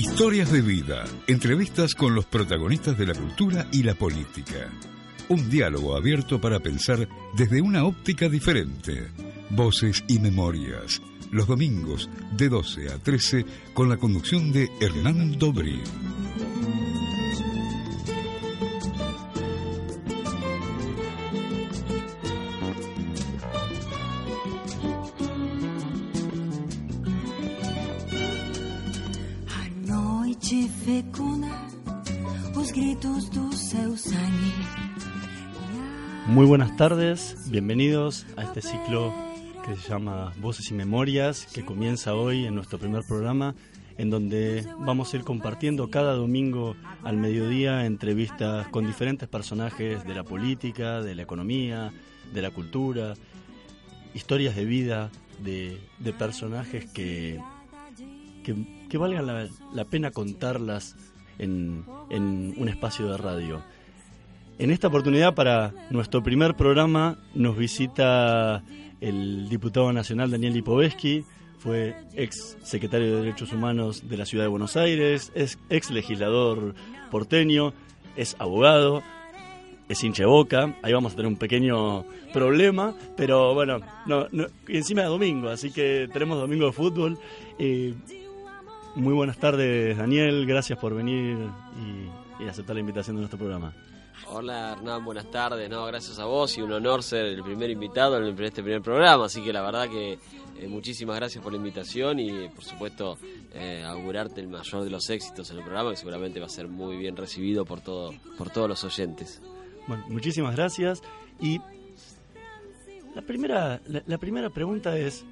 Historias 0.00 0.50
de 0.50 0.62
vida, 0.62 1.04
entrevistas 1.26 1.94
con 1.94 2.14
los 2.14 2.24
protagonistas 2.24 2.96
de 2.96 3.06
la 3.06 3.12
cultura 3.12 3.66
y 3.70 3.82
la 3.82 3.94
política. 3.94 4.70
Un 5.28 5.50
diálogo 5.50 5.94
abierto 5.94 6.40
para 6.40 6.58
pensar 6.58 7.06
desde 7.34 7.60
una 7.60 7.84
óptica 7.84 8.26
diferente. 8.30 9.08
Voces 9.50 10.02
y 10.08 10.18
memorias. 10.18 11.02
Los 11.30 11.46
domingos 11.46 12.08
de 12.34 12.48
12 12.48 12.88
a 12.88 12.96
13 12.96 13.44
con 13.74 13.90
la 13.90 13.98
conducción 13.98 14.52
de 14.52 14.70
Hernán 14.80 15.38
Dobrí. 15.38 15.82
Muy 36.40 36.46
buenas 36.46 36.74
tardes, 36.74 37.36
bienvenidos 37.50 38.24
a 38.38 38.44
este 38.44 38.62
ciclo 38.62 39.12
que 39.62 39.76
se 39.76 39.90
llama 39.90 40.32
Voces 40.38 40.70
y 40.70 40.74
Memorias, 40.74 41.46
que 41.52 41.66
comienza 41.66 42.14
hoy 42.14 42.46
en 42.46 42.54
nuestro 42.54 42.78
primer 42.78 43.02
programa, 43.06 43.54
en 43.98 44.08
donde 44.08 44.66
vamos 44.78 45.12
a 45.12 45.18
ir 45.18 45.24
compartiendo 45.24 45.90
cada 45.90 46.14
domingo 46.14 46.76
al 47.04 47.18
mediodía 47.18 47.84
entrevistas 47.84 48.68
con 48.68 48.86
diferentes 48.86 49.28
personajes 49.28 50.02
de 50.06 50.14
la 50.14 50.24
política, 50.24 51.02
de 51.02 51.14
la 51.14 51.20
economía, 51.20 51.92
de 52.32 52.40
la 52.40 52.50
cultura, 52.50 53.12
historias 54.14 54.56
de 54.56 54.64
vida 54.64 55.10
de, 55.44 55.78
personajes 56.18 56.86
que, 56.86 57.38
que, 58.42 58.96
valgan 58.96 59.26
la, 59.26 59.46
la, 59.74 59.84
pena 59.84 60.10
contarlas 60.10 60.96
en, 61.36 61.84
en 62.08 62.54
un 62.56 62.70
espacio 62.70 63.10
de 63.12 63.18
radio. 63.18 63.62
En 64.60 64.70
esta 64.70 64.88
oportunidad, 64.88 65.34
para 65.34 65.72
nuestro 65.88 66.22
primer 66.22 66.54
programa, 66.54 67.16
nos 67.34 67.56
visita 67.56 68.62
el 69.00 69.48
diputado 69.48 69.90
nacional 69.90 70.30
Daniel 70.30 70.52
Lipovetsky, 70.52 71.24
fue 71.58 71.96
ex 72.12 72.58
secretario 72.62 73.06
de 73.06 73.22
Derechos 73.22 73.54
Humanos 73.54 74.06
de 74.06 74.18
la 74.18 74.26
Ciudad 74.26 74.44
de 74.44 74.48
Buenos 74.48 74.76
Aires, 74.76 75.32
es 75.34 75.58
ex 75.70 75.90
legislador 75.90 76.74
porteño, 77.10 77.72
es 78.16 78.36
abogado, 78.38 79.02
es 79.88 80.04
hincha 80.04 80.24
de 80.24 80.28
boca. 80.28 80.76
Ahí 80.82 80.92
vamos 80.92 81.14
a 81.14 81.16
tener 81.16 81.32
un 81.32 81.38
pequeño 81.38 82.04
problema, 82.34 82.94
pero 83.16 83.54
bueno, 83.54 83.80
no, 84.04 84.26
encima 84.68 85.00
de 85.00 85.08
domingo, 85.08 85.48
así 85.48 85.70
que 85.70 86.06
tenemos 86.12 86.38
domingo 86.38 86.66
de 86.66 86.72
fútbol. 86.72 87.18
Eh, 87.58 87.94
muy 88.94 89.14
buenas 89.14 89.38
tardes, 89.38 89.96
Daniel, 89.96 90.44
gracias 90.44 90.78
por 90.78 90.94
venir 90.94 91.38
y 92.38 92.46
aceptar 92.46 92.74
la 92.76 92.80
invitación 92.80 93.16
de 93.16 93.20
nuestro 93.20 93.38
programa. 93.38 93.72
Hola 94.26 94.72
Hernán, 94.72 95.04
buenas 95.04 95.30
tardes. 95.30 95.68
No, 95.68 95.84
gracias 95.86 96.18
a 96.18 96.24
vos 96.24 96.56
y 96.56 96.62
un 96.62 96.72
honor 96.72 97.02
ser 97.02 97.26
el 97.26 97.42
primer 97.42 97.70
invitado 97.70 98.16
en 98.18 98.38
este 98.44 98.62
primer 98.62 98.82
programa. 98.82 99.24
Así 99.24 99.42
que 99.42 99.52
la 99.52 99.62
verdad 99.62 99.88
que 99.88 100.18
eh, 100.58 100.68
muchísimas 100.68 101.16
gracias 101.16 101.42
por 101.42 101.52
la 101.52 101.58
invitación 101.58 102.20
y 102.20 102.48
por 102.48 102.62
supuesto 102.62 103.18
eh, 103.52 103.82
augurarte 103.86 104.40
el 104.40 104.48
mayor 104.48 104.84
de 104.84 104.90
los 104.90 105.08
éxitos 105.10 105.50
en 105.50 105.58
el 105.58 105.64
programa 105.64 105.90
que 105.90 105.96
seguramente 105.96 106.38
va 106.38 106.46
a 106.46 106.50
ser 106.50 106.68
muy 106.68 106.96
bien 106.96 107.16
recibido 107.16 107.64
por 107.64 107.80
todo, 107.80 108.14
por 108.36 108.50
todos 108.50 108.68
los 108.68 108.84
oyentes. 108.84 109.40
Bueno, 109.88 110.04
muchísimas 110.08 110.54
gracias 110.54 111.02
y 111.40 111.60
la 113.14 113.22
primera, 113.22 113.80
la 113.86 114.18
primera 114.18 114.50
pregunta 114.50 114.96
es 114.96 115.24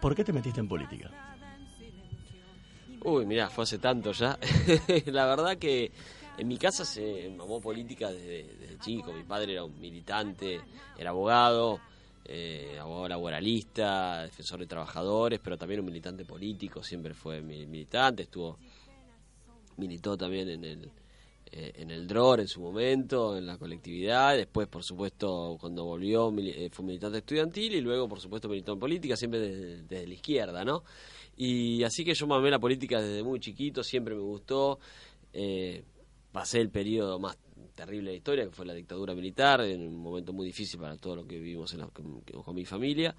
¿por 0.00 0.14
qué 0.14 0.24
te 0.24 0.32
metiste 0.32 0.60
en 0.60 0.68
política? 0.68 1.10
Uy, 3.04 3.26
mirá, 3.26 3.50
fue 3.50 3.64
hace 3.64 3.78
tanto 3.78 4.12
ya. 4.12 4.38
la 5.06 5.26
verdad 5.26 5.58
que 5.58 5.90
en 6.42 6.48
mi 6.48 6.58
casa 6.58 6.84
se 6.84 7.30
mamó 7.30 7.60
política 7.60 8.10
desde, 8.10 8.78
chico. 8.80 9.12
Mi 9.12 9.22
padre 9.22 9.52
era 9.52 9.64
un 9.64 9.78
militante, 9.78 10.60
era 10.98 11.10
abogado, 11.10 11.80
eh, 12.24 12.76
abogado 12.80 13.08
laboralista, 13.08 14.22
defensor 14.22 14.58
de 14.58 14.66
trabajadores, 14.66 15.40
pero 15.42 15.56
también 15.56 15.80
un 15.80 15.86
militante 15.86 16.24
político. 16.24 16.82
Siempre 16.82 17.14
fue 17.14 17.40
militante, 17.40 18.24
estuvo 18.24 18.58
militó 19.76 20.16
también 20.16 20.48
en 20.48 20.64
el 20.64 20.90
eh, 21.54 21.72
en 21.76 21.90
el 21.90 22.06
DROR 22.06 22.40
en 22.40 22.48
su 22.48 22.62
momento, 22.62 23.36
en 23.36 23.46
la 23.46 23.58
colectividad, 23.58 24.34
después 24.34 24.68
por 24.68 24.82
supuesto 24.82 25.58
cuando 25.60 25.84
volvió 25.84 26.32
eh, 26.38 26.70
fue 26.72 26.82
militante 26.86 27.18
estudiantil 27.18 27.74
y 27.74 27.82
luego 27.82 28.08
por 28.08 28.20
supuesto 28.20 28.48
militó 28.48 28.72
en 28.72 28.78
política, 28.78 29.16
siempre 29.16 29.38
desde, 29.40 30.06
la 30.06 30.14
izquierda, 30.14 30.64
¿no? 30.64 30.82
Y 31.36 31.82
así 31.82 32.06
que 32.06 32.14
yo 32.14 32.26
mamé 32.26 32.50
la 32.50 32.58
política 32.58 33.02
desde 33.02 33.22
muy 33.22 33.38
chiquito, 33.38 33.84
siempre 33.84 34.14
me 34.14 34.22
gustó. 34.22 34.78
Pasé 36.32 36.60
el 36.60 36.70
periodo 36.70 37.18
más 37.18 37.38
terrible 37.74 38.06
de 38.06 38.12
la 38.12 38.16
historia, 38.16 38.44
que 38.44 38.50
fue 38.50 38.66
la 38.66 38.74
dictadura 38.74 39.14
militar, 39.14 39.60
en 39.62 39.86
un 39.86 39.96
momento 39.96 40.32
muy 40.32 40.46
difícil 40.46 40.78
para 40.78 40.96
todo 40.96 41.16
lo 41.16 41.26
que 41.26 41.38
vivimos 41.38 41.74
con, 41.92 42.54
mi 42.54 42.64
familia. 42.64 43.14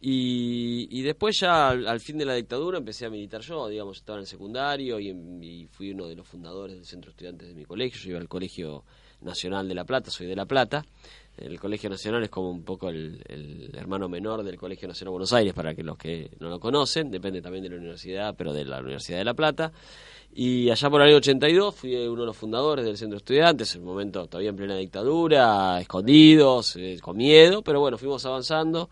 Y, 0.00 1.02
después 1.02 1.38
ya 1.38 1.68
al, 1.68 2.00
fin 2.00 2.18
de 2.18 2.24
la 2.24 2.34
dictadura 2.34 2.78
empecé 2.78 3.06
a 3.06 3.10
militar 3.10 3.40
yo, 3.40 3.68
digamos, 3.68 3.98
estaba 3.98 4.18
en 4.18 4.22
el 4.22 4.26
secundario 4.26 4.98
y, 4.98 5.68
fui 5.70 5.92
uno 5.92 6.08
de 6.08 6.16
los 6.16 6.26
fundadores 6.26 6.76
del 6.76 6.84
centro 6.84 7.10
estudiantes 7.10 7.48
de 7.48 7.54
mi 7.54 7.64
colegio, 7.64 8.00
yo 8.00 8.10
iba 8.10 8.20
al 8.20 8.28
Colegio 8.28 8.84
Nacional 9.20 9.68
de 9.68 9.74
La 9.74 9.84
Plata, 9.84 10.10
soy 10.10 10.26
de 10.26 10.36
La 10.36 10.46
Plata. 10.46 10.84
El 11.36 11.58
Colegio 11.58 11.88
Nacional 11.88 12.22
es 12.22 12.28
como 12.28 12.50
un 12.50 12.62
poco 12.62 12.90
el, 12.90 13.70
hermano 13.74 14.08
menor 14.08 14.42
del 14.42 14.56
Colegio 14.56 14.86
Nacional 14.86 15.10
de 15.10 15.12
Buenos 15.12 15.32
Aires, 15.32 15.54
para 15.54 15.74
que 15.74 15.82
los 15.82 15.96
que 15.96 16.30
no 16.40 16.48
lo 16.48 16.60
conocen, 16.60 17.10
depende 17.10 17.40
también 17.40 17.64
de 17.64 17.70
la 17.70 17.76
universidad, 17.76 18.34
pero 18.36 18.52
de 18.52 18.64
la 18.64 18.80
Universidad 18.80 19.18
de 19.18 19.24
La 19.24 19.34
Plata. 19.34 19.72
Y 20.34 20.70
allá 20.70 20.90
por 20.90 21.00
el 21.00 21.08
año 21.08 21.16
82 21.16 21.74
fui 21.74 21.94
uno 22.06 22.22
de 22.22 22.26
los 22.26 22.36
fundadores 22.36 22.84
del 22.84 22.96
Centro 22.96 23.16
de 23.16 23.18
Estudiantes, 23.18 23.74
en 23.74 23.82
un 23.82 23.88
momento 23.88 24.26
todavía 24.26 24.50
en 24.50 24.56
plena 24.56 24.76
dictadura, 24.76 25.80
escondidos, 25.80 26.76
eh, 26.76 26.98
con 27.00 27.16
miedo, 27.16 27.62
pero 27.62 27.80
bueno, 27.80 27.98
fuimos 27.98 28.24
avanzando 28.24 28.88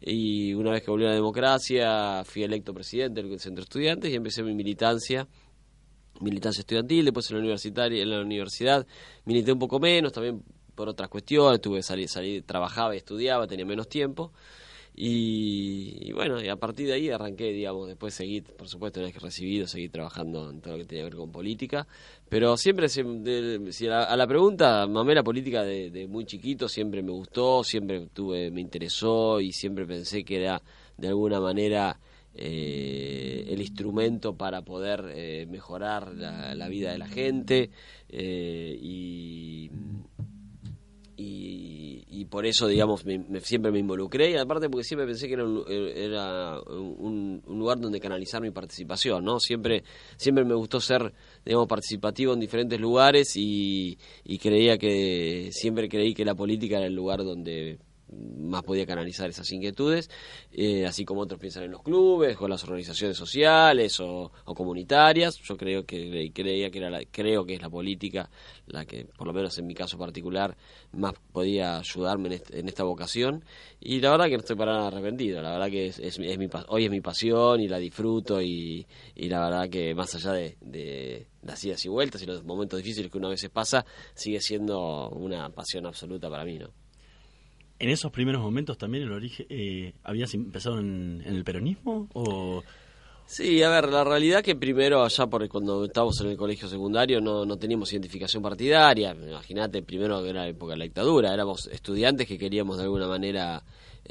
y 0.00 0.54
una 0.54 0.70
vez 0.70 0.82
que 0.82 0.90
volvió 0.90 1.08
la 1.08 1.14
democracia 1.14 2.22
fui 2.24 2.42
electo 2.42 2.72
presidente 2.72 3.22
del 3.22 3.38
Centro 3.38 3.62
de 3.62 3.66
Estudiantes 3.66 4.10
y 4.10 4.14
empecé 4.14 4.42
mi 4.42 4.54
militancia 4.54 5.28
militancia 6.20 6.60
estudiantil, 6.60 7.04
después 7.06 7.30
en 7.30 7.36
la 7.36 7.40
universitaria, 7.40 8.02
en 8.02 8.10
la 8.10 8.20
universidad 8.20 8.86
milité 9.24 9.52
un 9.52 9.58
poco 9.58 9.80
menos, 9.80 10.12
también 10.12 10.42
por 10.80 10.88
otras 10.88 11.10
cuestiones, 11.10 11.60
tuve 11.60 11.82
salir, 11.82 12.08
salir, 12.08 12.42
trabajaba 12.42 12.96
estudiaba, 12.96 13.46
tenía 13.46 13.66
menos 13.66 13.86
tiempo, 13.86 14.32
y, 14.94 16.10
bueno, 16.12 16.42
y 16.42 16.48
a 16.48 16.56
partir 16.56 16.86
de 16.86 16.94
ahí 16.94 17.10
arranqué, 17.10 17.52
digamos, 17.52 17.86
después 17.86 18.14
seguí, 18.14 18.40
por 18.40 18.66
supuesto, 18.66 18.98
una 18.98 19.08
vez 19.08 19.14
que 19.14 19.20
recibido, 19.20 19.66
seguí 19.66 19.90
trabajando 19.90 20.48
en 20.48 20.62
todo 20.62 20.72
lo 20.72 20.78
que 20.78 20.86
tenía 20.86 21.04
que 21.04 21.10
ver 21.10 21.16
con 21.18 21.30
política. 21.30 21.86
Pero 22.30 22.56
siempre, 22.56 22.88
si 22.88 23.02
a, 23.88 24.16
la, 24.16 24.26
pregunta, 24.26 24.86
mamé 24.86 25.14
la 25.14 25.22
política 25.22 25.64
de, 25.64 26.06
muy 26.08 26.24
chiquito, 26.24 26.66
siempre 26.66 27.02
me 27.02 27.12
gustó, 27.12 27.62
siempre 27.62 28.06
tuve, 28.12 28.50
me 28.50 28.62
interesó 28.62 29.38
y 29.38 29.52
siempre 29.52 29.84
pensé 29.84 30.24
que 30.24 30.36
era 30.36 30.62
de 30.96 31.08
alguna 31.08 31.40
manera 31.40 32.00
eh, 32.32 33.44
el 33.48 33.60
instrumento 33.60 34.36
para 34.36 34.62
poder 34.62 35.04
eh, 35.14 35.46
mejorar 35.50 36.14
la, 36.14 36.68
vida 36.68 36.92
de 36.92 36.98
la 36.98 37.08
gente 37.08 37.70
eh, 38.08 38.78
y, 41.22 42.24
por 42.26 42.46
eso, 42.46 42.66
digamos, 42.66 43.04
siempre 43.42 43.72
me 43.72 43.78
involucré 43.78 44.30
y 44.30 44.36
aparte 44.36 44.68
porque 44.70 44.84
siempre 44.84 45.06
pensé 45.06 45.26
que 45.26 45.34
era, 45.34 45.44
un, 45.44 45.64
era 45.68 46.60
un, 46.60 47.42
lugar 47.46 47.78
donde 47.78 48.00
canalizar 48.00 48.40
mi 48.40 48.50
participación, 48.50 49.24
¿no? 49.24 49.40
Siempre, 49.40 49.82
siempre 50.16 50.44
me 50.44 50.54
gustó 50.54 50.80
ser, 50.80 51.12
digamos, 51.44 51.66
participativo 51.66 52.32
en 52.32 52.40
diferentes 52.40 52.80
lugares 52.80 53.36
y, 53.36 53.98
y 54.24 54.38
creía 54.38 54.78
que, 54.78 55.50
siempre 55.52 55.88
creí 55.88 56.14
que 56.14 56.24
la 56.24 56.34
política 56.34 56.78
era 56.78 56.86
el 56.86 56.94
lugar 56.94 57.24
donde 57.24 57.78
más 58.12 58.62
podía 58.62 58.86
canalizar 58.86 59.28
esas 59.30 59.50
inquietudes, 59.52 60.10
eh, 60.52 60.86
así 60.86 61.04
como 61.04 61.20
otros 61.22 61.40
piensan 61.40 61.64
en 61.64 61.72
los 61.72 61.82
clubes, 61.82 62.36
o 62.40 62.48
las 62.48 62.62
organizaciones 62.64 63.16
sociales 63.16 63.98
o, 64.00 64.32
comunitarias. 64.44 65.38
Yo 65.38 65.56
creo 65.56 65.84
que 65.84 66.30
creía 66.34 66.70
que 66.70 66.78
era 66.78 66.90
la, 66.90 67.02
creo 67.10 67.44
que 67.44 67.54
es 67.54 67.62
la 67.62 67.70
política 67.70 68.30
la 68.66 68.84
que, 68.84 69.06
por 69.16 69.26
lo 69.26 69.32
menos 69.32 69.56
en 69.58 69.66
mi 69.66 69.74
caso 69.74 69.98
particular, 69.98 70.56
más 70.92 71.14
podía 71.32 71.78
ayudarme 71.78 72.40
en, 72.50 72.68
esta 72.68 72.84
vocación. 72.84 73.44
Y 73.80 74.00
la 74.00 74.10
verdad 74.10 74.26
que 74.26 74.32
no 74.32 74.40
estoy 74.40 74.56
para 74.56 74.72
nada 74.72 74.88
arrepentido. 74.88 75.42
La 75.42 75.52
verdad 75.52 75.70
que 75.70 75.86
es, 75.86 76.18
mi, 76.18 76.26
hoy 76.68 76.84
es 76.84 76.90
mi 76.90 77.00
pasión 77.00 77.60
y 77.60 77.68
la 77.68 77.78
disfruto 77.78 78.40
y, 78.40 78.86
la 79.16 79.40
verdad 79.40 79.68
que 79.68 79.94
más 79.94 80.14
allá 80.14 80.32
de, 80.32 80.56
de 80.60 81.26
las 81.42 81.62
idas 81.64 81.84
y 81.84 81.88
vueltas 81.88 82.22
y 82.22 82.26
los 82.26 82.44
momentos 82.44 82.78
difíciles 82.78 83.10
que 83.10 83.18
una 83.18 83.28
vez 83.28 83.48
pasa, 83.52 83.84
sigue 84.14 84.40
siendo 84.40 85.08
una 85.10 85.48
pasión 85.50 85.86
absoluta 85.86 86.28
para 86.28 86.44
mí, 86.44 86.58
¿no? 86.58 86.79
¿En 87.80 87.88
esos 87.88 88.12
primeros 88.12 88.42
momentos 88.42 88.76
también 88.76 89.04
el 89.04 89.12
origen 89.12 89.46
eh, 89.48 89.94
habías 90.04 90.34
empezado 90.34 90.78
en, 90.78 91.22
el 91.24 91.42
peronismo 91.44 92.08
o...? 92.12 92.62
Sí, 93.24 93.62
a 93.62 93.70
ver, 93.70 93.88
la 93.88 94.04
realidad 94.04 94.42
que 94.42 94.56
primero 94.56 95.04
allá 95.04 95.26
por 95.28 95.48
cuando 95.48 95.84
estábamos 95.84 96.20
en 96.20 96.30
el 96.30 96.36
colegio 96.36 96.68
secundario 96.68 97.20
no, 97.20 97.46
no 97.46 97.56
teníamos 97.56 97.92
identificación 97.92 98.42
partidaria, 98.42 99.12
imagínate, 99.14 99.82
primero 99.82 100.22
era 100.26 100.40
la 100.40 100.48
época 100.48 100.72
de 100.72 100.78
la 100.78 100.84
dictadura, 100.84 101.32
éramos 101.32 101.68
estudiantes 101.68 102.26
que 102.26 102.36
queríamos 102.36 102.76
de 102.76 102.82
alguna 102.82 103.06
manera 103.06 103.62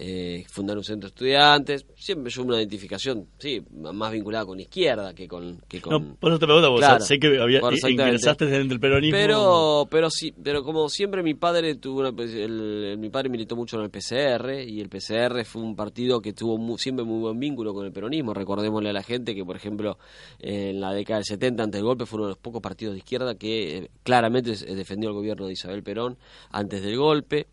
eh, 0.01 0.45
fundar 0.47 0.77
un 0.77 0.83
centro 0.83 1.09
de 1.09 1.11
estudiantes. 1.13 1.85
Siempre 1.97 2.31
yo 2.31 2.43
una 2.43 2.57
identificación, 2.57 3.27
sí, 3.37 3.61
más 3.69 4.13
vinculada 4.13 4.45
con 4.45 4.57
izquierda 4.57 5.13
que 5.13 5.27
con... 5.27 5.59
Que 5.67 5.81
con 5.81 5.91
no, 5.91 6.15
por 6.15 6.31
eso 6.31 6.39
te 6.39 6.45
pregunto, 6.45 6.71
vos 6.71 7.05
sé 7.05 7.19
que 7.19 7.37
había, 7.37 7.59
ingresaste 7.89 8.45
dentro 8.45 8.69
del 8.69 8.79
peronismo. 8.79 9.17
Pero, 9.17 9.87
pero 9.91 10.09
sí, 10.09 10.33
pero 10.41 10.63
como 10.63 10.87
siempre 10.87 11.21
mi 11.21 11.33
padre 11.33 11.75
tuvo 11.75 11.99
una, 11.99 12.13
pues, 12.13 12.33
el, 12.33 12.97
mi 12.97 13.09
padre 13.09 13.27
militó 13.27 13.57
mucho 13.57 13.75
en 13.77 13.83
el 13.83 13.89
PCR 13.89 14.61
y 14.65 14.79
el 14.79 14.87
PCR 14.87 15.43
fue 15.43 15.61
un 15.61 15.75
partido 15.75 16.21
que 16.21 16.31
tuvo 16.31 16.77
siempre 16.77 17.03
muy 17.03 17.19
buen 17.19 17.37
vínculo 17.37 17.73
con 17.73 17.85
el 17.85 17.91
peronismo. 17.91 18.33
Recordémosle 18.33 18.91
a 18.91 18.93
la 18.93 19.03
gente 19.03 19.35
que, 19.35 19.43
por 19.43 19.57
ejemplo, 19.57 19.97
en 20.39 20.79
la 20.79 20.93
década 20.93 21.17
del 21.17 21.25
70, 21.25 21.63
ante 21.63 21.77
el 21.77 21.83
golpe, 21.83 22.05
fue 22.05 22.19
uno 22.19 22.27
de 22.27 22.31
los 22.35 22.39
pocos 22.39 22.61
partidos 22.61 22.93
de 22.93 22.99
izquierda 22.99 23.35
que 23.35 23.77
eh, 23.77 23.89
claramente 24.03 24.51
defendió 24.73 25.09
el 25.09 25.15
gobierno 25.15 25.45
de 25.45 25.53
Isabel 25.53 25.83
Perón 25.83 26.17
antes 26.51 26.81
del 26.81 26.95
golpe 26.95 27.47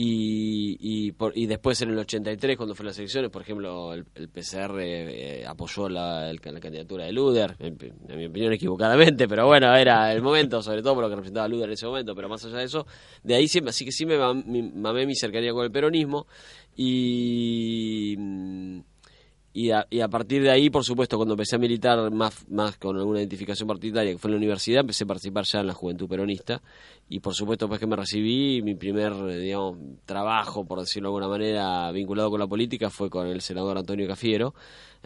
y, 0.00 0.76
y, 0.78 1.10
por, 1.10 1.36
y, 1.36 1.46
después 1.46 1.82
en 1.82 1.90
el 1.90 1.98
83 1.98 2.56
cuando 2.56 2.76
fue 2.76 2.86
las 2.86 2.96
elecciones 3.00 3.32
por 3.32 3.42
ejemplo 3.42 3.92
el, 3.92 4.04
PCR 4.04 4.78
eh, 4.78 5.44
apoyó 5.44 5.88
la, 5.88 6.32
la, 6.32 6.60
candidatura 6.60 7.04
de 7.04 7.10
Luder 7.10 7.56
en, 7.58 7.76
mi 8.16 8.26
opinión 8.26 8.52
equivocadamente 8.52 9.26
pero 9.26 9.48
bueno 9.48 9.74
era 9.74 10.12
el 10.12 10.22
momento 10.22 10.62
sobre 10.62 10.82
todo 10.82 10.94
por 10.94 11.02
lo 11.02 11.10
que 11.10 11.16
representaba 11.16 11.48
Luder 11.48 11.70
en 11.70 11.72
ese 11.72 11.86
momento 11.86 12.14
pero 12.14 12.28
más 12.28 12.44
allá 12.44 12.58
de 12.58 12.64
eso 12.66 12.86
de 13.24 13.34
ahí 13.34 13.48
siempre 13.48 13.70
así 13.70 13.84
que 13.84 13.90
sí 13.90 14.06
me 14.06 14.16
mamé 14.18 15.04
mi 15.04 15.16
cercanía 15.16 15.52
con 15.52 15.64
el 15.64 15.72
peronismo 15.72 16.28
y 16.76 18.14
y 19.52 19.70
a, 19.70 19.86
y 19.90 20.00
a, 20.00 20.08
partir 20.08 20.42
de 20.42 20.50
ahí, 20.50 20.68
por 20.68 20.84
supuesto, 20.84 21.16
cuando 21.16 21.34
empecé 21.34 21.56
a 21.56 21.58
militar 21.58 22.10
más, 22.12 22.48
más 22.50 22.76
con 22.76 22.96
alguna 22.96 23.18
identificación 23.18 23.66
partidaria, 23.66 24.12
que 24.12 24.18
fue 24.18 24.28
en 24.28 24.32
la 24.32 24.38
universidad, 24.38 24.80
empecé 24.80 25.04
a 25.04 25.06
participar 25.06 25.44
ya 25.44 25.60
en 25.60 25.66
la 25.66 25.74
juventud 25.74 26.06
peronista. 26.06 26.62
Y 27.08 27.20
por 27.20 27.34
supuesto, 27.34 27.64
después 27.64 27.80
que 27.80 27.86
me 27.86 27.96
recibí, 27.96 28.60
mi 28.62 28.74
primer, 28.74 29.14
digamos, 29.38 29.78
trabajo, 30.04 30.66
por 30.66 30.80
decirlo 30.80 31.08
de 31.08 31.16
alguna 31.16 31.28
manera, 31.28 31.90
vinculado 31.92 32.30
con 32.30 32.40
la 32.40 32.46
política 32.46 32.90
fue 32.90 33.08
con 33.08 33.26
el 33.26 33.40
senador 33.40 33.78
Antonio 33.78 34.06
Cafiero, 34.06 34.54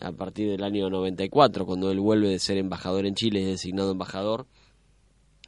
a 0.01 0.13
partir 0.13 0.51
del 0.51 0.65
año 0.65 0.91
94, 0.91 1.65
cuando 1.65 1.91
él 1.91 2.01
vuelve 2.01 2.29
de 2.29 2.39
ser 2.39 2.59
embajador 2.59 3.07
en 3.07 3.15
Chile, 3.15 3.41
es 3.43 3.47
designado 3.47 3.93
embajador. 3.93 4.47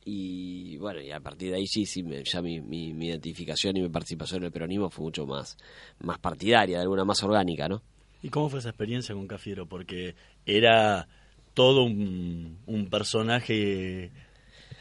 Y 0.05 0.76
bueno, 0.79 1.00
y 1.00 1.11
a 1.11 1.20
partir 1.20 1.50
de 1.50 1.56
ahí 1.56 1.67
sí, 1.67 1.87
sí 1.87 2.05
ya 2.25 2.43
mi, 2.43 2.61
mi, 2.61 2.93
mi 2.93 3.08
identificación 3.08 3.76
y 3.76 3.82
mi 3.82 3.88
participación 3.88 4.43
en 4.43 4.46
el 4.46 4.52
peronismo 4.52 4.91
fue 4.91 5.05
mucho 5.05 5.26
más, 5.26 5.56
más 5.99 6.19
partidaria, 6.19 6.76
de 6.76 6.82
alguna 6.82 7.05
más 7.05 7.23
orgánica, 7.23 7.69
¿no? 7.69 7.82
¿Y 8.24 8.30
cómo 8.30 8.48
fue 8.48 8.60
esa 8.60 8.70
experiencia 8.70 9.14
con 9.14 9.28
Cafiero? 9.28 9.66
Porque 9.66 10.14
era 10.46 11.08
todo 11.52 11.84
un, 11.84 12.88
personaje 12.90 14.12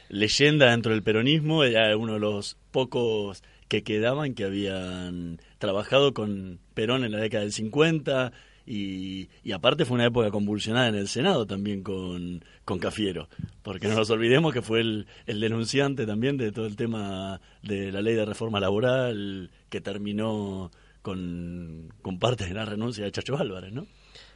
leyenda 0.08 0.72
dentro 0.72 0.94
del 0.94 1.04
peronismo, 1.04 1.66
era 1.66 1.98
uno 1.98 2.14
de 2.14 2.22
los 2.22 2.56
pocos 2.72 3.44
que 3.68 3.84
quedaban 3.84 4.34
que 4.34 4.46
habían 4.46 5.42
trabajado 5.58 6.14
con 6.14 6.60
Perón 6.74 7.04
en 7.04 7.12
la 7.12 7.18
década 7.18 7.44
del 7.44 7.52
50 7.52 8.32
y, 8.66 9.28
y, 9.44 9.52
aparte 9.52 9.84
fue 9.84 9.96
una 9.96 10.06
época 10.06 10.32
convulsionada 10.32 10.88
en 10.88 10.96
el 10.96 11.10
Senado 11.10 11.46
también 11.46 11.84
con, 11.84 12.46
con 12.64 12.80
Cafiero, 12.80 13.28
porque 13.62 13.90
no 13.90 13.96
nos 13.96 14.10
olvidemos 14.10 14.54
que 14.54 14.62
fue 14.62 14.80
el, 14.80 15.06
el 15.26 15.42
denunciante 15.42 16.06
también 16.06 16.38
de 16.38 16.54
todo 16.54 16.66
el 16.66 16.78
tema 16.78 17.42
de 17.62 17.92
la 17.92 18.02
ley 18.02 18.16
de 18.16 18.24
reforma 18.24 18.62
laboral 18.62 19.52
que 19.70 19.82
terminó 19.82 20.72
con, 21.04 21.94
con 22.02 22.18
parte 22.18 22.46
de 22.46 22.54
la 22.56 22.66
renuncia 22.66 23.04
de 23.04 23.12
Chacho 23.12 23.38
Álvarez, 23.38 23.72
¿no? 23.72 23.86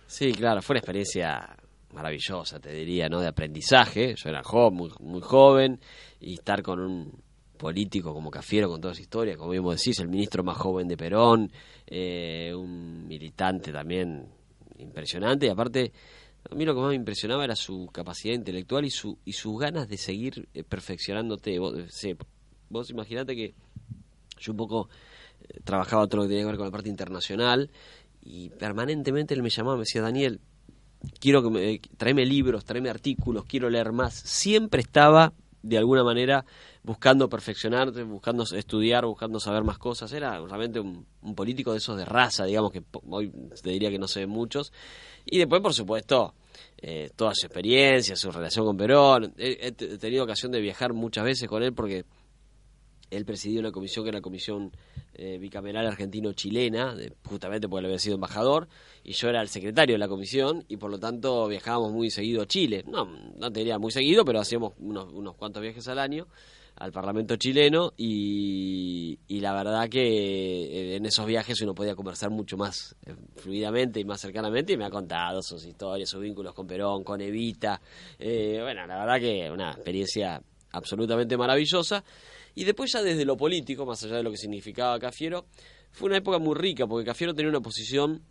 Sí, 0.05 0.31
claro, 0.33 0.61
fue 0.61 0.73
una 0.73 0.79
experiencia 0.79 1.57
maravillosa, 1.93 2.59
te 2.59 2.71
diría, 2.71 3.09
¿no? 3.09 3.19
De 3.19 3.27
aprendizaje. 3.27 4.13
Yo 4.15 4.29
era 4.29 4.43
joven, 4.43 4.75
muy, 4.75 4.91
muy 4.99 5.21
joven, 5.21 5.79
y 6.19 6.33
estar 6.33 6.61
con 6.61 6.79
un 6.79 7.23
político 7.57 8.13
como 8.13 8.29
Cafiero, 8.29 8.69
con 8.69 8.79
toda 8.79 8.93
esa 8.93 9.01
historia, 9.01 9.35
como 9.35 9.51
mismo 9.51 9.71
decís, 9.71 9.99
el 9.99 10.09
ministro 10.09 10.43
más 10.43 10.57
joven 10.57 10.87
de 10.87 10.95
Perón, 10.95 11.51
eh, 11.87 12.53
un 12.53 13.07
militante 13.07 13.71
también 13.71 14.27
impresionante, 14.77 15.47
y 15.47 15.49
aparte, 15.49 15.91
a 16.51 16.53
mí 16.53 16.65
lo 16.65 16.75
que 16.75 16.81
más 16.81 16.89
me 16.89 16.95
impresionaba 16.95 17.43
era 17.43 17.55
su 17.55 17.87
capacidad 17.91 18.35
intelectual 18.35 18.85
y, 18.85 18.91
su, 18.91 19.17
y 19.25 19.33
sus 19.33 19.57
ganas 19.59 19.87
de 19.87 19.97
seguir 19.97 20.47
eh, 20.53 20.63
perfeccionándote. 20.63 21.57
Vos, 21.57 21.73
vos 22.69 22.89
imaginate 22.91 23.35
que 23.35 23.55
yo 24.39 24.51
un 24.51 24.57
poco 24.57 24.89
trabajaba 25.63 26.07
todo 26.07 26.17
lo 26.17 26.23
que 26.23 26.29
tenía 26.29 26.43
que 26.43 26.47
ver 26.47 26.57
con 26.57 26.67
la 26.67 26.71
parte 26.71 26.89
internacional 26.89 27.69
y 28.21 28.49
permanentemente 28.49 29.33
él 29.33 29.43
me 29.43 29.49
llamaba, 29.49 29.77
me 29.77 29.81
decía, 29.81 30.01
Daniel, 30.01 30.41
quiero 31.19 31.41
que 31.43 31.49
me, 31.49 31.79
tráeme 31.97 32.25
libros, 32.25 32.65
tráeme 32.65 32.89
artículos, 32.89 33.45
quiero 33.45 33.69
leer 33.69 33.91
más. 33.91 34.15
Siempre 34.15 34.81
estaba, 34.81 35.33
de 35.61 35.77
alguna 35.77 36.03
manera, 36.03 36.45
buscando 36.83 37.29
perfeccionarte, 37.29 38.03
buscando 38.03 38.43
estudiar, 38.43 39.05
buscando 39.05 39.39
saber 39.39 39.63
más 39.63 39.77
cosas. 39.77 40.11
Era 40.11 40.39
realmente 40.39 40.79
un, 40.79 41.05
político 41.35 41.71
de 41.71 41.77
esos 41.77 41.97
de 41.97 42.05
raza, 42.05 42.45
digamos, 42.45 42.71
que 42.71 42.83
hoy 43.09 43.31
te 43.61 43.69
diría 43.69 43.89
que 43.89 43.99
no 43.99 44.07
sé 44.07 44.25
muchos. 44.27 44.73
Y 45.25 45.37
después, 45.37 45.61
por 45.61 45.73
supuesto, 45.73 46.33
eh, 46.77 47.09
toda 47.15 47.33
su 47.35 47.45
experiencia, 47.45 48.15
su 48.15 48.31
relación 48.31 48.65
con 48.65 48.77
Perón. 48.77 49.33
he, 49.37 49.71
tenido 49.71 50.23
ocasión 50.23 50.51
de 50.51 50.61
viajar 50.61 50.93
muchas 50.93 51.23
veces 51.23 51.47
con 51.47 51.63
él 51.63 51.73
porque 51.73 52.05
él 53.09 53.25
presidió 53.25 53.59
una 53.59 53.71
comisión 53.71 54.05
que 54.05 54.09
era 54.09 54.17
la 54.17 54.21
Comisión 54.21 54.71
eh, 55.13 55.37
Bicameral 55.37 55.85
Argentino-Chilena, 55.87 56.95
justamente 57.25 57.67
porque 57.67 57.79
él 57.79 57.85
había 57.85 57.99
sido 57.99 58.15
embajador, 58.15 58.67
y 59.03 59.13
yo 59.13 59.29
era 59.29 59.41
el 59.41 59.49
secretario 59.49 59.95
de 59.95 59.99
la 59.99 60.07
comisión, 60.07 60.65
y 60.67 60.77
por 60.77 60.91
lo 60.91 60.99
tanto 60.99 61.47
viajábamos 61.47 61.91
muy 61.91 62.09
seguido 62.09 62.41
a 62.41 62.47
Chile. 62.47 62.83
No, 62.87 63.05
no 63.05 63.51
tenía 63.51 63.79
muy 63.79 63.91
seguido, 63.91 64.25
pero 64.25 64.39
hacíamos 64.39 64.73
unos, 64.79 65.11
unos 65.13 65.35
cuantos 65.35 65.61
viajes 65.61 65.87
al 65.87 65.99
año 65.99 66.27
al 66.79 66.91
Parlamento 66.91 67.37
chileno 67.37 67.93
y, 67.97 69.17
y, 69.27 69.39
la 69.39 69.51
verdad 69.51 69.89
que 69.89 69.99
eh, 69.99 70.95
en 70.97 71.07
esos 71.07 71.25
viajes 71.25 71.59
uno 71.61 71.73
podía 71.73 71.95
conversar 71.95 72.29
mucho 72.29 72.55
más 72.55 72.95
eh, 73.03 73.15
fluidamente 73.35 73.99
y 73.99 74.05
más 74.05 74.21
cercanamente 74.21 74.73
y 74.73 74.77
me 74.77 74.85
ha 74.85 74.91
contado 74.91 75.41
sus 75.41 75.65
historias, 75.65 76.07
sus 76.07 76.21
vínculos 76.21 76.53
con 76.53 76.67
Perón, 76.67 77.03
con 77.03 77.19
Evita. 77.19 77.81
bueno, 78.19 78.85
la 78.85 78.99
verdad 78.99 79.19
que 79.19 79.49
una 79.49 79.71
experiencia 79.71 80.39
absolutamente 80.71 81.35
maravillosa. 81.35 82.03
Y 82.57 82.63
después 82.63 82.91
ya 82.91 83.03
desde 83.03 83.23
lo 83.23 83.37
político, 83.37 83.85
más 83.85 84.03
allá 84.03 84.15
de 84.15 84.23
lo 84.23 84.31
que 84.31 84.37
significaba 84.37 84.97
Cafiero, 84.97 85.45
fue 85.91 86.07
una 86.07 86.17
época 86.17 86.39
muy 86.39 86.55
rica, 86.55 86.87
porque 86.87 87.05
Cafiero 87.05 87.35
tenía 87.35 87.51
una 87.51 87.61
posición, 87.61 88.23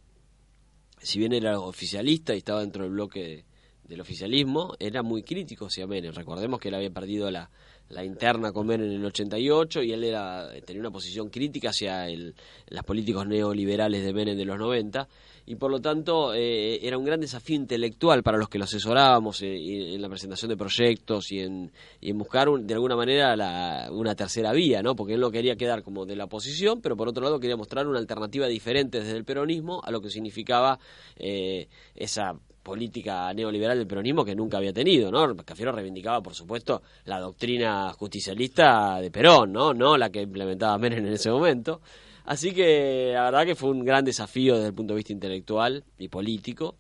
si 0.99 1.21
bien 1.21 1.33
era 1.33 1.61
oficialista 1.61 2.35
y 2.35 2.39
estaba 2.39 2.63
dentro 2.63 2.83
del 2.83 2.91
bloque 2.91 3.45
del 3.85 4.01
oficialismo, 4.01 4.75
era 4.81 5.05
muy 5.05 5.23
crítico 5.23 5.67
hacia 5.67 5.87
Menem. 5.87 6.13
Recordemos 6.13 6.59
que 6.59 6.71
él 6.71 6.75
había 6.75 6.91
perdido 6.91 7.31
la, 7.31 7.49
la 7.89 8.05
interna 8.05 8.51
con 8.51 8.67
Menem 8.67 8.89
en 8.89 8.97
el 8.97 9.05
88 9.05 9.85
y 9.85 9.93
él 9.93 10.03
era 10.03 10.51
tenía 10.65 10.81
una 10.81 10.91
posición 10.91 11.31
crítica 11.31 11.69
hacia 11.69 12.09
el, 12.09 12.35
las 12.67 12.83
políticos 12.83 13.29
neoliberales 13.29 14.05
de 14.05 14.13
Menem 14.13 14.37
de 14.37 14.45
los 14.45 14.59
90 14.59 15.07
y 15.47 15.55
por 15.55 15.71
lo 15.71 15.81
tanto 15.81 16.35
eh, 16.35 16.81
era 16.83 16.99
un 16.99 17.05
gran 17.05 17.21
desafío 17.21 17.57
intelectual 17.57 18.23
para 18.25 18.37
los 18.37 18.49
que 18.49 18.59
lo 18.59 18.65
asesorábamos 18.65 19.43
eh, 19.43 19.95
en 19.95 20.03
la 20.03 20.09
presentación 20.09 20.49
de 20.49 20.57
proyectos 20.57 21.31
y 21.31 21.41
en, 21.41 21.71
buscar 22.15 22.49
de 22.51 22.75
alguna 22.75 22.97
manera 22.97 23.37
la, 23.37 23.89
una 23.93 24.17
tercera 24.17 24.53
vía, 24.53 24.83
¿no? 24.83 24.97
porque 24.97 25.15
él 25.15 25.21
no 25.21 25.31
quería 25.31 25.57
quedar 25.57 25.85
como 25.85 26.05
de 26.05 26.17
la 26.17 26.25
oposición, 26.25 26.81
pero 26.81 26.97
por 26.97 27.09
otro 27.09 27.23
lado 27.23 27.39
quería 27.39 27.57
mostrar 27.57 27.87
una 27.87 27.99
alternativa 27.99 28.47
diferente 28.49 28.99
desde 29.01 29.17
el 29.17 29.25
peronismo 29.25 29.81
a 29.85 29.91
lo 29.93 30.01
que 30.01 30.11
significaba 30.11 30.81
eh, 31.17 31.69
esa 31.95 32.35
política 32.65 33.33
neoliberal 33.33 33.79
del 33.79 33.87
peronismo 33.87 34.25
que 34.25 34.35
nunca 34.35 34.57
había 34.57 34.73
tenido, 34.73 35.13
¿no? 35.13 35.37
Cafiero 35.37 35.71
reivindicaba, 35.71 36.21
por 36.21 36.35
supuesto, 36.35 36.83
la 37.05 37.21
doctrina 37.21 37.93
justicialista 37.93 39.01
de 39.01 39.13
Perón, 39.13 39.53
¿no? 39.53 39.73
No 39.73 39.97
la 39.97 40.11
que 40.11 40.23
implementaba 40.23 40.77
Menem 40.77 41.07
en 41.07 41.13
ese 41.13 41.31
momento. 41.31 41.81
Así 42.27 42.53
que 42.53 43.13
la 43.15 43.23
verdad 43.23 43.47
que 43.47 43.55
fue 43.55 43.71
un 43.71 43.85
gran 43.85 44.05
desafío 44.05 44.57
desde 44.57 44.69
el 44.69 44.75
punto 44.75 44.95
de 44.95 44.99
vista 44.99 45.13
intelectual 45.13 45.85
y 45.97 46.09
político 46.09 46.77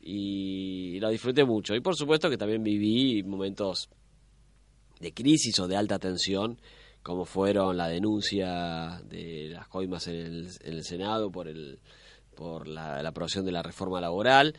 y 0.00 0.98
lo 0.98 1.08
disfruté 1.08 1.44
mucho. 1.44 1.74
Y 1.76 1.80
por 1.80 1.96
supuesto 1.96 2.28
que 2.28 2.36
también 2.36 2.64
viví 2.64 3.22
momentos 3.22 3.88
de 4.98 5.14
crisis 5.14 5.58
o 5.60 5.68
de 5.68 5.76
alta 5.76 6.00
tensión, 6.00 6.60
como 7.02 7.24
fueron 7.24 7.76
la 7.76 7.86
denuncia 7.86 9.00
de 9.04 9.50
las 9.50 9.68
coimas 9.68 10.08
en 10.08 10.48
el, 10.64 10.82
Senado 10.82 11.30
por, 11.30 11.46
el, 11.46 11.78
por 12.34 12.66
la 12.66 12.98
aprobación 12.98 13.44
de 13.44 13.52
la 13.52 13.62
reforma 13.62 14.00
laboral 14.00 14.56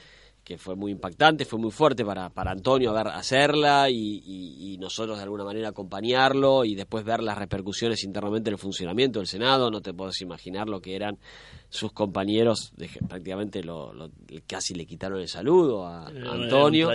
que 0.50 0.58
fue 0.58 0.76
muy 0.76 0.92
impactante, 0.92 1.46
fue 1.46 1.60
muy 1.60 1.70
fuerte 1.70 2.04
para, 2.04 2.32
para 2.32 2.50
Antonio 2.50 2.92
ver 2.92 3.10
hacerla 3.10 3.88
y, 3.88 4.78
nosotros 4.80 5.18
de 5.18 5.24
alguna 5.24 5.44
manera 5.44 5.70
acompañarlo 5.70 6.66
y 6.66 6.74
después 6.74 7.04
ver 7.06 7.22
las 7.22 7.38
repercusiones 7.38 8.04
internamente 8.04 8.50
en 8.50 8.54
el 8.54 8.58
funcionamiento 8.58 9.20
del 9.20 9.28
Senado. 9.28 9.70
No 9.70 9.82
te 9.82 9.94
puedes 9.94 10.20
imaginar 10.22 10.68
lo 10.68 10.82
que 10.82 10.96
eran 10.96 11.20
sus 11.70 11.92
compañeros, 11.92 12.72
de, 12.78 12.90
prácticamente 13.08 13.62
lo, 13.62 13.94
casi 14.48 14.74
le 14.74 14.88
quitaron 14.88 15.20
el 15.20 15.28
saludo 15.28 15.86
a, 15.86 16.08
Antonio. 16.08 16.90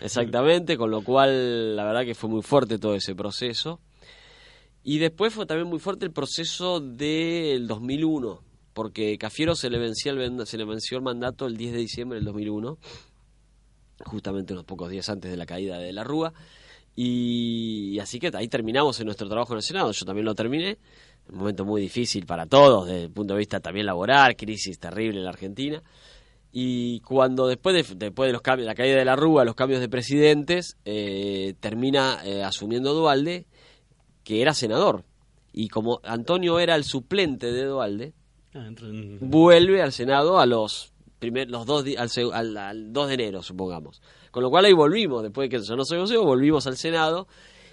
Exactamente, 0.00 0.76
con 0.76 0.90
lo 0.90 1.04
cual 1.04 1.76
la 1.76 1.84
verdad 1.84 2.04
que 2.04 2.16
fue 2.16 2.28
muy 2.28 2.42
fuerte 2.42 2.80
todo 2.80 2.96
ese 2.96 3.14
proceso. 3.14 3.78
Y 4.82 4.98
después 4.98 5.32
fue 5.32 5.46
también 5.46 5.68
muy 5.68 5.78
fuerte 5.78 6.04
el 6.04 6.12
proceso 6.12 6.80
del 6.80 7.68
2001 7.68 8.47
porque 8.78 9.18
Cafiero 9.18 9.56
se 9.56 9.70
le, 9.70 9.78
venció 9.80 10.12
el, 10.12 10.46
se 10.46 10.56
le 10.56 10.64
venció 10.64 10.98
el 10.98 11.02
mandato 11.02 11.46
el 11.46 11.56
10 11.56 11.72
de 11.72 11.78
diciembre 11.78 12.14
del 12.14 12.26
2001, 12.26 12.78
justamente 14.04 14.52
unos 14.52 14.64
pocos 14.64 14.88
días 14.88 15.08
antes 15.08 15.32
de 15.32 15.36
la 15.36 15.46
caída 15.46 15.78
de 15.78 15.92
la 15.92 16.04
Rúa, 16.04 16.32
y, 16.94 17.98
así 17.98 18.20
que 18.20 18.30
ahí 18.34 18.46
terminamos 18.46 19.00
en 19.00 19.06
nuestro 19.06 19.28
trabajo 19.28 19.52
en 19.54 19.56
el 19.56 19.62
Senado, 19.64 19.90
yo 19.90 20.06
también 20.06 20.26
lo 20.26 20.36
terminé, 20.36 20.78
un 21.28 21.38
momento 21.38 21.64
muy 21.64 21.80
difícil 21.80 22.24
para 22.24 22.46
todos, 22.46 22.86
desde 22.86 23.02
el 23.06 23.10
punto 23.10 23.34
de 23.34 23.38
vista 23.38 23.58
también 23.58 23.84
laboral, 23.84 24.36
crisis 24.36 24.78
terrible 24.78 25.18
en 25.18 25.24
la 25.24 25.30
Argentina. 25.30 25.82
Y 26.52 27.00
cuando 27.00 27.48
después 27.48 27.74
de, 27.74 27.96
después 27.96 28.28
de 28.28 28.32
los 28.32 28.42
cambios, 28.42 28.68
la 28.68 28.76
caída 28.76 28.96
de 28.96 29.04
la 29.04 29.16
Rúa, 29.16 29.44
los 29.44 29.56
cambios 29.56 29.80
de 29.80 29.88
presidentes, 29.88 30.76
eh, 30.84 31.54
termina 31.58 32.20
eh, 32.24 32.44
asumiendo 32.44 32.94
Dualde, 32.94 33.44
que 34.22 34.40
era 34.40 34.54
senador. 34.54 35.02
Y 35.52 35.68
como 35.68 35.98
Antonio 36.04 36.60
era 36.60 36.76
el 36.76 36.84
suplente 36.84 37.50
de 37.50 37.64
Dualde, 37.64 38.14
ah, 38.54 38.70
vuelve 39.20 39.82
al 39.82 39.92
Senado 39.92 40.38
a 40.38 40.46
los 40.46 40.92
primer, 41.18 41.50
los 41.50 41.66
dos 41.66 41.84
al, 41.96 42.56
al, 42.56 42.92
2 42.92 43.08
de 43.08 43.14
enero, 43.14 43.42
supongamos. 43.42 44.00
Con 44.30 44.42
lo 44.42 44.50
cual 44.50 44.64
ahí 44.64 44.72
volvimos, 44.72 45.22
después 45.22 45.48
de 45.48 45.58
que 45.58 45.64
yo 45.64 45.76
no 45.76 45.84
soy 45.84 46.16
volvimos 46.16 46.66
al 46.66 46.76
Senado 46.76 47.26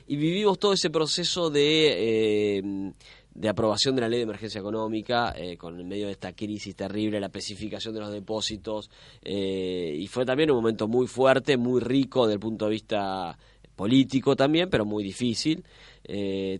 y 0.07 0.15
vivimos 0.17 0.59
todo 0.59 0.73
ese 0.73 0.89
proceso 0.89 1.49
de, 1.49 2.57
eh, 2.57 2.91
de 3.33 3.49
aprobación 3.49 3.95
de 3.95 4.01
la 4.01 4.09
ley 4.09 4.19
de 4.19 4.23
emergencia 4.23 4.59
económica, 4.59 5.33
eh, 5.35 5.57
con 5.57 5.79
en 5.79 5.87
medio 5.87 6.07
de 6.07 6.13
esta 6.13 6.33
crisis 6.33 6.75
terrible, 6.75 7.19
la 7.19 7.27
especificación 7.27 7.93
de 7.93 7.99
los 8.01 8.11
depósitos, 8.11 8.89
eh, 9.23 9.95
y 9.97 10.07
fue 10.07 10.25
también 10.25 10.51
un 10.51 10.57
momento 10.57 10.87
muy 10.87 11.07
fuerte, 11.07 11.57
muy 11.57 11.81
rico 11.81 12.25
desde 12.25 12.35
el 12.35 12.39
punto 12.39 12.65
de 12.65 12.71
vista 12.71 13.37
político 13.75 14.35
también, 14.35 14.69
pero 14.69 14.85
muy 14.85 15.03
difícil. 15.03 15.63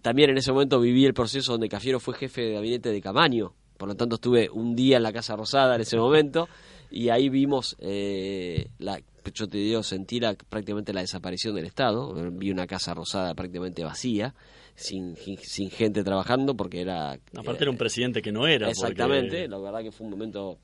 también 0.02 0.32
en 0.32 0.38
ese 0.38 0.52
momento 0.52 0.80
viví 0.80 1.06
el 1.06 1.14
proceso 1.14 1.54
donde 1.54 1.70
Cafiero 1.70 2.00
fue 2.00 2.16
jefe 2.16 2.42
de 2.42 2.54
gabinete 2.54 2.92
de 2.92 3.00
Camaño, 3.00 3.54
por 3.78 3.90
lo 3.90 3.96
tanto 3.96 4.16
estuve 4.16 4.50
un 4.50 4.76
día 4.76 4.98
en 4.98 5.04
la 5.04 5.14
Casa 5.14 5.36
Rosada 5.36 5.76
en 5.76 5.82
ese 5.82 5.98
momento 5.98 6.48
y 6.90 7.10
ahí 7.10 7.30
vimos 7.30 7.76
eh, 7.80 8.70
la 8.80 9.00
yo 9.34 9.48
te 9.48 9.58
digo 9.58 9.84
sentir 9.84 10.24
prácticamente 10.50 10.94
la 10.94 11.02
desaparición 11.02 11.56
del 11.56 11.66
Estado. 11.66 12.14
Vi 12.32 12.52
una 12.52 12.68
casa 12.68 12.94
rosada 12.94 13.34
prácticamente 13.34 13.84
vacía 13.84 14.36
sin, 14.76 15.16
sin 15.16 15.70
gente 15.72 16.04
trabajando 16.04 16.56
porque 16.56 16.82
era 16.82 17.14
aparte 17.36 17.64
era 17.64 17.72
un 17.72 17.78
presidente 17.78 18.22
que 18.22 18.32
no 18.32 18.46
era 18.46 18.70
exactamente 18.70 19.48
la 19.48 19.58
verdad 19.58 19.82
que 19.82 19.92
fue 19.92 20.06
un 20.06 20.12
momento 20.12 20.60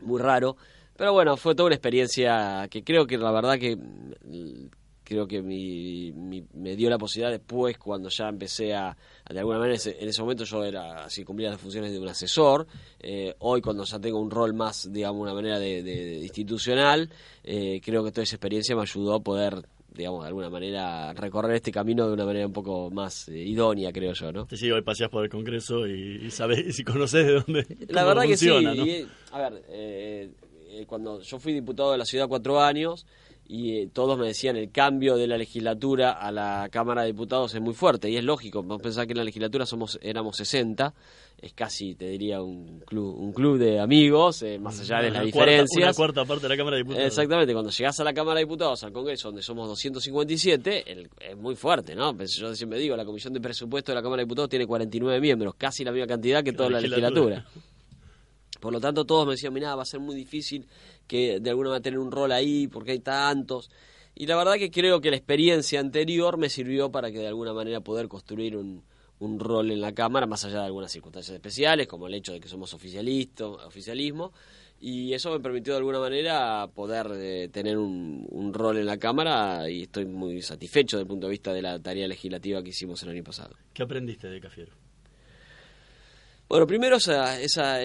muy 0.00 0.20
raro. 0.20 0.56
Pero 0.96 1.12
bueno 1.12 1.36
fue 1.36 1.54
toda 1.54 1.68
una 1.68 1.76
experiencia 1.76 2.66
que 2.70 2.82
creo 2.82 3.06
que 3.06 3.16
la 3.16 3.30
verdad 3.30 3.58
que 3.58 3.78
creo 5.04 5.26
que 5.26 5.42
me 5.42 6.76
dio 6.76 6.90
la 6.90 6.98
posibilidad 6.98 7.30
después 7.30 7.78
cuando 7.78 8.08
ya 8.08 8.28
empecé 8.28 8.74
a, 8.74 8.96
de 9.28 9.38
alguna 9.38 9.58
manera 9.58 9.78
en 9.84 10.08
ese 10.08 10.20
momento 10.20 10.44
yo 10.44 10.64
era 10.64 11.04
así 11.04 11.24
cumplía 11.24 11.50
las 11.50 11.60
funciones 11.60 11.92
de 11.92 11.98
un 11.98 12.08
asesor 12.08 12.66
eh, 13.00 13.34
hoy 13.38 13.60
cuando 13.60 13.84
ya 13.84 13.98
tengo 13.98 14.20
un 14.20 14.30
rol 14.30 14.52
más 14.52 14.92
digamos 14.92 15.22
una 15.22 15.34
manera 15.34 15.58
de, 15.58 16.18
institucional 16.22 17.08
eh, 17.44 17.80
creo 17.84 18.02
que 18.04 18.10
toda 18.10 18.24
esa 18.24 18.36
experiencia 18.36 18.74
me 18.74 18.82
ayudó 18.82 19.14
a 19.14 19.20
poder 19.20 19.64
digamos 19.94 20.22
de 20.22 20.28
alguna 20.28 20.50
manera 20.50 21.12
recorrer 21.12 21.56
este 21.56 21.70
camino 21.70 22.06
de 22.06 22.14
una 22.14 22.24
manera 22.24 22.46
un 22.46 22.52
poco 22.52 22.90
más 22.90 23.28
eh, 23.28 23.38
idónea 23.38 23.92
creo 23.92 24.12
yo 24.12 24.32
no 24.32 24.48
sí 24.50 24.70
hoy 24.70 24.82
paseas 24.82 25.10
por 25.10 25.24
el 25.24 25.30
Congreso 25.30 25.86
y, 25.86 26.30
sabes 26.30 26.78
y 26.78 26.84
conoces 26.84 27.26
de 27.26 27.32
dónde 27.32 27.66
la 27.88 28.04
verdad 28.04 28.22
que 28.24 28.36
sí 28.36 28.48
a 29.30 29.38
ver 29.38 30.30
cuando 30.86 31.20
yo 31.20 31.38
fui 31.38 31.52
diputado 31.52 31.92
de 31.92 31.98
la 31.98 32.04
ciudad 32.06 32.28
cuatro 32.28 32.60
años 32.60 33.06
y 33.46 33.76
eh, 33.76 33.88
todos 33.92 34.18
me 34.18 34.26
decían 34.26 34.56
el 34.56 34.70
cambio 34.70 35.16
de 35.16 35.26
la 35.26 35.36
legislatura 35.36 36.12
a 36.12 36.30
la 36.30 36.68
Cámara 36.70 37.02
de 37.02 37.08
Diputados 37.08 37.54
es 37.54 37.60
muy 37.60 37.74
fuerte 37.74 38.08
y 38.08 38.16
es 38.16 38.24
lógico, 38.24 38.62
vamos 38.62 38.80
a 38.80 38.82
pensar 38.82 39.06
que 39.06 39.12
en 39.12 39.18
la 39.18 39.24
legislatura 39.24 39.66
somos 39.66 39.98
éramos 40.00 40.36
60, 40.36 40.94
es 41.40 41.52
casi 41.52 41.94
te 41.94 42.08
diría 42.08 42.42
un 42.42 42.80
club 42.80 43.14
un 43.18 43.32
club 43.32 43.58
de 43.58 43.80
amigos, 43.80 44.42
eh, 44.42 44.58
más 44.58 44.80
allá 44.80 45.02
de 45.02 45.10
las 45.10 45.24
diferencias. 45.24 45.76
Una 45.76 45.94
cuarta 45.94 46.24
parte 46.24 46.44
de 46.44 46.48
la 46.50 46.56
Cámara 46.56 46.76
de 46.76 46.82
Diputados. 46.82 47.06
Exactamente, 47.06 47.52
cuando 47.52 47.70
llegas 47.70 48.00
a 48.00 48.04
la 48.04 48.14
Cámara 48.14 48.38
de 48.38 48.44
Diputados, 48.44 48.84
al 48.84 48.92
Congreso, 48.92 49.28
donde 49.28 49.42
somos 49.42 49.68
257, 49.68 50.84
es 51.20 51.36
muy 51.36 51.56
fuerte, 51.56 51.94
¿no? 51.94 52.16
Pues 52.16 52.36
yo 52.36 52.54
siempre 52.54 52.78
digo, 52.78 52.96
la 52.96 53.04
Comisión 53.04 53.32
de 53.32 53.40
Presupuesto 53.40 53.92
de 53.92 53.96
la 53.96 54.02
Cámara 54.02 54.20
de 54.20 54.24
Diputados 54.24 54.50
tiene 54.50 54.66
49 54.66 55.20
miembros, 55.20 55.54
casi 55.56 55.84
la 55.84 55.92
misma 55.92 56.06
cantidad 56.06 56.44
que 56.44 56.52
toda 56.52 56.70
la 56.70 56.80
legislatura. 56.80 57.44
Por 58.62 58.72
lo 58.72 58.80
tanto, 58.80 59.04
todos 59.04 59.26
me 59.26 59.32
decían, 59.32 59.52
mira, 59.52 59.74
va 59.74 59.82
a 59.82 59.84
ser 59.84 59.98
muy 59.98 60.14
difícil 60.14 60.68
que 61.08 61.40
de 61.40 61.50
alguna 61.50 61.70
manera 61.70 61.82
tener 61.82 61.98
un 61.98 62.12
rol 62.12 62.30
ahí, 62.30 62.68
porque 62.68 62.92
hay 62.92 63.00
tantos. 63.00 63.72
Y 64.14 64.26
la 64.26 64.36
verdad 64.36 64.54
que 64.54 64.70
creo 64.70 65.00
que 65.00 65.10
la 65.10 65.16
experiencia 65.16 65.80
anterior 65.80 66.38
me 66.38 66.48
sirvió 66.48 66.92
para 66.92 67.10
que 67.10 67.18
de 67.18 67.26
alguna 67.26 67.52
manera 67.52 67.80
poder 67.80 68.06
construir 68.06 68.56
un, 68.56 68.84
un 69.18 69.40
rol 69.40 69.72
en 69.72 69.80
la 69.80 69.92
Cámara, 69.94 70.28
más 70.28 70.44
allá 70.44 70.60
de 70.60 70.66
algunas 70.66 70.92
circunstancias 70.92 71.34
especiales, 71.34 71.88
como 71.88 72.06
el 72.06 72.14
hecho 72.14 72.34
de 72.34 72.38
que 72.38 72.46
somos 72.46 72.72
oficialismo, 72.72 74.32
y 74.80 75.12
eso 75.12 75.32
me 75.32 75.40
permitió 75.40 75.72
de 75.72 75.78
alguna 75.78 75.98
manera 75.98 76.68
poder 76.72 77.08
eh, 77.14 77.48
tener 77.52 77.78
un, 77.78 78.28
un, 78.30 78.54
rol 78.54 78.78
en 78.78 78.86
la 78.86 78.98
Cámara 78.98 79.68
y 79.68 79.82
estoy 79.82 80.06
muy 80.06 80.40
satisfecho 80.40 80.98
desde 80.98 81.02
el 81.02 81.08
punto 81.08 81.26
de 81.26 81.32
vista 81.32 81.52
de 81.52 81.62
la 81.62 81.80
tarea 81.80 82.06
legislativa 82.06 82.62
que 82.62 82.70
hicimos 82.70 83.02
el 83.02 83.08
año 83.08 83.24
pasado. 83.24 83.56
¿Qué 83.74 83.82
aprendiste 83.82 84.28
de 84.28 84.40
Cafiero? 84.40 84.81
Bueno, 86.52 86.66
primero 86.66 86.96
esa, 86.96 87.40
esa, 87.40 87.80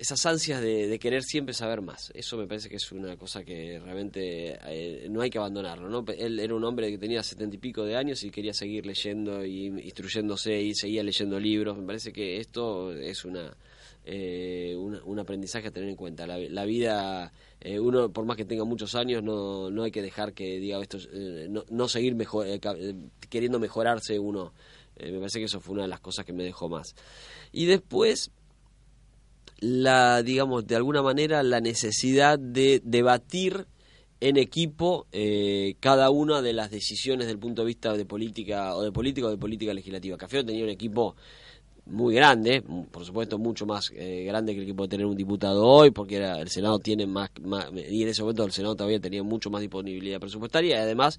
esas 0.00 0.26
ansias 0.26 0.60
de, 0.60 0.98
querer 0.98 1.22
siempre 1.22 1.54
saber 1.54 1.80
más. 1.80 2.10
Eso 2.12 2.36
me 2.36 2.48
parece 2.48 2.68
que 2.68 2.74
es 2.74 2.90
una 2.90 3.16
cosa 3.16 3.44
que 3.44 3.78
realmente 3.78 4.58
eh, 4.66 5.06
no 5.08 5.20
hay 5.20 5.30
que 5.30 5.38
abandonarlo. 5.38 5.88
¿no? 5.88 6.04
Él 6.12 6.40
era 6.40 6.56
un 6.56 6.64
hombre 6.64 6.90
que 6.90 6.98
tenía 6.98 7.22
setenta 7.22 7.54
y 7.54 7.60
pico 7.60 7.84
de 7.84 7.94
años 7.94 8.24
y 8.24 8.32
quería 8.32 8.52
seguir 8.52 8.84
leyendo 8.84 9.44
y 9.44 9.66
instruyéndose 9.66 10.60
y 10.60 10.74
seguía 10.74 11.04
leyendo 11.04 11.38
libros. 11.38 11.78
Me 11.78 11.86
parece 11.86 12.12
que 12.12 12.38
esto 12.38 12.92
es 12.92 13.24
una, 13.24 13.56
eh, 14.04 14.74
un, 14.76 15.18
aprendizaje 15.20 15.68
a 15.68 15.70
tener 15.70 15.88
en 15.88 15.94
cuenta. 15.94 16.26
La, 16.26 16.64
vida, 16.64 17.32
eh, 17.60 17.78
uno 17.78 18.12
por 18.12 18.24
más 18.24 18.36
que 18.36 18.44
tenga 18.44 18.64
muchos 18.64 18.96
años, 18.96 19.22
no, 19.22 19.70
no 19.70 19.84
hay 19.84 19.92
que 19.92 20.02
dejar 20.02 20.32
que 20.32 20.58
diga 20.58 20.82
esto, 20.82 20.98
no, 21.48 21.62
no, 21.70 21.86
seguir 21.86 22.16
mejor, 22.16 22.44
queriendo 23.30 23.60
mejorarse 23.60 24.18
uno 24.18 24.52
eh, 24.98 25.12
me 25.12 25.18
parece 25.18 25.38
que 25.38 25.46
eso 25.46 25.60
fue 25.60 25.74
una 25.74 25.82
de 25.82 25.88
las 25.88 26.00
cosas 26.00 26.24
que 26.24 26.32
me 26.32 26.44
dejó 26.44 26.68
más. 26.68 26.94
Y 27.52 27.66
después, 27.66 28.30
la, 29.60 30.22
digamos, 30.22 30.66
de 30.66 30.76
alguna 30.76 31.02
manera, 31.02 31.42
la 31.42 31.60
necesidad 31.60 32.38
de 32.38 32.80
debatir 32.84 33.66
en 34.20 34.36
equipo 34.36 35.06
eh, 35.12 35.76
cada 35.80 36.10
una 36.10 36.42
de 36.42 36.52
las 36.52 36.70
decisiones 36.70 37.28
del 37.28 37.38
punto 37.38 37.62
de 37.62 37.66
vista 37.66 37.96
de 37.96 38.04
política 38.04 38.74
o 38.74 38.82
de 38.82 38.92
política 38.92 39.28
o 39.28 39.30
de 39.30 39.38
política 39.38 39.72
legislativa. 39.72 40.16
Café 40.16 40.42
tenía 40.42 40.64
un 40.64 40.70
equipo 40.70 41.14
muy 41.86 42.14
grande, 42.14 42.62
por 42.90 43.04
supuesto 43.04 43.38
mucho 43.38 43.64
más 43.64 43.90
eh, 43.94 44.24
grande 44.24 44.54
que 44.54 44.60
el 44.60 44.66
que 44.66 44.74
puede 44.74 44.90
tener 44.90 45.06
un 45.06 45.16
diputado 45.16 45.64
hoy, 45.66 45.90
porque 45.90 46.16
era, 46.16 46.38
el 46.38 46.48
Senado 46.48 46.78
tiene 46.78 47.06
más, 47.06 47.30
más, 47.42 47.70
y 47.72 48.02
en 48.02 48.08
ese 48.08 48.22
momento 48.22 48.44
el 48.44 48.52
Senado 48.52 48.74
todavía 48.74 49.00
tenía 49.00 49.22
mucho 49.22 49.50
más 49.50 49.60
disponibilidad 49.60 50.20
presupuestaria 50.20 50.76
y 50.76 50.80
además 50.80 51.18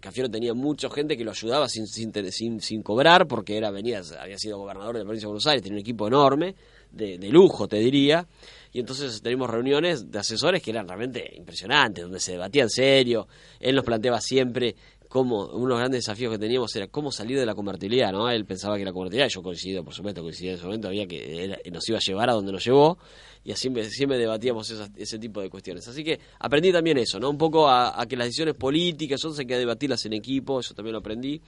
Cafiero 0.00 0.28
tenía 0.28 0.54
mucha 0.54 0.90
gente 0.90 1.16
que 1.16 1.24
lo 1.24 1.30
ayudaba 1.30 1.68
sin, 1.68 1.86
sin, 1.86 2.82
cobrar, 2.82 3.26
porque 3.26 3.56
era 3.56 3.70
venía, 3.70 4.02
había 4.20 4.38
sido 4.38 4.58
gobernador 4.58 4.94
de 4.94 5.00
la 5.00 5.04
provincia 5.04 5.26
de 5.26 5.30
Buenos 5.30 5.46
Aires, 5.46 5.62
tenía 5.62 5.76
un 5.76 5.80
equipo 5.80 6.06
enorme, 6.06 6.54
de, 6.90 7.18
lujo, 7.30 7.68
te 7.68 7.76
diría. 7.76 8.26
Y 8.72 8.80
entonces 8.80 9.22
tenemos 9.22 9.48
reuniones 9.48 10.10
de 10.10 10.18
asesores 10.18 10.62
que 10.62 10.70
eran 10.70 10.86
realmente 10.86 11.32
impresionantes, 11.36 12.04
donde 12.04 12.20
se 12.20 12.32
debatía 12.32 12.62
en 12.62 12.70
serio. 12.70 13.28
Él 13.60 13.74
nos 13.74 13.84
planteaba 13.84 14.20
siempre 14.20 14.76
cómo, 15.08 15.46
uno 15.46 15.64
de 15.64 15.68
los 15.68 15.78
grandes 15.78 16.04
desafíos 16.04 16.32
que 16.32 16.38
teníamos 16.38 16.74
era 16.76 16.88
cómo 16.88 17.10
salir 17.10 17.38
de 17.38 17.46
la 17.46 17.54
convertibilidad, 17.54 18.12
¿no? 18.12 18.28
Él 18.28 18.44
pensaba 18.44 18.76
que 18.76 18.84
la 18.84 18.92
convertibilidad, 18.92 19.28
yo 19.28 19.42
coincido, 19.42 19.84
por 19.84 19.94
supuesto, 19.94 20.22
coincidí 20.22 20.48
en 20.48 20.54
ese 20.54 20.64
momento, 20.64 20.88
había 20.88 21.06
que 21.06 21.60
nos 21.72 21.88
iba 21.88 21.98
a 21.98 22.00
llevar 22.00 22.30
a 22.30 22.32
donde 22.32 22.52
nos 22.52 22.64
llevó, 22.64 22.98
y 23.44 23.52
así 23.52 23.70
siempre 23.90 24.18
debatíamos 24.18 24.72
ese 24.96 25.18
tipo 25.18 25.40
de 25.40 25.48
cuestiones. 25.48 25.86
Así 25.86 26.02
que 26.02 26.18
aprendí 26.40 26.72
también 26.72 26.98
eso, 26.98 27.20
¿no? 27.20 27.30
Un 27.30 27.38
poco 27.38 27.68
a, 27.68 28.04
que 28.08 28.16
las 28.16 28.26
decisiones 28.26 28.54
políticas, 28.54 29.20
son 29.20 29.34
hay 29.38 29.46
que 29.46 29.56
debatirlas 29.56 30.04
en 30.06 30.14
equipo, 30.14 30.60
eso 30.60 30.74
también 30.74 30.94
lo 30.94 30.98
aprendí. 30.98 31.40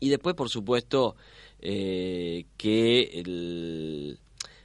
Y 0.00 0.08
después, 0.08 0.34
por 0.34 0.48
supuesto, 0.48 1.16
eh, 1.60 2.46
que 2.56 3.02
el, 3.02 4.18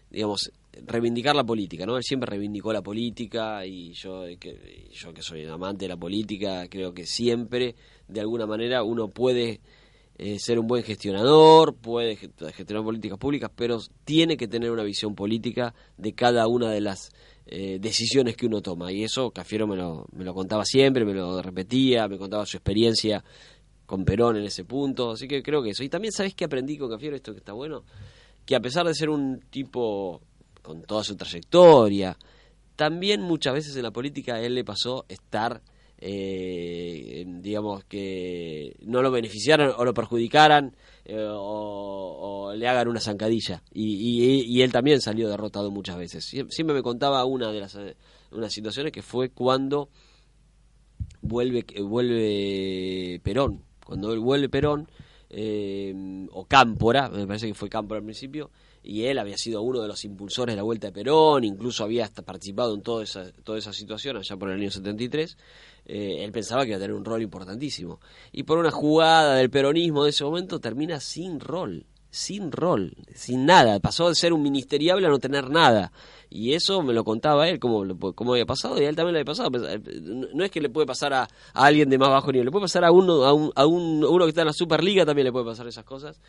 digamos, 0.10 0.52
reivindicar 0.86 1.36
la 1.36 1.44
política, 1.44 1.86
¿no? 1.86 1.98
Él 1.98 2.04
siempre 2.04 2.30
reivindicó 2.30 2.74
la 2.74 2.82
política 2.82 3.66
y 3.66 3.94
yo 3.94 4.24
que, 4.40 4.90
yo 4.92 5.14
que 5.14 5.22
soy 5.22 5.46
amante 5.46 5.86
de 5.86 5.90
la 5.90 5.98
política, 5.98 6.68
creo 6.70 6.94
que 6.94 7.06
siempre, 7.06 7.76
de 8.08 8.20
alguna 8.20 8.46
manera, 8.46 8.84
uno 8.84 9.10
puede 9.10 9.62
eh, 10.18 10.38
ser 10.40 10.60
un 10.60 10.68
buen 10.68 10.84
gestionador, 10.84 11.76
puede 11.76 12.16
gestionar 12.16 12.84
políticas 12.84 13.18
públicas, 13.18 13.50
pero 13.56 13.80
tiene 14.06 14.38
que 14.38 14.48
tener 14.48 14.72
una 14.72 14.84
visión 14.84 15.16
política 15.16 15.74
de 15.98 16.14
cada 16.14 16.48
una 16.48 16.70
de 16.70 16.82
las 16.82 17.12
eh, 17.46 17.78
decisiones 17.80 18.38
que 18.38 18.46
uno 18.46 18.62
toma. 18.62 18.92
Y 18.92 19.04
eso 19.04 19.32
Cafiero 19.32 19.68
me 19.68 19.76
lo, 19.76 20.06
me 20.14 20.24
lo 20.24 20.34
contaba 20.34 20.66
siempre, 20.66 21.04
me 21.04 21.14
lo 21.14 21.42
repetía, 21.42 22.08
me 22.08 22.18
contaba 22.18 22.46
su 22.46 22.58
experiencia 22.58 23.24
con 23.86 24.06
Perón 24.06 24.38
en 24.38 24.44
ese 24.44 24.66
punto. 24.66 25.12
Así 25.12 25.28
que 25.28 25.42
creo 25.42 25.64
que 25.64 25.72
eso. 25.72 25.84
Y 25.84 25.90
también, 25.90 26.12
¿sabes 26.12 26.36
qué 26.36 26.46
aprendí 26.46 26.78
con 26.78 26.90
Cafiero? 26.90 27.16
Esto 27.16 27.34
que 27.34 27.40
está 27.40 27.54
bueno. 27.54 27.84
Que 28.46 28.56
a 28.56 28.60
pesar 28.60 28.86
de 28.86 28.94
ser 28.94 29.10
un 29.10 29.40
tipo 29.50 30.22
con 30.64 30.82
toda 30.82 31.04
su 31.04 31.16
trayectoria, 31.16 32.18
también 32.76 33.22
muchas 33.22 33.54
veces 33.54 33.76
en 33.76 33.84
la 33.84 33.92
política 33.92 34.36
a 34.36 34.42
él 34.42 34.56
le 34.56 34.64
pasó 34.64 35.06
estar 35.08 35.62
eh, 36.06 37.24
digamos, 37.26 37.86
que 37.86 38.76
no 38.82 39.02
lo 39.02 39.10
beneficiaran 39.10 39.72
o 39.78 39.86
lo 39.86 39.94
perjudicaran 39.94 40.76
eh, 41.06 41.26
o, 41.30 42.54
le 42.56 42.68
hagan 42.68 42.90
una 42.90 43.00
zancadilla. 43.00 43.64
Y, 43.74 44.62
él 44.62 44.72
también 44.72 45.00
salió 45.00 45.30
derrotado 45.30 45.72
muchas 45.72 45.98
veces. 45.98 46.26
Siempre 46.26 46.76
me 46.76 46.84
contaba 46.84 47.24
una 47.24 47.54
de 47.54 47.60
las 47.62 47.76
eh, 47.76 47.96
situaciones 48.50 48.92
que 48.92 49.02
fue 49.02 49.30
cuando 49.30 49.90
vuelve, 51.22 51.66
vuelve 51.82 53.22
Perón. 53.24 53.64
Cuando 53.86 54.12
él 54.12 54.20
vuelve 54.20 54.50
Perón, 54.50 54.90
eh, 55.30 56.28
o 56.32 56.46
Cámpora, 56.46 57.10
me 57.10 57.26
parece 57.26 57.48
que 57.48 57.54
fue 57.54 57.70
Cámpora 57.70 58.00
al 58.00 58.06
principio, 58.06 58.52
y 58.84 59.06
él 59.06 59.18
había 59.18 59.38
sido 59.38 59.62
uno 59.62 59.82
de 59.82 59.88
los 59.88 60.04
impulsores 60.04 60.54
de 60.54 60.58
la 60.58 60.64
vuelta 60.64 60.88
de 60.88 60.94
Perón, 60.94 61.46
incluso 61.46 61.86
había 61.86 62.04
hasta 62.04 62.22
participado 62.22 62.76
en 62.76 62.82
toda 62.82 63.04
esa, 63.04 63.32
toda 63.44 63.58
esa 63.58 63.72
situación 63.72 64.18
allá 64.18 64.36
por 64.36 64.50
el 64.50 64.60
año 64.60 64.70
73, 64.70 65.38
eh, 65.86 66.18
él 66.24 66.32
pensaba 66.32 66.64
que 66.64 66.70
iba 66.70 66.78
a 66.78 66.82
tener 66.82 66.96
un 66.96 67.06
rol 67.06 67.22
importantísimo. 67.22 68.02
Y 68.32 68.44
por 68.44 68.58
una 68.58 68.72
jugada 68.72 69.36
del 69.36 69.50
peronismo 69.50 70.04
de 70.04 70.10
ese 70.10 70.26
momento 70.26 70.60
termina 70.60 71.00
sin 71.00 71.40
rol, 71.40 71.86
sin 72.10 72.52
rol, 72.52 72.94
sin 73.16 73.46
nada, 73.46 73.80
pasó 73.80 74.10
de 74.10 74.16
ser 74.16 74.34
un 74.34 74.44
ministeriable 74.44 75.08
a 75.08 75.10
no 75.10 75.20
tener 75.20 75.50
nada. 75.50 75.92
Y 76.30 76.54
eso 76.54 76.82
me 76.82 76.94
lo 76.94 77.04
contaba 77.04 77.48
él, 77.48 77.60
cómo, 77.60 77.84
cómo 78.14 78.34
había 78.34 78.46
pasado, 78.46 78.82
y 78.82 78.86
a 78.86 78.90
él 78.90 78.96
también 78.96 79.14
le 79.14 79.20
había 79.20 79.32
pasado. 79.32 79.50
No 80.34 80.44
es 80.44 80.52
que 80.52 80.62
le 80.62 80.70
puede 80.70 80.88
pasar 80.88 81.14
a, 81.14 81.28
alguien 81.54 81.90
de 81.90 81.98
más 81.98 82.10
bajo 82.10 82.32
nivel, 82.32 82.46
le 82.46 82.52
puede 82.52 82.64
pasar 82.64 82.84
a 82.84 82.92
uno, 82.92 83.24
a, 83.24 83.34
un, 83.34 83.52
a, 83.56 83.66
uno 83.66 84.26
que 84.26 84.30
está 84.30 84.42
en 84.42 84.48
la 84.48 84.54
Superliga, 84.54 85.06
también 85.06 85.26
le 85.26 85.32
puede 85.32 85.46
pasar 85.46 85.68
esas 85.68 85.86
cosas. 85.86 86.20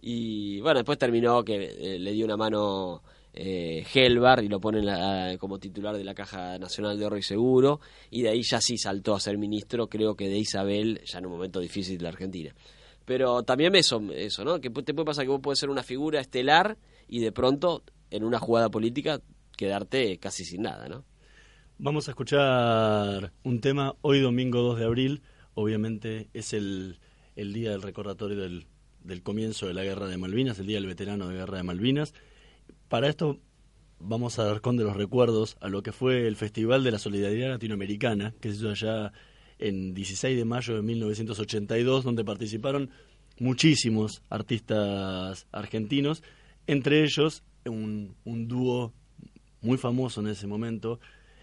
Y 0.00 0.60
bueno, 0.60 0.80
después 0.80 0.98
terminó 0.98 1.44
que 1.44 1.64
eh, 1.64 1.98
le 1.98 2.12
dio 2.12 2.24
una 2.24 2.36
mano 2.36 3.02
eh, 3.32 3.84
Helvar 3.92 4.44
y 4.44 4.48
lo 4.48 4.60
pone 4.60 5.38
como 5.38 5.58
titular 5.58 5.96
de 5.96 6.04
la 6.04 6.14
Caja 6.14 6.58
Nacional 6.58 6.98
de 6.98 7.06
Oro 7.06 7.16
y 7.16 7.22
Seguro. 7.22 7.80
Y 8.10 8.22
de 8.22 8.30
ahí 8.30 8.42
ya 8.42 8.60
sí 8.60 8.78
saltó 8.78 9.14
a 9.14 9.20
ser 9.20 9.38
ministro, 9.38 9.88
creo 9.88 10.14
que 10.14 10.28
de 10.28 10.38
Isabel, 10.38 11.00
ya 11.04 11.18
en 11.18 11.26
un 11.26 11.32
momento 11.32 11.60
difícil 11.60 11.98
de 11.98 12.04
la 12.04 12.10
Argentina. 12.10 12.54
Pero 13.04 13.42
también 13.42 13.74
eso, 13.74 14.00
eso 14.12 14.44
¿no? 14.44 14.60
Que 14.60 14.70
te 14.70 14.94
puede 14.94 15.04
pasar 15.04 15.24
que 15.24 15.30
vos 15.30 15.40
puedes 15.42 15.58
ser 15.58 15.70
una 15.70 15.82
figura 15.82 16.20
estelar 16.20 16.78
y 17.08 17.20
de 17.20 17.32
pronto, 17.32 17.82
en 18.10 18.24
una 18.24 18.38
jugada 18.38 18.70
política, 18.70 19.20
quedarte 19.56 20.18
casi 20.18 20.44
sin 20.44 20.62
nada, 20.62 20.88
¿no? 20.88 21.04
Vamos 21.78 22.08
a 22.08 22.12
escuchar 22.12 23.32
un 23.42 23.60
tema 23.60 23.96
hoy 24.00 24.20
domingo 24.20 24.60
2 24.62 24.78
de 24.78 24.84
abril, 24.84 25.22
obviamente 25.54 26.28
es 26.32 26.52
el, 26.52 27.00
el 27.34 27.52
día 27.52 27.70
del 27.70 27.82
recordatorio 27.82 28.40
del, 28.40 28.66
del 29.04 29.22
comienzo 29.22 29.66
de 29.66 29.74
la 29.74 29.84
Guerra 29.84 30.08
de 30.08 30.16
Malvinas, 30.16 30.58
el 30.58 30.66
día 30.66 30.78
del 30.78 30.86
veterano 30.86 31.28
de 31.28 31.36
Guerra 31.36 31.58
de 31.58 31.62
Malvinas. 31.62 32.14
Para 32.88 33.08
esto 33.08 33.38
vamos 34.00 34.38
a 34.38 34.44
dar 34.44 34.60
con 34.60 34.76
de 34.76 34.84
los 34.84 34.96
recuerdos 34.96 35.56
a 35.60 35.68
lo 35.68 35.82
que 35.82 35.92
fue 35.92 36.26
el 36.26 36.36
Festival 36.36 36.82
de 36.82 36.90
la 36.90 36.98
Solidaridad 36.98 37.50
Latinoamericana, 37.50 38.34
que 38.40 38.50
se 38.50 38.56
hizo 38.56 38.70
allá 38.70 39.12
en 39.58 39.94
16 39.94 40.36
de 40.36 40.44
mayo 40.44 40.74
de 40.74 40.82
1982, 40.82 42.04
donde 42.04 42.24
participaron 42.24 42.90
muchísimos 43.38 44.22
artistas 44.30 45.46
argentinos, 45.52 46.22
entre 46.66 47.04
ellos 47.04 47.42
un, 47.66 48.14
dúo 48.24 48.92
muy 49.60 49.78
famoso 49.78 50.20
en 50.20 50.28
ese 50.28 50.46
momento, 50.46 51.00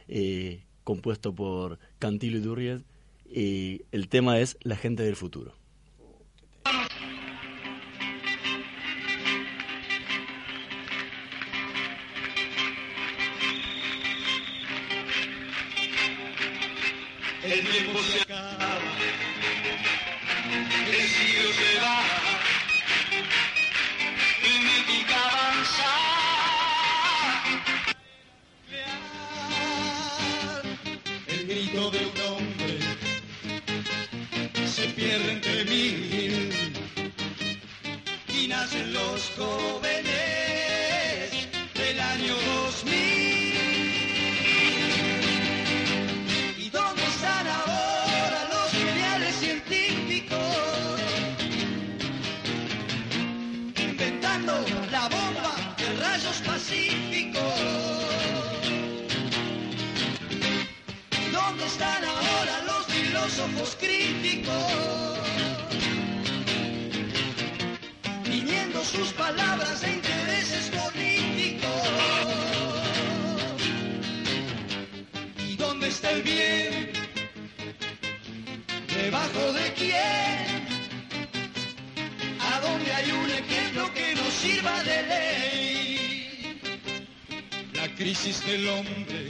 eh, 0.08 0.64
compuesto 0.84 1.34
por 1.34 1.80
Cantilo 2.00 2.38
y 2.38 2.42
Durriet, 2.42 2.84
y 3.26 3.84
el 3.92 4.10
tema 4.10 4.40
es 4.40 4.58
La 4.62 4.76
gente 4.76 5.04
del 5.04 5.16
futuro. 5.16 5.61
El 17.52 17.68
tiempo 17.68 18.00
se 18.02 18.22
acaba, 18.22 18.31
sirva 84.42 84.84
de 84.84 84.98
ley? 85.12 86.60
La 87.74 87.88
crisis 87.96 88.46
del 88.46 88.68
hombre 88.70 89.30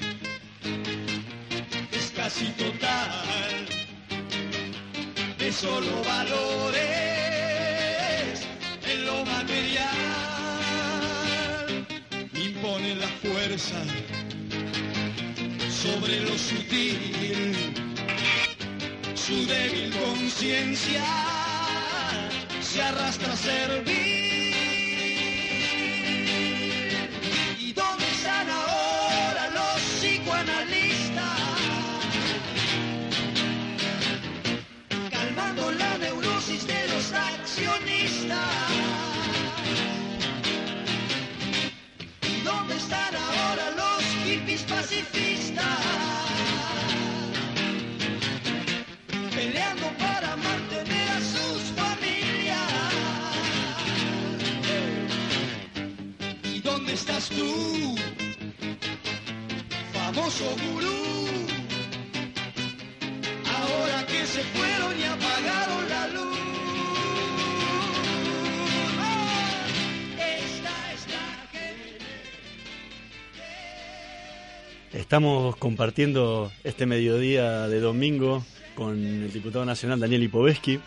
casi 2.16 2.46
total. 2.64 3.10
De 5.38 5.52
solo 5.52 6.04
valores 6.04 6.82
en 8.92 9.06
lo 9.06 9.26
material 9.26 9.88
impone 12.34 12.96
la 12.96 13.08
fuerza 13.24 13.82
sobre 15.70 16.20
lo 16.22 16.38
sutil. 16.38 17.56
Su 19.16 19.46
débil 19.48 19.92
conciencia 20.06 21.04
se 22.62 22.82
arrastra 22.84 23.34
a 23.34 23.38
servir 23.38 24.31
famoso 59.94 60.46
gurú? 60.64 61.02
ahora 63.46 64.06
que 64.06 64.26
se 64.26 64.42
fueron 64.44 65.00
y 65.00 65.04
apagaron 65.04 65.90
la 65.90 66.08
luz. 66.08 66.38
Estamos 74.94 75.56
compartiendo 75.56 76.52
este 76.64 76.86
mediodía 76.86 77.68
de 77.68 77.80
domingo 77.80 78.44
con 78.76 78.98
el 78.98 79.32
diputado 79.32 79.66
nacional 79.66 80.00
Daniel 80.00 80.22
Lipovetsky, 80.22 80.80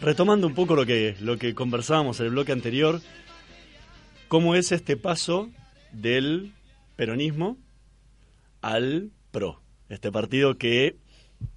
retomando 0.00 0.46
un 0.46 0.54
poco 0.54 0.74
lo 0.76 0.86
que, 0.86 1.16
lo 1.20 1.36
que 1.36 1.54
conversábamos 1.54 2.20
en 2.20 2.26
el 2.26 2.32
bloque 2.32 2.52
anterior, 2.52 3.00
cómo 4.32 4.54
es 4.54 4.72
este 4.72 4.96
paso 4.96 5.50
del 5.92 6.54
peronismo 6.96 7.58
al 8.62 9.10
PRO, 9.30 9.60
este 9.90 10.10
partido 10.10 10.56
que 10.56 10.96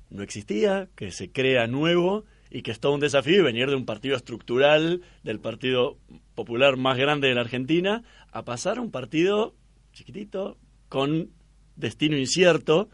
no 0.10 0.24
existía, 0.24 0.90
que 0.94 1.12
se 1.12 1.32
crea 1.32 1.68
nuevo 1.68 2.26
y 2.52 2.64
que 2.64 2.72
es 2.72 2.82
todo 2.82 2.92
un 2.92 3.00
desafío 3.00 3.46
venir 3.46 3.70
de 3.70 3.78
un 3.78 3.86
partido 3.86 4.18
estructural, 4.18 5.04
del 5.24 5.40
partido 5.40 5.96
popular 6.36 6.76
más 6.76 6.98
grande 6.98 7.30
de 7.30 7.36
la 7.36 7.40
Argentina, 7.40 8.04
a 8.34 8.44
pasar 8.44 8.78
a 8.78 8.82
un 8.82 8.92
partido 8.92 9.56
chiquitito, 9.94 10.58
con 10.90 11.30
destino 11.78 12.18
incierto, 12.18 12.90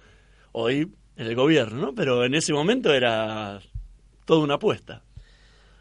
hoy 0.51 0.91
en 1.15 1.25
el 1.25 1.33
gobierno, 1.33 1.81
¿no? 1.81 1.95
Pero 1.95 2.23
en 2.23 2.35
ese 2.35 2.53
momento 2.53 2.93
era 2.93 3.59
toda 4.25 4.43
una 4.43 4.53
apuesta. 4.53 5.01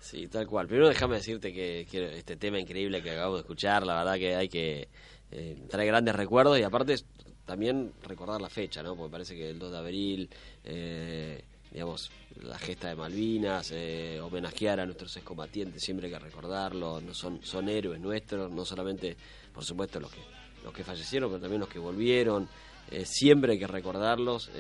Sí, 0.01 0.29
tal 0.29 0.47
cual. 0.47 0.67
Primero 0.67 0.89
déjame 0.89 1.17
decirte 1.17 1.53
que, 1.53 1.87
este 2.17 2.37
tema 2.37 2.59
increíble 2.59 3.03
que 3.03 3.11
acabamos 3.11 3.37
de 3.37 3.41
escuchar, 3.43 3.87
la 3.87 3.97
verdad 3.97 4.17
que 4.17 4.35
hay 4.35 4.49
que 4.49 4.89
eh, 5.31 5.57
traer 5.69 5.89
grandes 5.89 6.15
recuerdos 6.15 6.59
y 6.59 6.63
aparte 6.63 6.97
también 7.45 7.93
recordar 8.03 8.41
la 8.41 8.49
fecha, 8.49 8.83
¿no? 8.83 8.97
Porque 8.97 9.13
parece 9.13 9.35
que 9.35 9.51
el 9.51 9.59
2 9.59 9.73
de 9.73 9.79
abril, 9.79 10.31
eh, 10.65 11.43
digamos, 11.71 12.11
la 12.43 12.59
gesta 12.59 12.89
de 12.89 12.95
Malvinas, 12.95 13.73
eh, 13.73 14.21
homenajear 14.21 14.81
a 14.81 14.87
nuestros 14.87 15.17
excombatientes, 15.17 15.83
siempre 15.83 16.07
hay 16.07 16.13
que 16.13 16.19
recordarlo, 16.19 17.01
no 17.01 17.13
son, 17.13 17.45
son 17.45 17.69
héroes 17.69 18.01
nuestros, 18.01 18.51
no 18.51 18.65
solamente, 18.65 19.17
por 19.53 19.65
supuesto, 19.65 20.01
los 20.01 20.11
que, 20.11 20.21
los 20.65 20.73
que 20.73 20.85
fallecieron, 20.85 21.29
pero 21.29 21.41
también 21.41 21.61
los 21.61 21.69
que 21.69 21.79
volvieron, 21.79 22.49
eh, 22.91 23.05
siempre 23.05 23.53
hay 23.53 23.59
que 23.59 23.67
recordarlos. 23.67 24.51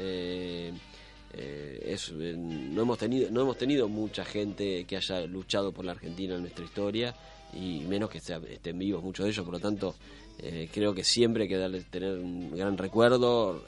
Eh, 1.33 1.97
no 2.37 2.83
hemos 2.83 2.99
tenido 2.99 3.31
no 3.31 3.43
hemos 3.43 3.57
tenido 3.57 3.88
mucha 3.88 4.25
gente 4.25 4.85
que 4.85 4.97
haya 4.97 5.21
luchado 5.27 5.73
por 5.73 5.85
la 5.85 5.93
Argentina 5.93 6.35
en 6.35 6.43
nuestra 6.43 6.64
historia 6.64 7.14
y 7.53 7.81
menos 7.81 8.11
que 8.11 8.19
estén 8.19 8.79
vivos 8.79 9.03
muchos 9.03 9.25
de 9.25 9.31
ellos. 9.31 9.45
Por 9.45 9.55
lo 9.55 9.61
tanto 9.61 9.95
creo 10.73 10.95
que 10.95 11.05
siempre 11.05 11.43
hay 11.43 11.49
que 11.49 11.85
tener 11.90 12.19
un 12.19 12.57
gran 12.57 12.79
recuerdo 12.79 13.62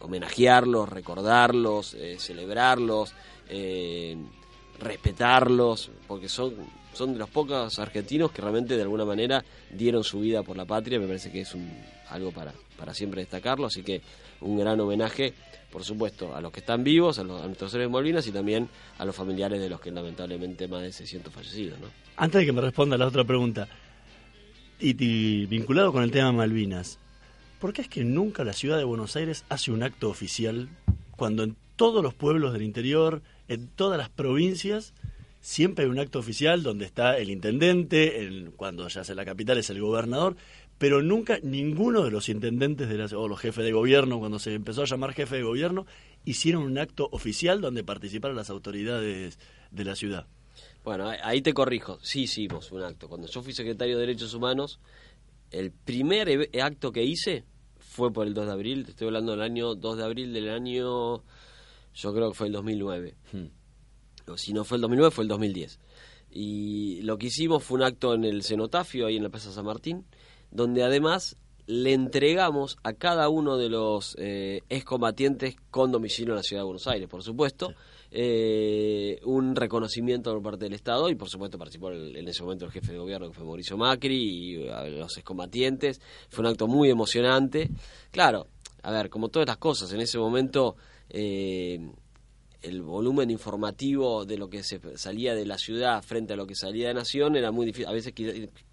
homenajearlos, 0.00 0.88
recordarlos, 0.88 1.94
eh, 1.94 2.16
celebrarlos, 2.18 3.12
eh, 3.48 4.16
respetarlos, 4.80 5.90
porque 6.06 6.28
son, 6.28 6.54
son 6.92 7.12
de 7.12 7.18
los 7.18 7.30
pocos 7.30 7.78
argentinos 7.78 8.30
que 8.30 8.42
realmente 8.42 8.76
de 8.76 8.82
alguna 8.82 9.04
manera 9.04 9.44
dieron 9.70 10.04
su 10.04 10.20
vida 10.20 10.42
por 10.42 10.56
la 10.56 10.64
patria, 10.64 10.98
me 10.98 11.06
parece 11.06 11.30
que 11.30 11.40
es 11.40 11.54
un, 11.54 11.70
algo 12.10 12.32
para, 12.32 12.52
para 12.76 12.94
siempre 12.94 13.20
destacarlo, 13.20 13.66
así 13.66 13.82
que 13.82 14.00
un 14.40 14.58
gran 14.58 14.78
homenaje, 14.80 15.34
por 15.70 15.84
supuesto, 15.84 16.34
a 16.34 16.40
los 16.40 16.52
que 16.52 16.60
están 16.60 16.84
vivos, 16.84 17.18
a, 17.18 17.24
nuestros 17.24 17.72
seres 17.72 17.90
Malvinas 17.90 18.26
y 18.26 18.32
también 18.32 18.68
a 18.98 19.04
los 19.04 19.14
familiares 19.14 19.60
de 19.60 19.68
los 19.68 19.80
que 19.80 19.90
lamentablemente 19.90 20.68
más 20.68 20.82
de 20.82 20.92
600 20.92 21.32
fallecidos. 21.32 21.78
¿no? 21.80 21.86
Antes 22.16 22.40
de 22.40 22.46
que 22.46 22.52
me 22.52 22.60
responda 22.60 22.96
la 22.96 23.06
otra 23.06 23.24
pregunta, 23.24 23.68
y, 24.80 24.90
y 25.04 25.46
vinculado 25.46 25.92
con 25.92 26.02
el 26.02 26.10
tema 26.10 26.32
Malvinas, 26.32 26.98
¿Por 27.58 27.72
qué 27.72 27.82
es 27.82 27.88
que 27.88 28.04
nunca 28.04 28.44
la 28.44 28.52
ciudad 28.52 28.78
de 28.78 28.84
Buenos 28.84 29.16
Aires 29.16 29.44
hace 29.48 29.72
un 29.72 29.82
acto 29.82 30.08
oficial 30.08 30.68
cuando 31.16 31.42
en 31.42 31.56
todos 31.74 32.04
los 32.04 32.14
pueblos 32.14 32.52
del 32.52 32.62
interior, 32.62 33.20
en 33.48 33.66
todas 33.66 33.98
las 33.98 34.08
provincias, 34.08 34.94
siempre 35.40 35.84
hay 35.84 35.90
un 35.90 35.98
acto 35.98 36.20
oficial 36.20 36.62
donde 36.62 36.84
está 36.84 37.18
el 37.18 37.30
intendente, 37.30 38.50
cuando 38.56 38.86
ya 38.86 39.02
sea 39.02 39.16
la 39.16 39.24
capital 39.24 39.58
es 39.58 39.70
el 39.70 39.80
gobernador, 39.80 40.36
pero 40.78 41.02
nunca 41.02 41.38
ninguno 41.42 42.04
de 42.04 42.10
los 42.10 42.28
intendentes 42.28 42.88
de 42.88 42.96
la, 42.96 43.06
o 43.06 43.28
los 43.28 43.40
jefes 43.40 43.64
de 43.64 43.72
gobierno, 43.72 44.18
cuando 44.18 44.38
se 44.38 44.54
empezó 44.54 44.82
a 44.82 44.86
llamar 44.86 45.12
jefe 45.12 45.36
de 45.36 45.42
gobierno, 45.42 45.86
hicieron 46.24 46.62
un 46.62 46.78
acto 46.78 47.08
oficial 47.12 47.60
donde 47.60 47.84
participaron 47.84 48.36
las 48.36 48.50
autoridades 48.50 49.38
de 49.70 49.84
la 49.84 49.96
ciudad. 49.96 50.26
Bueno, 50.84 51.10
ahí 51.22 51.42
te 51.42 51.52
corrijo, 51.52 51.98
sí 52.02 52.22
hicimos 52.22 52.72
un 52.72 52.82
acto. 52.82 53.08
Cuando 53.08 53.26
yo 53.26 53.42
fui 53.42 53.52
secretario 53.52 53.96
de 53.96 54.06
Derechos 54.06 54.32
Humanos, 54.34 54.80
el 55.50 55.72
primer 55.72 56.48
acto 56.62 56.92
que 56.92 57.04
hice 57.04 57.44
fue 57.78 58.12
por 58.12 58.26
el 58.26 58.34
2 58.34 58.46
de 58.46 58.52
abril, 58.52 58.84
te 58.84 58.92
estoy 58.92 59.08
hablando 59.08 59.32
del 59.32 59.42
año 59.42 59.74
2 59.74 59.96
de 59.96 60.04
abril 60.04 60.32
del 60.32 60.48
año, 60.50 61.24
yo 61.94 62.14
creo 62.14 62.30
que 62.30 62.36
fue 62.36 62.46
el 62.46 62.52
2009. 62.52 63.16
Hmm. 63.32 64.30
O 64.30 64.36
si 64.36 64.52
no 64.52 64.64
fue 64.64 64.76
el 64.76 64.82
2009, 64.82 65.10
fue 65.10 65.24
el 65.24 65.28
2010. 65.28 65.80
Y 66.30 67.00
lo 67.02 67.18
que 67.18 67.26
hicimos 67.26 67.64
fue 67.64 67.78
un 67.78 67.84
acto 67.84 68.14
en 68.14 68.24
el 68.24 68.42
cenotafio, 68.42 69.06
ahí 69.06 69.16
en 69.16 69.22
la 69.22 69.30
Plaza 69.30 69.50
San 69.50 69.64
Martín, 69.64 70.04
donde 70.50 70.82
además 70.82 71.36
le 71.66 71.92
entregamos 71.92 72.78
a 72.82 72.94
cada 72.94 73.28
uno 73.28 73.58
de 73.58 73.68
los 73.68 74.16
eh, 74.18 74.62
excombatientes 74.70 75.56
con 75.70 75.92
domicilio 75.92 76.32
en 76.32 76.36
la 76.36 76.42
ciudad 76.42 76.62
de 76.62 76.66
Buenos 76.66 76.86
Aires, 76.86 77.08
por 77.08 77.22
supuesto, 77.22 77.74
eh, 78.10 79.20
un 79.24 79.54
reconocimiento 79.54 80.32
por 80.32 80.42
parte 80.42 80.64
del 80.64 80.72
Estado 80.72 81.10
y 81.10 81.14
por 81.14 81.28
supuesto 81.28 81.58
participó 81.58 81.92
en 81.92 82.26
ese 82.26 82.42
momento 82.42 82.64
el 82.64 82.70
jefe 82.70 82.92
de 82.92 82.98
gobierno 82.98 83.28
que 83.28 83.34
fue 83.34 83.44
Mauricio 83.44 83.76
Macri 83.76 84.16
y 84.16 84.66
los 84.98 85.14
excombatientes. 85.18 86.00
Fue 86.30 86.40
un 86.40 86.50
acto 86.50 86.66
muy 86.66 86.88
emocionante. 86.88 87.68
Claro, 88.10 88.46
a 88.82 88.90
ver, 88.90 89.10
como 89.10 89.28
todas 89.28 89.46
las 89.46 89.58
cosas, 89.58 89.92
en 89.92 90.00
ese 90.00 90.18
momento 90.18 90.76
eh, 91.10 91.78
el 92.62 92.82
volumen 92.82 93.30
informativo 93.30 94.24
de 94.24 94.36
lo 94.36 94.50
que 94.50 94.62
se 94.62 94.80
salía 94.96 95.34
de 95.34 95.46
la 95.46 95.58
ciudad 95.58 96.02
frente 96.02 96.32
a 96.32 96.36
lo 96.36 96.46
que 96.46 96.54
salía 96.54 96.88
de 96.88 96.94
Nación 96.94 97.36
era 97.36 97.52
muy 97.52 97.66
difícil. 97.66 97.88
A 97.88 97.92
veces 97.92 98.12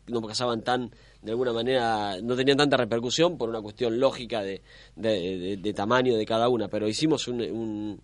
no 0.07 0.21
pasaban 0.21 0.63
tan, 0.63 0.91
de 1.21 1.31
alguna 1.31 1.53
manera, 1.53 2.19
no 2.21 2.35
tenían 2.35 2.57
tanta 2.57 2.77
repercusión 2.77 3.37
por 3.37 3.49
una 3.49 3.61
cuestión 3.61 3.99
lógica 3.99 4.41
de, 4.41 4.61
de, 4.95 5.73
tamaño 5.73 6.15
de 6.15 6.25
cada 6.25 6.49
una, 6.49 6.67
pero 6.67 6.87
hicimos 6.87 7.27
un 7.27 7.41
un 7.41 8.01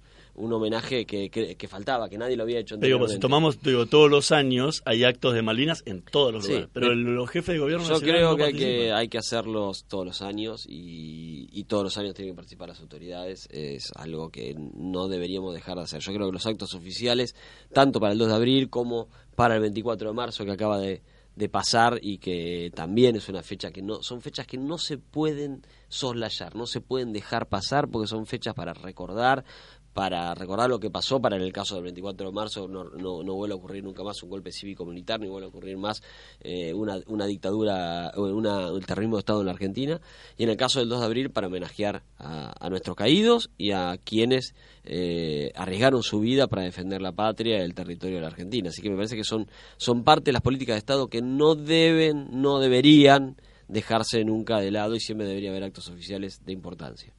homenaje 0.51 1.06
que, 1.06 1.30
que, 1.30 1.67
faltaba, 1.67 2.10
que 2.10 2.17
nadie 2.17 2.36
lo 2.36 2.43
había 2.43 2.60
hecho. 2.60 2.77
Digo, 2.77 2.99
pues, 2.99 3.12
si 3.12 3.19
tomamos 3.19 3.62
digo, 3.62 3.86
todos 3.86 4.10
los 4.10 4.32
años, 4.32 4.82
hay 4.86 5.04
actos 5.04 5.34
de 5.34 5.41
Malvinas 5.41 5.84
en 5.86 6.01
todos 6.01 6.34
los 6.34 6.47
lugares, 6.47 6.69
pero 6.73 6.95
los 6.95 7.30
jefes 7.30 7.54
de 7.54 7.60
gobierno 7.60 7.88
Yo 7.88 7.99
creo 7.99 8.36
que, 8.36 8.43
hay 8.43 8.54
que 8.54 8.91
hay 8.91 9.08
que 9.08 9.17
hacerlos 9.17 9.86
todos 9.88 10.06
los 10.06 10.21
años 10.21 10.65
y, 10.67 11.47
y, 11.51 11.63
todos 11.65 11.84
los 11.84 11.97
años 11.97 12.13
tienen 12.13 12.34
que 12.34 12.38
participar 12.38 12.69
las 12.69 12.80
autoridades, 12.80 13.47
es 13.51 13.91
algo 13.95 14.30
que 14.30 14.56
no 14.58 15.08
deberíamos 15.08 15.54
dejar 15.54 15.77
de 15.77 15.84
hacer. 15.84 16.01
Yo 16.01 16.13
creo 16.13 16.27
que 16.27 16.34
los 16.34 16.45
actos 16.45 16.73
oficiales, 16.73 17.36
tanto 17.73 17.99
para 17.99 18.13
el 18.13 18.19
2 18.19 18.27
de 18.30 18.36
abril 18.36 18.69
como 18.69 19.10
para 19.36 19.56
el 19.56 19.62
24 19.62 20.10
de 20.10 20.13
marzo 20.13 20.45
que 20.45 20.51
acaba 20.51 20.80
de, 20.80 21.01
de 21.36 21.49
pasar 21.49 21.99
y 22.01 22.17
que 22.17 22.71
también 22.75 23.15
es 23.15 23.30
una 23.30 23.41
fecha 23.41 23.71
que 23.71 23.82
no 23.82 24.04
son 24.04 24.21
fechas 24.21 24.45
que 24.45 24.58
no 24.58 24.77
se 24.77 24.97
pueden 24.97 25.65
soslayar, 25.88 26.56
no 26.56 26.65
se 26.65 26.82
pueden 26.82 27.13
dejar 27.13 27.47
pasar 27.47 27.88
porque 27.88 28.08
son 28.08 28.25
fechas 28.25 28.54
para 28.54 28.73
recordar, 28.73 29.45
para 29.93 30.34
recordar 30.34 30.69
lo 30.69 30.80
que 30.80 30.89
pasó, 30.89 31.21
para 31.21 31.36
en 31.36 31.41
el 31.41 31.51
caso 31.51 31.75
del 31.75 31.84
24 31.84 32.27
de 32.27 32.34
marzo 32.34 32.67
no, 32.67 32.86
no, 32.86 33.23
no 33.23 33.34
vuelve 33.34 33.54
a 33.54 33.58
ocurrir 33.58 33.84
nunca 33.84 34.04
más 34.04 34.23
un 34.23 34.30
golpe 34.30 34.51
cívico-militar, 34.51 35.19
ni 35.19 35.27
vuelve 35.27 35.47
a 35.47 35.49
ocurrir 35.49 35.77
más 35.77 36.01
eh, 36.39 36.73
una, 36.73 36.99
una 37.08 37.25
dictadura, 37.25 38.12
una, 38.15 38.71
un 38.71 38.82
terrorismo 38.82 39.17
de 39.17 39.19
Estado 39.19 39.41
en 39.41 39.47
la 39.47 39.51
Argentina, 39.51 39.99
y 40.38 40.43
en 40.43 40.49
el 40.49 40.58
caso 40.58 40.80
del 40.80 40.89
2 40.89 40.99
de 40.99 41.06
abril 41.06 41.32
para 41.32 41.47
homenajear 41.47 42.04
a, 42.17 42.69
nuestros 42.69 42.95
caídos 42.95 43.49
y 43.58 43.71
a 43.71 43.97
quienes 44.01 44.56
eh, 44.86 45.51
arriesgaron 45.56 46.04
su 46.04 46.21
vida 46.21 46.47
para 46.47 46.62
defender 46.63 47.01
la 47.01 47.12
patria 47.12 47.58
y 47.58 47.62
el 47.62 47.73
territorio 47.73 48.17
de 48.17 48.21
la 48.21 48.27
Argentina. 48.27 48.69
Así 48.69 48.82
que 48.82 48.89
me 48.89 48.95
parece 48.95 49.17
que 49.17 49.25
son, 49.25 49.49
son 49.77 50.04
parte 50.04 50.25
de 50.25 50.34
las 50.34 50.41
políticas 50.41 50.75
de 50.75 50.80
Estado 50.80 51.10
que 51.10 51.21
no 51.21 51.56
deben, 51.56 52.30
no 52.32 52.60
deberían 52.60 53.36
dejarse 53.67 54.23
nunca 54.23 54.60
de 54.60 54.71
lado 54.71 54.95
y 54.95 54.99
siempre 54.99 55.27
debería 55.27 55.49
haber 55.49 55.63
actos 55.63 55.89
oficiales 55.89 56.45
de 56.45 56.54
importancia. 56.54 57.13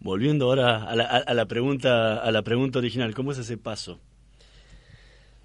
Volviendo 0.00 0.46
ahora 0.46 0.84
a 0.84 0.96
la, 0.96 1.04
a, 1.04 1.34
la, 1.34 1.46
pregunta 1.46 2.18
a 2.18 2.30
la 2.32 2.42
pregunta 2.42 2.78
original, 2.78 3.14
¿cómo 3.14 3.32
es 3.32 3.38
ese 3.38 3.58
paso? 3.58 3.98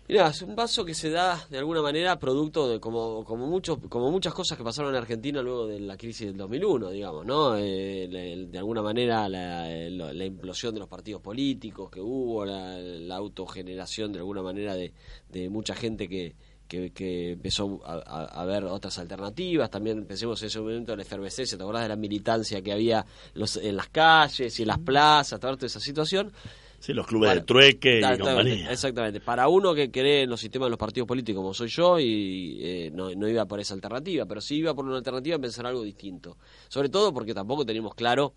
Mira, 0.08 0.28
es 0.28 0.42
un 0.44 0.56
paso 0.56 0.86
que 0.86 0.94
se 0.94 1.10
da 1.10 1.46
de 1.50 1.58
alguna 1.58 1.82
manera 1.82 2.20
producto 2.20 2.70
de 2.70 2.80
como 2.80 3.26
como 3.26 3.48
muchos 3.48 3.80
como 3.90 4.12
muchas 4.12 4.36
cosas 4.36 4.56
que 4.56 4.64
pasaron 4.64 4.92
en 4.92 4.98
Argentina 4.98 5.42
luego 5.42 5.66
de 5.66 5.80
la 5.80 5.98
crisis 5.98 6.28
del 6.28 6.38
2001, 6.38 6.92
digamos, 6.92 7.26
¿no? 7.26 7.58
Eh, 7.58 8.48
de 8.48 8.58
alguna 8.58 8.84
manera 8.84 9.28
la, 9.28 9.68
la, 9.68 10.26
implosión 10.26 10.76
de 10.76 10.80
los 10.80 10.88
partidos 10.88 11.22
políticos 11.22 11.90
que 11.90 12.00
hubo, 12.00 12.46
la, 12.46 12.78
la 12.78 13.16
autogeneración 13.16 14.14
de 14.14 14.20
alguna 14.20 14.44
manera 14.44 14.76
de, 14.76 14.94
de 15.32 15.50
mucha 15.50 15.74
gente 15.74 16.08
que, 16.08 16.36
que, 16.68 17.32
empezó 17.32 17.82
a, 17.86 18.46
ver 18.46 18.66
otras 18.66 18.98
alternativas. 19.00 19.70
También 19.70 20.06
pensemos 20.06 20.42
en 20.42 20.48
ese 20.48 20.60
momento 20.60 20.94
en 20.94 20.98
la 20.98 21.04
efervescencia, 21.04 21.58
¿te 21.58 21.64
acordás 21.64 21.84
de 21.84 21.90
la 21.90 21.96
militancia 21.96 22.62
que 22.62 22.72
había 22.72 23.06
los, 23.34 23.58
en 23.58 23.76
las 23.76 23.90
calles 23.90 24.60
y 24.60 24.64
en 24.64 24.68
las 24.68 24.80
plazas, 24.80 25.40
toda 25.40 25.58
esa 25.62 25.80
situación? 25.80 26.32
Sí, 26.80 26.94
los 26.94 27.08
clubes 27.08 27.34
de 27.34 27.42
trueque 27.42 28.00
y 28.00 28.52
Exactamente. 28.70 29.20
Para 29.20 29.48
uno 29.48 29.74
que 29.74 29.90
cree 29.90 30.24
en 30.24 30.30
los 30.30 30.40
sistemas 30.40 30.68
de 30.68 30.72
los 30.72 30.80
partidos 30.80 31.08
políticos 31.08 31.42
como 31.42 31.54
soy 31.54 31.70
yo, 31.70 32.00
y 32.00 32.60
eh, 32.62 32.92
no, 32.94 33.10
no 33.16 33.28
iba 33.28 33.46
por 33.46 33.60
esa 33.60 33.74
alternativa, 33.74 34.26
pero 34.26 34.42
sí 34.42 34.58
iba 34.58 34.74
por 34.76 34.86
una 34.86 34.98
alternativa 34.98 35.38
a 35.38 35.40
pensar 35.40 35.66
algo 35.66 35.84
distinto. 35.84 36.38
Sobre 36.68 36.90
todo 36.90 37.14
porque 37.14 37.34
tampoco 37.34 37.66
teníamos 37.66 37.96
claro 37.96 38.36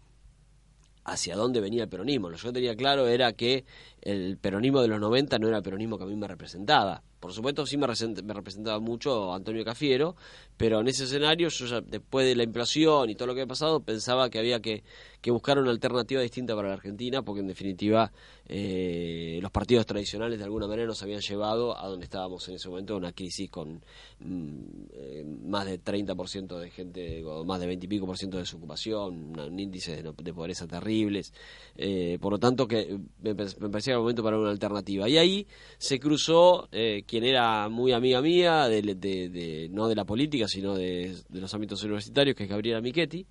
hacia 1.08 1.36
dónde 1.36 1.60
venía 1.60 1.82
el 1.82 1.88
peronismo. 1.88 2.28
Lo 2.30 2.36
que 2.36 2.42
yo 2.42 2.52
tenía 2.52 2.76
claro 2.76 3.06
era 3.06 3.32
que 3.32 3.64
el 4.09 4.38
peronismo 4.38 4.81
de 4.81 4.88
los 4.88 5.01
90 5.01 5.38
no 5.38 5.49
era 5.49 5.59
el 5.59 5.62
peronismo 5.62 5.99
que 5.99 6.05
a 6.05 6.07
mí 6.07 6.16
me 6.16 6.27
representaba. 6.27 7.03
Por 7.21 7.33
supuesto, 7.33 7.66
sí 7.66 7.77
me, 7.77 7.87
representaba 7.87 8.79
mucho 8.79 9.35
Antonio 9.35 9.64
Cafiero, 9.64 10.14
pero 10.57 10.81
en 10.81 10.88
ese 10.88 11.05
escenario, 11.05 11.49
yo 11.49 11.66
ya, 11.66 11.81
después 11.81 12.25
de 12.25 12.37
la 12.37 12.44
inflación 12.44 13.11
y 13.11 13.16
todo 13.16 13.27
lo 13.27 13.35
que 13.35 13.40
había 13.40 13.49
pasado, 13.49 13.81
pensaba 13.81 14.31
que 14.31 14.38
había 14.38 14.61
que, 14.61 14.85
buscar 15.31 15.59
una 15.59 15.71
alternativa 15.71 16.23
distinta 16.23 16.55
para 16.57 16.68
la 16.68 16.75
Argentina, 16.75 17.21
porque 17.23 17.40
en 17.40 17.49
definitiva 17.49 18.12
eh, 18.47 19.38
los 19.42 19.51
partidos 19.51 19.85
tradicionales 19.85 20.38
de 20.38 20.44
alguna 20.44 20.66
manera 20.66 20.87
nos 20.87 21.03
habían 21.03 21.21
llevado 21.21 21.77
a 21.77 21.87
donde 21.87 22.05
estábamos 22.05 22.49
en 22.49 22.55
ese 22.55 22.68
momento, 22.71 22.97
una 22.97 23.12
crisis 23.12 23.51
con 23.51 23.83
mm, 24.21 24.61
eh, 24.92 25.25
más 25.44 25.66
de 25.66 25.83
30% 25.83 26.59
de 26.59 26.71
gente, 26.71 27.25
o 27.25 27.44
más 27.44 27.61
de 27.61 27.66
20 27.66 27.85
y 27.85 27.88
pico 27.88 28.07
por 28.07 28.16
ciento 28.16 28.38
de 28.38 28.44
desocupación, 28.44 29.38
un 29.38 29.61
índice 29.61 30.03
de, 30.03 30.33
pobreza 30.33 30.66
terribles. 30.66 31.35
Eh, 31.77 32.16
por 32.21 32.33
lo 32.33 32.38
tanto, 32.38 32.66
que 32.66 32.99
me, 33.21 33.35
me 33.35 33.68
parecía 33.68 33.97
momento 34.00 34.22
para 34.22 34.38
una 34.38 34.50
alternativa. 34.50 35.08
Y 35.08 35.18
ahí 35.18 35.46
se 35.78 35.98
cruzó 35.98 36.68
quien 36.70 37.24
era 37.24 37.68
muy 37.68 37.92
amiga 37.92 38.20
mía, 38.20 38.68
de, 38.68 39.68
no 39.70 39.88
de 39.88 39.94
la 39.94 40.04
política, 40.04 40.48
sino 40.48 40.74
de, 40.74 41.16
los 41.30 41.54
ámbitos 41.54 41.82
universitarios, 41.84 42.37
que 42.37 42.44
es 42.44 42.50
Gabriela 42.50 42.80
Michetti, 42.80 43.26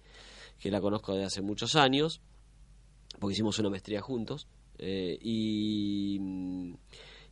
que 0.60 0.71
la 0.71 0.82
conozco 0.82 1.13
desde 1.13 1.25
hace 1.25 1.41
muchos 1.41 1.75
años, 1.75 2.21
porque 3.19 3.34
hicimos 3.34 3.58
una 3.60 3.69
maestría 3.69 4.01
juntos. 4.01 4.47
Eh, 4.77 5.17
y, 5.21 6.19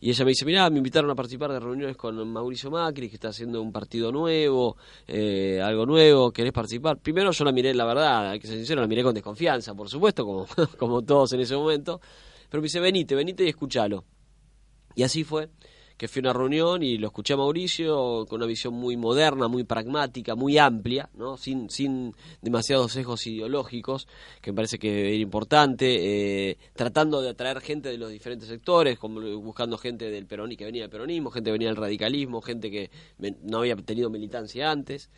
ella 0.02 0.24
me 0.24 0.32
dice, 0.32 0.45
mira, 0.45 0.69
me 0.69 0.78
invitaron 0.78 1.10
a 1.10 1.15
participar 1.15 1.52
de 1.52 1.60
reuniones 1.60 1.98
con 1.98 2.15
Mauricio 2.32 2.69
Macri, 2.69 3.10
que 3.10 3.15
está 3.15 3.30
haciendo 3.30 3.60
un 3.62 3.71
partido 3.71 4.12
nuevo, 4.12 4.78
eh, 5.08 5.60
algo 5.63 5.86
nuevo, 5.88 6.32
¿querés 6.32 6.52
participar? 6.52 7.00
Primero 7.00 7.32
yo 7.32 7.43
la 7.43 7.52
miré, 7.52 7.74
la 7.74 7.86
verdad, 7.86 8.30
hay 8.30 8.39
que 8.39 8.45
ser 8.45 8.58
sincero, 8.58 8.82
la 8.82 8.88
miré 8.88 9.02
con 9.02 9.15
desconfianza, 9.15 9.74
por 9.74 9.89
supuesto, 9.89 10.24
como, 10.24 10.45
como 10.78 11.02
todos 11.02 11.34
en 11.34 11.39
ese 11.39 11.56
momento. 11.56 12.02
Pero 12.56 12.62
me 12.62 12.68
dice, 12.68 12.80
venite, 12.80 13.15
venite 13.15 13.44
y 13.44 13.50
escúchalo. 13.50 14.06
Y 14.96 15.04
así 15.04 15.26
fue 15.26 15.50
que 15.98 16.08
fui 16.08 16.22
a 16.22 16.24
una 16.24 16.32
reunión 16.32 16.84
y 16.84 16.98
lo 16.98 17.08
escuché 17.08 17.34
a 17.34 17.36
Mauricio 17.36 18.26
con 18.30 18.38
una 18.38 18.46
visión 18.46 18.74
muy 18.76 18.96
moderna, 18.96 19.50
muy 19.50 19.65
pragmática, 19.65 20.36
muy 20.36 20.58
amplia, 20.58 21.10
¿no? 21.15 21.36
sin, 21.36 21.70
sin 21.70 22.15
demasiados 22.41 22.94
sesgos 22.94 23.28
ideológicos, 23.28 24.08
que 24.41 24.54
me 24.54 24.56
parece 24.56 24.80
que 24.80 25.10
era 25.15 25.22
importante, 25.22 26.52
eh, 26.52 26.58
tratando 26.74 27.22
de 27.22 27.32
atraer 27.32 27.60
gente 27.60 27.89
de 27.89 27.98
los 27.98 28.10
diferentes 28.10 28.48
sectores, 28.48 28.98
como 28.98 29.20
buscando 29.41 29.78
gente 29.78 30.10
del 30.10 30.26
peronismo, 30.26 30.58
que 30.58 30.63
venía 30.63 30.84
del 30.84 30.91
peronismo, 30.91 31.32
gente 31.32 31.50
que 31.50 31.52
venía 31.52 31.68
del 31.68 31.76
radicalismo, 31.76 32.41
gente 32.41 32.72
que 32.72 32.89
no 33.44 33.58
había 33.58 33.76
tenido 33.76 34.10
militancia 34.10 34.72
antes. 34.72 35.10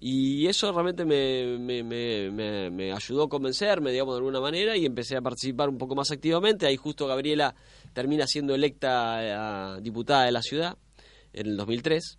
Y 0.00 0.46
eso 0.46 0.70
realmente 0.70 1.04
me, 1.04 1.58
me, 1.58 1.82
me, 1.82 2.70
me, 2.70 2.92
ayudó 2.92 3.24
a 3.24 3.28
convencerme, 3.28 3.90
digamos, 3.90 4.14
de 4.14 4.18
alguna 4.18 4.40
manera, 4.40 4.76
y 4.76 4.86
empecé 4.86 5.16
a 5.16 5.20
participar 5.20 5.68
un 5.68 5.76
poco 5.76 5.96
más 5.96 6.12
activamente. 6.12 6.66
Ahí 6.66 6.76
justo 6.76 7.08
Gabriela 7.08 7.54
termina 7.92 8.26
siendo 8.28 8.54
electa 8.54 9.76
eh, 9.76 9.80
diputada 9.82 10.26
de 10.26 10.32
la 10.32 10.42
ciudad 10.42 10.78
en 11.32 11.46
el 11.48 11.56
2003. 11.56 12.18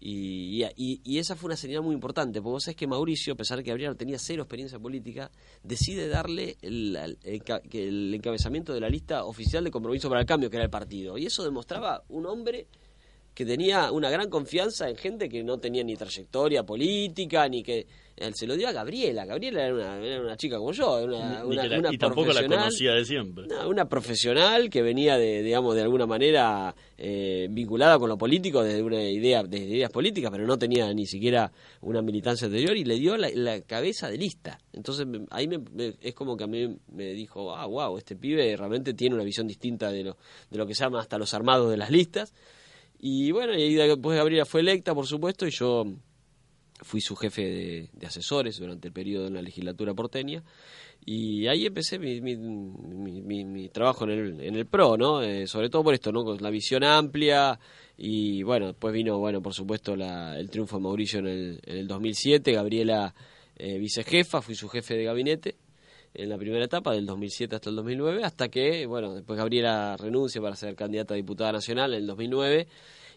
Y, 0.00 0.64
y, 0.76 1.00
y, 1.04 1.18
esa 1.18 1.34
fue 1.36 1.48
una 1.48 1.56
señal 1.56 1.82
muy 1.82 1.92
importante, 1.92 2.40
porque 2.40 2.52
vos 2.52 2.64
sabés 2.64 2.76
que 2.76 2.86
Mauricio, 2.86 3.34
a 3.34 3.36
pesar 3.36 3.58
de 3.58 3.64
que 3.64 3.70
Gabriela 3.70 3.94
tenía 3.94 4.18
cero 4.18 4.44
experiencia 4.44 4.78
política, 4.78 5.30
decide 5.62 6.08
darle 6.08 6.56
el, 6.62 6.96
el 7.24 8.14
encabezamiento 8.14 8.72
de 8.72 8.80
la 8.80 8.88
lista 8.88 9.24
oficial 9.24 9.64
de 9.64 9.70
compromiso 9.70 10.08
para 10.08 10.20
el 10.20 10.26
cambio, 10.26 10.48
que 10.48 10.56
era 10.56 10.64
el 10.64 10.70
partido. 10.70 11.18
Y 11.18 11.26
eso 11.26 11.42
demostraba 11.44 12.04
un 12.08 12.26
hombre 12.26 12.68
que 13.38 13.46
tenía 13.46 13.92
una 13.92 14.10
gran 14.10 14.28
confianza 14.28 14.90
en 14.90 14.96
gente 14.96 15.28
que 15.28 15.44
no 15.44 15.58
tenía 15.58 15.84
ni 15.84 15.94
trayectoria 15.94 16.64
política, 16.64 17.48
ni 17.48 17.62
que... 17.62 17.86
Él 18.16 18.34
se 18.34 18.48
lo 18.48 18.56
dio 18.56 18.66
a 18.66 18.72
Gabriela. 18.72 19.24
Gabriela 19.24 19.64
era 19.64 19.74
una, 19.74 20.04
era 20.04 20.20
una 20.20 20.36
chica 20.36 20.58
como 20.58 20.72
yo, 20.72 21.04
una, 21.04 21.44
una, 21.44 21.92
y 21.92 21.96
tampoco 21.96 22.32
la 22.32 22.44
conocía 22.44 22.94
de 22.94 23.04
siempre. 23.04 23.44
Una, 23.64 23.88
profesional 23.88 24.68
que 24.68 24.82
venía 24.82 25.16
de, 25.16 25.44
digamos, 25.44 25.76
de 25.76 25.82
alguna 25.82 26.04
manera 26.04 26.74
eh, 26.96 27.46
vinculada 27.48 27.96
con 27.96 28.08
lo 28.08 28.18
político 28.18 28.64
desde 28.64 28.82
una 28.82 29.00
idea, 29.04 29.44
desde 29.44 29.66
ideas 29.66 29.92
políticas, 29.92 30.32
pero 30.32 30.48
no 30.48 30.58
tenía 30.58 30.92
ni 30.92 31.06
siquiera 31.06 31.52
una 31.80 32.02
militancia 32.02 32.46
anterior 32.48 32.76
y 32.76 32.84
le 32.84 32.96
dio 32.96 33.16
la, 33.16 33.60
cabeza 33.60 34.10
de 34.10 34.18
lista. 34.18 34.58
Entonces 34.72 35.06
ahí 35.30 35.46
me, 35.46 35.60
es 36.00 36.12
como 36.12 36.36
que 36.36 36.42
a 36.42 36.48
mí 36.48 36.76
me 36.88 37.12
dijo, 37.12 37.54
ah, 37.54 37.66
wow, 37.66 37.98
este 37.98 38.16
pibe 38.16 38.56
realmente 38.56 38.94
tiene 38.94 39.14
una 39.14 39.22
visión 39.22 39.46
distinta 39.46 39.92
de 39.92 40.02
lo, 40.02 40.16
de 40.50 40.58
lo 40.58 40.66
que 40.66 40.74
se 40.74 40.82
llama 40.82 41.00
hasta 41.00 41.18
los 41.18 41.32
armados 41.34 41.70
de 41.70 41.76
las 41.76 41.92
listas 41.92 42.34
y 42.98 43.30
bueno, 43.30 43.54
y 43.54 43.74
después 43.74 44.16
Gabriela 44.16 44.44
fue 44.44 44.60
electa, 44.60 44.94
por 44.94 45.06
supuesto, 45.06 45.46
y 45.46 45.50
yo 45.50 45.84
fui 46.80 47.00
su 47.00 47.16
jefe 47.16 47.42
de, 47.92 48.06
asesores 48.06 48.58
durante 48.58 48.88
el 48.88 48.94
periodo 48.94 49.26
en 49.26 49.34
la 49.34 49.42
legislatura 49.42 49.94
porteña. 49.94 50.42
Y 51.04 51.46
ahí 51.46 51.66
empecé 51.66 51.98
mi, 51.98 52.20
mi, 52.20 52.36
mi, 53.44 53.68
trabajo 53.68 54.04
en 54.04 54.10
el, 54.10 54.40
en 54.40 54.56
el 54.56 54.66
PRO, 54.66 54.96
¿no? 54.96 55.22
Eh, 55.22 55.46
sobre 55.46 55.70
todo 55.70 55.84
por 55.84 55.94
esto, 55.94 56.12
¿no? 56.12 56.24
Con 56.24 56.42
la 56.42 56.50
visión 56.50 56.84
amplia. 56.84 57.58
Y 57.96 58.42
bueno, 58.42 58.66
después 58.68 58.92
vino, 58.92 59.18
bueno, 59.18 59.40
por 59.40 59.54
supuesto, 59.54 59.96
la, 59.96 60.38
el 60.38 60.50
triunfo 60.50 60.76
de 60.76 60.82
Mauricio 60.82 61.20
en 61.20 61.26
el, 61.28 61.60
en 61.64 61.76
el 61.78 61.86
2007. 61.86 62.52
Gabriela, 62.52 63.14
eh, 63.56 63.78
vicejefa, 63.78 64.42
fui 64.42 64.54
su 64.54 64.68
jefe 64.68 64.96
de 64.96 65.04
gabinete 65.04 65.56
en 66.14 66.28
la 66.28 66.38
primera 66.38 66.64
etapa, 66.64 66.92
del 66.92 67.06
2007 67.06 67.56
hasta 67.56 67.70
el 67.70 67.76
2009, 67.76 68.24
hasta 68.24 68.48
que, 68.48 68.86
bueno, 68.86 69.14
después 69.14 69.38
Gabriela 69.38 69.96
renuncia 69.96 70.40
para 70.40 70.56
ser 70.56 70.74
candidata 70.74 71.14
a 71.14 71.16
diputada 71.16 71.52
nacional 71.52 71.94
en 71.94 72.00
el 72.00 72.06
2009, 72.06 72.66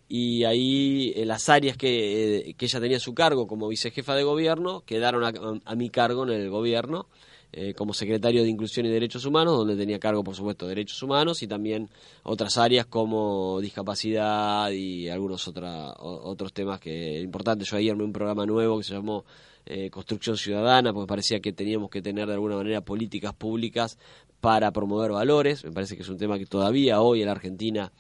y 0.08 0.44
ahí 0.44 1.14
eh, 1.16 1.26
las 1.26 1.48
áreas 1.48 1.78
que, 1.78 2.50
eh, 2.50 2.54
que, 2.56 2.66
ella 2.66 2.82
tenía 2.82 2.98
a 2.98 3.00
su 3.00 3.14
cargo 3.14 3.48
como 3.48 3.70
vicejefa 3.70 4.14
de 4.14 4.24
gobierno 4.24 4.82
quedaron 4.86 5.24
a, 5.24 5.76
mi 5.76 5.90
cargo 5.90 6.24
en 6.24 6.32
el 6.32 6.50
gobierno. 6.50 7.08
Eh, 7.54 7.74
como 7.74 7.94
secretario 7.94 8.44
de 8.44 8.50
Inclusión 8.50 8.86
y 8.86 8.90
Derechos 8.90 9.26
Humanos, 9.26 9.58
donde 9.58 9.76
tenía 9.76 10.00
cargo, 10.00 10.24
por 10.24 10.36
supuesto, 10.36 10.68
derechos 10.68 11.04
humanos 11.04 11.44
y 11.44 11.48
también 11.48 11.90
otras 12.24 12.58
áreas 12.58 12.86
como 12.86 13.60
discapacidad 13.60 14.72
y 14.72 15.10
algunos 15.10 15.46
otra, 15.50 15.94
otros 16.00 16.54
temas 16.54 16.80
que 16.80 17.20
importantes. 17.20 17.70
Yo 17.70 17.76
ayer 17.76 17.92
armé 17.92 18.06
un 18.06 18.14
programa 18.14 18.46
nuevo 18.46 18.78
que 18.78 18.86
se 18.86 18.94
llamó 18.94 19.26
eh, 19.66 19.90
construcción 19.90 20.38
ciudadana, 20.38 20.94
porque 20.94 21.10
parecía 21.10 21.42
que 21.42 21.52
teníamos 21.52 21.90
que 21.90 22.02
tener 22.02 22.26
de 22.26 22.36
alguna 22.36 22.56
manera 22.56 22.80
políticas 22.80 23.34
públicas 23.34 23.98
para 24.40 24.72
promover 24.72 25.12
valores. 25.12 25.66
Me 25.66 25.74
parece 25.74 25.98
que 25.98 26.04
es 26.04 26.10
un 26.10 26.18
tema 26.18 26.40
que 26.40 26.46
todavía 26.46 27.02
hoy 27.02 27.20
en 27.20 27.26
la 27.26 27.34
Argentina 27.34 27.92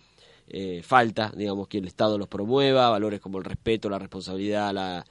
eh, 0.47 0.81
falta, 0.81 1.29
digamos, 1.35 1.67
que 1.67 1.79
el 1.79 1.87
Estado 1.87 2.17
los 2.17 2.29
promueva, 2.29 2.89
valores 2.89 3.19
como 3.19 3.37
el 3.37 3.43
respeto, 3.43 3.89
la 3.89 3.99
responsabilidad, 3.99 4.73
la, 4.73 5.05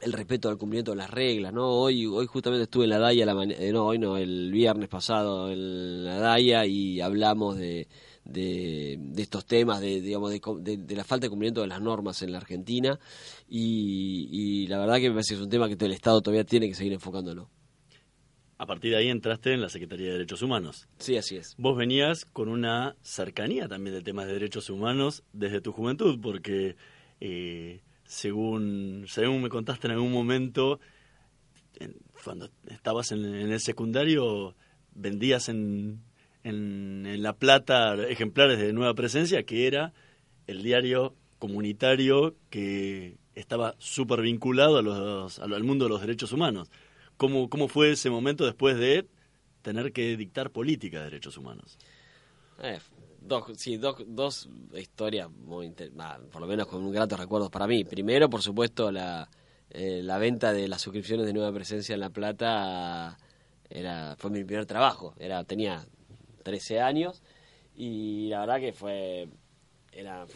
el 0.00 0.12
respeto 0.12 0.48
al 0.48 0.58
cumplimiento 0.58 0.92
de 0.92 0.98
las 0.98 1.10
reglas, 1.10 1.52
¿no? 1.52 1.68
Hoy, 1.68 2.06
hoy 2.06 2.26
justamente 2.26 2.64
estuve 2.64 2.84
en 2.84 2.90
la 2.90 2.98
DAIA, 2.98 3.26
la 3.26 3.34
no, 3.34 3.86
hoy 3.86 3.98
no, 3.98 4.16
el 4.16 4.50
viernes 4.52 4.88
pasado 4.88 5.50
en 5.50 6.04
la 6.04 6.18
DAIA 6.18 6.66
y 6.66 7.00
hablamos 7.00 7.56
de 7.56 7.88
de, 8.28 8.98
estos 9.16 9.46
temas, 9.46 9.80
de, 9.80 10.00
digamos, 10.00 10.30
de, 10.30 10.94
la 10.94 11.04
falta 11.04 11.26
de 11.26 11.30
cumplimiento 11.30 11.62
de 11.62 11.66
las 11.66 11.80
normas 11.80 12.22
en 12.22 12.32
la 12.32 12.38
Argentina 12.38 12.98
y, 13.48 14.66
la 14.68 14.78
verdad 14.78 14.96
que 14.96 15.08
me 15.08 15.14
parece 15.14 15.34
que 15.34 15.40
es 15.40 15.44
un 15.44 15.50
tema 15.50 15.68
que 15.68 15.84
el 15.84 15.92
Estado 15.92 16.20
todavía 16.20 16.44
tiene 16.44 16.68
que 16.68 16.74
seguir 16.74 16.92
enfocándolo. 16.92 17.48
A 18.58 18.66
partir 18.66 18.90
de 18.90 18.98
ahí 18.98 19.08
entraste 19.08 19.52
en 19.52 19.60
la 19.60 19.68
Secretaría 19.68 20.06
de 20.06 20.12
Derechos 20.14 20.42
Humanos. 20.42 20.88
Sí, 20.98 21.16
así 21.16 21.36
es. 21.36 21.54
Vos 21.58 21.76
venías 21.76 22.24
con 22.24 22.48
una 22.48 22.96
cercanía 23.02 23.68
también 23.68 23.94
de 23.94 24.02
temas 24.02 24.26
de 24.26 24.32
derechos 24.32 24.68
humanos 24.68 25.22
desde 25.32 25.60
tu 25.60 25.72
juventud, 25.72 26.18
porque 26.20 26.74
eh, 27.20 27.82
según, 28.08 29.04
según 29.06 29.42
me 29.42 29.50
contaste 29.50 29.86
en 29.86 29.92
algún 29.92 30.12
momento, 30.12 30.80
cuando 32.24 32.50
estabas 32.68 33.12
en 33.12 33.24
el 33.24 33.60
secundario, 33.60 34.56
vendías 34.94 35.50
en, 35.50 36.00
en, 36.42 37.22
La 37.22 37.34
Plata 37.34 37.94
ejemplares 38.08 38.58
de 38.58 38.72
nueva 38.72 38.94
presencia, 38.94 39.42
que 39.42 39.66
era 39.66 39.92
el 40.46 40.62
diario 40.62 41.14
comunitario 41.38 42.34
que 42.48 43.18
estaba 43.34 43.74
súper 43.78 44.22
vinculado 44.22 44.78
a 44.78 44.82
los, 44.82 45.38
al 45.38 45.62
mundo 45.62 45.84
de 45.84 45.90
los 45.90 46.00
derechos 46.00 46.32
humanos. 46.32 46.70
¿Cómo, 47.18 47.50
¿Cómo 47.50 47.68
fue 47.68 47.92
ese 47.92 48.08
momento 48.08 48.46
después 48.46 48.78
de 48.78 49.06
tener 49.60 49.92
que 49.92 50.16
dictar 50.16 50.50
política 50.50 50.98
de 50.98 51.04
derechos 51.04 51.36
humanos? 51.36 51.78
Eh, 52.62 52.78
dos, 53.28 53.44
sí, 53.56 53.76
dos, 53.76 53.96
dos 54.06 54.48
historias 54.74 55.30
muy 55.30 55.70
por 56.32 56.40
lo 56.40 56.46
menos 56.46 56.66
con 56.66 56.90
gratos 56.90 57.20
recuerdos 57.20 57.50
para 57.50 57.66
mí. 57.66 57.84
Primero, 57.84 58.28
por 58.28 58.42
supuesto, 58.42 58.90
la, 58.90 59.28
eh, 59.70 60.00
la 60.02 60.18
venta 60.18 60.52
de 60.52 60.66
las 60.66 60.80
suscripciones 60.80 61.26
de 61.26 61.32
Nueva 61.32 61.52
Presencia 61.52 61.94
en 61.94 62.00
La 62.00 62.10
Plata 62.10 63.18
era 63.68 64.16
fue 64.16 64.30
mi 64.30 64.44
primer 64.44 64.66
trabajo. 64.66 65.14
Era 65.18 65.44
tenía 65.44 65.86
13 66.42 66.80
años 66.80 67.22
y 67.76 68.28
la 68.28 68.40
verdad 68.40 68.60
que 68.60 68.72
fue 68.72 69.28
era 69.92 70.26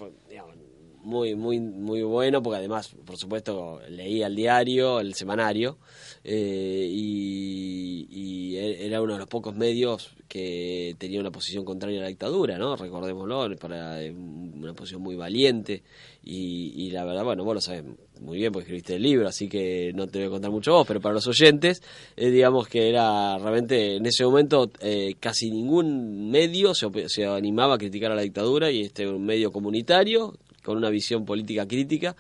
muy 1.03 1.35
muy 1.35 1.61
muy 1.61 2.03
bueno 2.03 2.43
porque 2.43 2.59
además 2.59 2.95
por 3.05 3.17
supuesto 3.17 3.81
leía 3.89 4.27
el 4.27 4.37
diario 4.37 5.01
el 5.01 5.15
semanario 5.15 5.79
eh, 6.25 6.89
y, 6.91 8.57
e-, 8.57 8.87
era 8.87 9.03
uno 9.03 9.15
de 9.15 9.19
los 9.21 9.29
pocos 9.29 9.55
medios 9.55 10.15
que 10.29 10.95
tenía 10.99 11.21
una 11.21 11.31
posición 11.31 11.65
contraria 11.65 11.99
a 12.01 12.03
la 12.03 12.09
dictadura 12.09 12.59
no 12.59 12.77
recordémoslo 12.77 13.57
para 13.57 13.99
una 14.15 14.75
posición 14.75 15.03
muy 15.03 15.17
valiente 15.17 15.83
y, 16.23 16.73
y 16.77 16.91
la 16.91 17.05
verdad 17.05 17.25
bueno 17.25 17.45
vos 17.45 17.55
lo 17.55 17.61
sabés 17.61 17.85
muy 18.23 18.39
bien 18.39 18.53
porque 18.53 18.65
escribiste 18.65 18.95
el 18.95 19.03
libro, 19.03 19.29
así 19.29 19.49
que 19.49 19.93
no 19.95 20.07
te 20.07 20.19
voy 20.19 20.29
a 20.29 20.31
contar 20.31 20.51
mucho 20.51 20.73
vos, 20.73 20.87
pero 20.87 21.01
para 21.01 21.15
los 21.15 21.27
oyentes, 21.27 21.83
eh, 22.17 22.31
digamos 22.31 22.69
que 22.69 22.89
era 22.89 23.37
realmente 23.39 23.97
en 23.97 24.07
ese 24.07 24.25
momento 24.25 24.71
eh, 24.81 25.15
casi 25.21 25.51
ningún 25.51 26.31
medio 26.31 26.75
se, 26.75 26.89
se, 27.09 27.27
animaba 27.27 27.75
a 27.75 27.79
criticar 27.79 28.13
a 28.13 28.15
la 28.15 28.23
dictadura 28.23 28.71
y 28.71 28.83
este 28.83 29.07
un 29.07 29.25
medio 29.25 29.51
comunitario 29.53 30.35
con 30.63 30.77
una 30.77 30.91
visión 30.91 31.25
política 31.25 31.67
crítica 31.67 32.17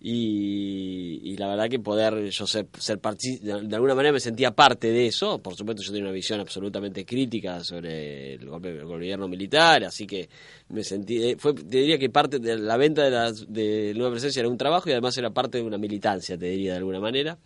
y, 0.00 1.36
la 1.36 1.48
verdad 1.48 1.68
que 1.68 1.78
poder 1.78 2.28
yo 2.30 2.46
ser, 2.46 2.66
ser 2.78 3.00
de, 3.00 3.74
alguna 3.74 3.94
manera 3.94 4.12
me 4.12 4.20
sentía 4.20 4.50
parte 4.50 4.90
de 4.90 5.06
eso, 5.06 5.38
por 5.38 5.54
supuesto 5.54 5.82
yo 5.82 5.90
tenía 5.90 6.04
una 6.04 6.12
visión 6.12 6.40
absolutamente 6.40 7.04
crítica 7.04 7.64
sobre 7.64 8.34
el, 8.34 8.48
gobierno 8.48 9.28
militar, 9.28 9.84
así 9.84 10.06
que 10.06 10.28
me 10.68 10.84
sentí, 10.84 11.22
eh, 11.22 11.36
fue, 11.38 11.54
te 11.54 11.78
diría 11.78 11.98
que 11.98 12.10
parte 12.10 12.38
de 12.38 12.58
la 12.58 12.76
venta 12.76 13.04
de, 13.04 13.10
la, 13.10 13.32
de 13.32 13.94
Nueva 13.94 14.12
Presencia 14.12 14.40
era 14.40 14.48
un 14.48 14.58
trabajo 14.58 14.88
y 14.88 14.92
además 14.92 15.16
era 15.18 15.30
parte 15.30 15.58
de 15.58 15.64
una 15.64 15.78
militancia, 15.78 16.38
te 16.38 16.46
diría 16.46 16.72
de 16.72 16.78
alguna 16.78 17.00
manera. 17.00 17.38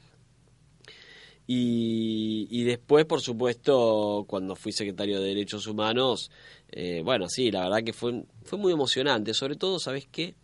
Y, 1.46 2.46
y, 2.48 2.62
después, 2.62 3.06
por 3.06 3.20
supuesto, 3.20 4.24
cuando 4.28 4.54
fui 4.54 4.70
secretario 4.70 5.18
de 5.20 5.28
Derechos 5.30 5.66
Humanos, 5.66 6.30
eh, 6.70 7.02
bueno, 7.04 7.28
sí, 7.28 7.50
la 7.50 7.64
verdad 7.64 7.82
que 7.82 7.92
fue, 7.92 8.22
fue 8.44 8.56
muy 8.56 8.72
emocionante. 8.72 9.34
Sobre 9.34 9.56
todo, 9.56 9.80
¿sabes 9.80 10.06
qué? 10.12 10.36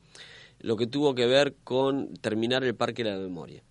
Lo 0.61 0.77
que 0.77 0.87
tuvo 0.87 1.14
que 1.14 1.27
ver 1.27 1.55
con 1.64 2.14
terminar 2.14 2.64
el 2.64 2.75
Parque 2.75 3.05
de 3.05 3.11
la 3.11 3.19
Memoria. 3.19 3.62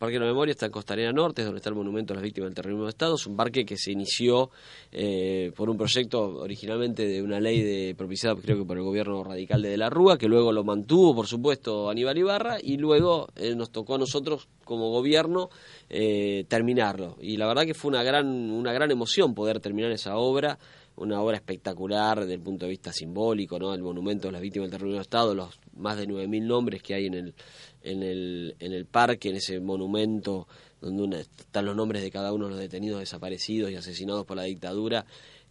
Parque 0.00 0.14
de 0.14 0.20
la 0.20 0.26
Memoria 0.26 0.52
está 0.52 0.64
en 0.64 0.72
Costanera 0.72 1.12
Norte, 1.12 1.42
es 1.42 1.46
donde 1.46 1.58
está 1.58 1.68
el 1.68 1.76
Monumento 1.76 2.14
a 2.14 2.16
las 2.16 2.22
Víctimas 2.22 2.48
del 2.48 2.54
Terrorismo 2.54 2.84
de 2.84 2.88
Estado. 2.88 3.16
Es 3.16 3.26
un 3.26 3.36
parque 3.36 3.66
que 3.66 3.76
se 3.76 3.92
inició 3.92 4.48
eh, 4.90 5.52
por 5.54 5.68
un 5.68 5.76
proyecto 5.76 6.38
originalmente 6.38 7.06
de 7.06 7.22
una 7.22 7.38
ley 7.38 7.60
de 7.60 7.94
propiciada, 7.94 8.34
creo 8.40 8.56
que 8.56 8.64
por 8.64 8.78
el 8.78 8.82
gobierno 8.82 9.22
radical 9.22 9.60
de 9.60 9.68
De 9.68 9.76
la 9.76 9.90
Rúa, 9.90 10.16
que 10.16 10.26
luego 10.26 10.52
lo 10.52 10.64
mantuvo, 10.64 11.14
por 11.14 11.26
supuesto, 11.26 11.90
Aníbal 11.90 12.16
Ibarra, 12.16 12.56
y 12.62 12.78
luego 12.78 13.28
eh, 13.36 13.54
nos 13.54 13.72
tocó 13.72 13.96
a 13.96 13.98
nosotros 13.98 14.48
como 14.64 14.88
gobierno 14.88 15.50
eh, 15.90 16.46
terminarlo. 16.48 17.18
Y 17.20 17.36
la 17.36 17.46
verdad 17.46 17.66
que 17.66 17.74
fue 17.74 17.90
una 17.90 18.02
gran, 18.02 18.26
una 18.26 18.72
gran 18.72 18.90
emoción 18.90 19.34
poder 19.34 19.60
terminar 19.60 19.92
esa 19.92 20.16
obra 20.16 20.58
una 21.00 21.20
obra 21.22 21.36
espectacular 21.36 22.20
desde 22.20 22.34
el 22.34 22.40
punto 22.40 22.66
de 22.66 22.70
vista 22.70 22.92
simbólico, 22.92 23.58
¿no? 23.58 23.74
El 23.74 23.82
monumento 23.82 24.28
a 24.28 24.32
las 24.32 24.40
víctimas 24.40 24.66
del 24.70 24.78
terrorismo 24.78 24.98
de 24.98 25.02
Estado, 25.02 25.34
los 25.34 25.58
más 25.74 25.96
de 25.96 26.06
9.000 26.06 26.42
nombres 26.46 26.82
que 26.82 26.94
hay 26.94 27.06
en 27.06 27.14
el, 27.14 27.34
en 27.82 28.02
el, 28.02 28.54
en 28.58 28.72
el 28.72 28.84
parque, 28.84 29.30
en 29.30 29.36
ese 29.36 29.60
monumento 29.60 30.46
donde 30.82 31.20
están 31.20 31.64
los 31.64 31.74
nombres 31.74 32.02
de 32.02 32.10
cada 32.10 32.32
uno 32.32 32.46
de 32.46 32.50
los 32.50 32.60
detenidos 32.60 33.00
desaparecidos 33.00 33.70
y 33.70 33.76
asesinados 33.76 34.26
por 34.26 34.36
la 34.36 34.44
dictadura, 34.44 35.06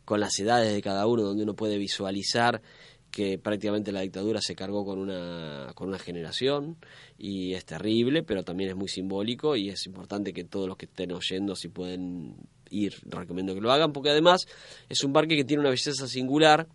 con 0.06 0.20
las 0.20 0.40
edades 0.40 0.72
de 0.74 0.82
cada 0.84 1.08
uno, 1.08 1.24
donde 1.24 1.44
uno 1.44 1.56
puede 1.56 1.78
visualizar 1.78 2.62
que 3.10 3.40
prácticamente 3.40 3.92
la 3.92 4.02
dictadura 4.02 4.40
se 4.42 4.56
cargó 4.56 4.86
con 4.86 5.00
una, 5.00 5.72
con 5.74 5.88
una 5.88 5.98
generación 5.98 6.78
y 7.18 7.54
es 7.54 7.66
terrible, 7.66 8.22
pero 8.22 8.44
también 8.44 8.70
es 8.70 8.76
muy 8.76 8.88
simbólico 8.88 9.56
y 9.56 9.70
es 9.70 9.86
importante 9.88 10.32
que 10.32 10.44
todos 10.44 10.68
los 10.68 10.78
que 10.78 10.86
estén 10.86 11.12
oyendo, 11.12 11.56
si 11.56 11.70
pueden 11.70 12.36
ir, 12.70 12.96
recomiendo 13.06 13.54
que 13.54 13.62
lo 13.62 13.72
hagan, 13.72 13.94
porque 13.94 14.10
además 14.10 14.48
es 14.90 15.04
un 15.04 15.14
parque 15.14 15.36
que 15.36 15.44
tiene 15.44 15.62
una 15.62 15.70
belleza 15.70 16.08
singular, 16.08 16.68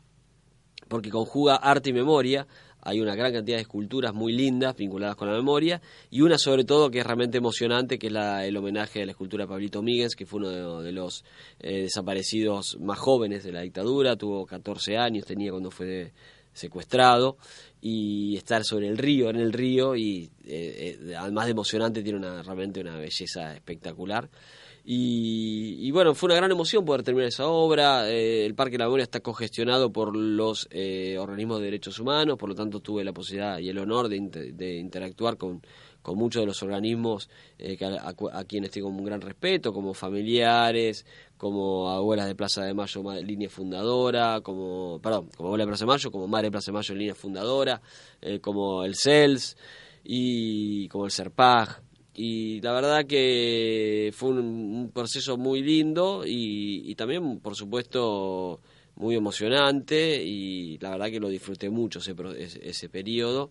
porque 0.88 1.11
conjuga 1.11 1.57
arte 1.57 1.90
y 1.90 1.92
memoria, 1.92 2.46
hay 2.85 3.00
una 3.00 3.14
gran 3.14 3.33
cantidad 3.33 3.57
de 3.57 3.62
esculturas 3.62 4.12
muy 4.12 4.33
lindas 4.35 4.76
vinculadas 4.76 5.16
con 5.16 5.28
la 5.28 5.35
memoria 5.35 5.80
y 6.11 6.20
una 6.20 6.37
sobre 6.37 6.64
todo 6.64 6.90
que 6.90 6.98
es 6.98 7.07
realmente 7.07 7.38
emocionante 7.38 7.98
que 7.98 8.09
es 8.09 8.12
la, 8.12 8.44
el 8.44 8.57
homenaje 8.57 9.02
a 9.02 9.07
la 9.07 9.12
escultura 9.12 9.44
de 9.44 9.48
Pablito 9.48 9.83
Míguez 9.83 10.14
que 10.14 10.26
fue 10.26 10.40
uno 10.40 10.83
de, 10.83 10.92
los 10.92 11.24
eh, 11.61 11.83
desaparecidos 11.83 12.76
más 12.80 12.98
jóvenes 12.98 13.42
de 13.42 13.52
la 13.52 13.62
dictadura. 13.62 14.16
Tuvo 14.16 14.44
14 14.44 14.98
años 14.98 15.24
tenía 15.24 15.50
cuando 15.50 15.70
fue 15.70 16.12
secuestrado 16.52 17.38
y 17.80 18.37
estar 18.37 18.64
sobre 18.64 18.88
el 18.88 18.98
río 18.98 19.30
en 19.30 19.37
el 19.37 19.52
río 19.52 19.96
y 19.96 20.30
eh, 20.44 20.98
eh, 21.00 21.14
además 21.18 21.46
de 21.46 21.52
emocionante 21.52 22.02
tiene 22.02 22.18
una 22.18 22.42
realmente 22.42 22.80
una 22.80 22.96
belleza 22.96 23.54
espectacular 23.54 24.28
y, 24.87 25.90
bueno, 25.92 26.14
fue 26.14 26.27
una 26.27 26.37
gran 26.37 26.51
emoción 26.51 26.85
poder 26.85 27.03
terminar 27.03 27.29
esa 27.29 27.47
obra. 27.47 28.11
Eh, 28.11 28.44
el 28.44 28.55
Parque 28.55 28.77
de 28.77 28.87
la 28.87 29.03
está 29.03 29.20
congestionado 29.20 29.90
por 29.90 30.14
los 30.14 30.68
eh, 30.70 31.16
organismos 31.18 31.61
de 31.61 31.64
derechos 31.64 31.99
humanos, 31.99 32.37
por 32.37 32.51
lo 32.51 32.55
tanto 32.55 32.81
tuve 32.81 33.03
la 33.03 33.14
posibilidad 33.14 33.59
y 33.61 33.70
el 33.70 33.79
honor 33.79 34.11
de, 34.11 34.16
interactuar 34.79 35.38
con, 35.38 35.62
con, 36.03 36.18
muchos 36.18 36.42
de 36.42 36.47
los 36.47 36.62
organismos 36.62 37.31
eh, 37.59 37.79
a, 37.83 38.44
quienes 38.44 38.73
tengo 38.73 38.88
un 38.88 39.03
gran 39.03 39.23
respeto, 39.23 39.73
como 39.73 39.94
familiares, 39.94 41.07
como 41.38 41.88
abuelas 41.88 42.27
de 42.27 42.35
Plaza 42.35 42.62
de 42.64 42.75
Mayo, 42.75 43.03
línea 43.23 43.49
fundadora, 43.49 44.42
como, 44.42 45.01
perdón, 45.03 45.31
como 45.35 45.49
abuela 45.49 45.64
de 45.64 45.68
Plaza 45.68 45.87
de 45.87 45.92
Mayo, 45.92 46.11
como 46.11 46.29
madre 46.29 46.49
de 46.49 46.51
Plaza 46.51 46.73
de 46.73 46.77
Mayo, 46.77 46.94
línea 46.94 47.14
fundadora, 47.14 47.81
como 48.42 48.85
el 48.85 48.97
CELS 48.97 49.57
y 50.05 50.88
como 50.88 51.07
el 51.07 51.11
CERPAG 51.11 51.84
y 52.14 52.61
la 52.61 52.72
verdad 52.72 53.07
que 53.07 54.12
fue 54.14 54.31
un, 54.31 54.90
proceso 54.94 55.37
muy 55.37 55.62
lindo 55.62 56.22
y, 56.24 56.94
también, 56.94 57.40
por 57.40 57.57
supuesto, 57.57 58.61
muy 58.94 59.16
emocionante 59.16 60.22
y 60.24 60.79
la 60.79 60.90
verdad 60.90 61.11
que 61.11 61.18
lo 61.18 61.29
disfruté 61.29 61.70
mucho 61.70 61.98
ese, 61.98 62.14
ese 62.62 62.88
periodo, 62.88 63.50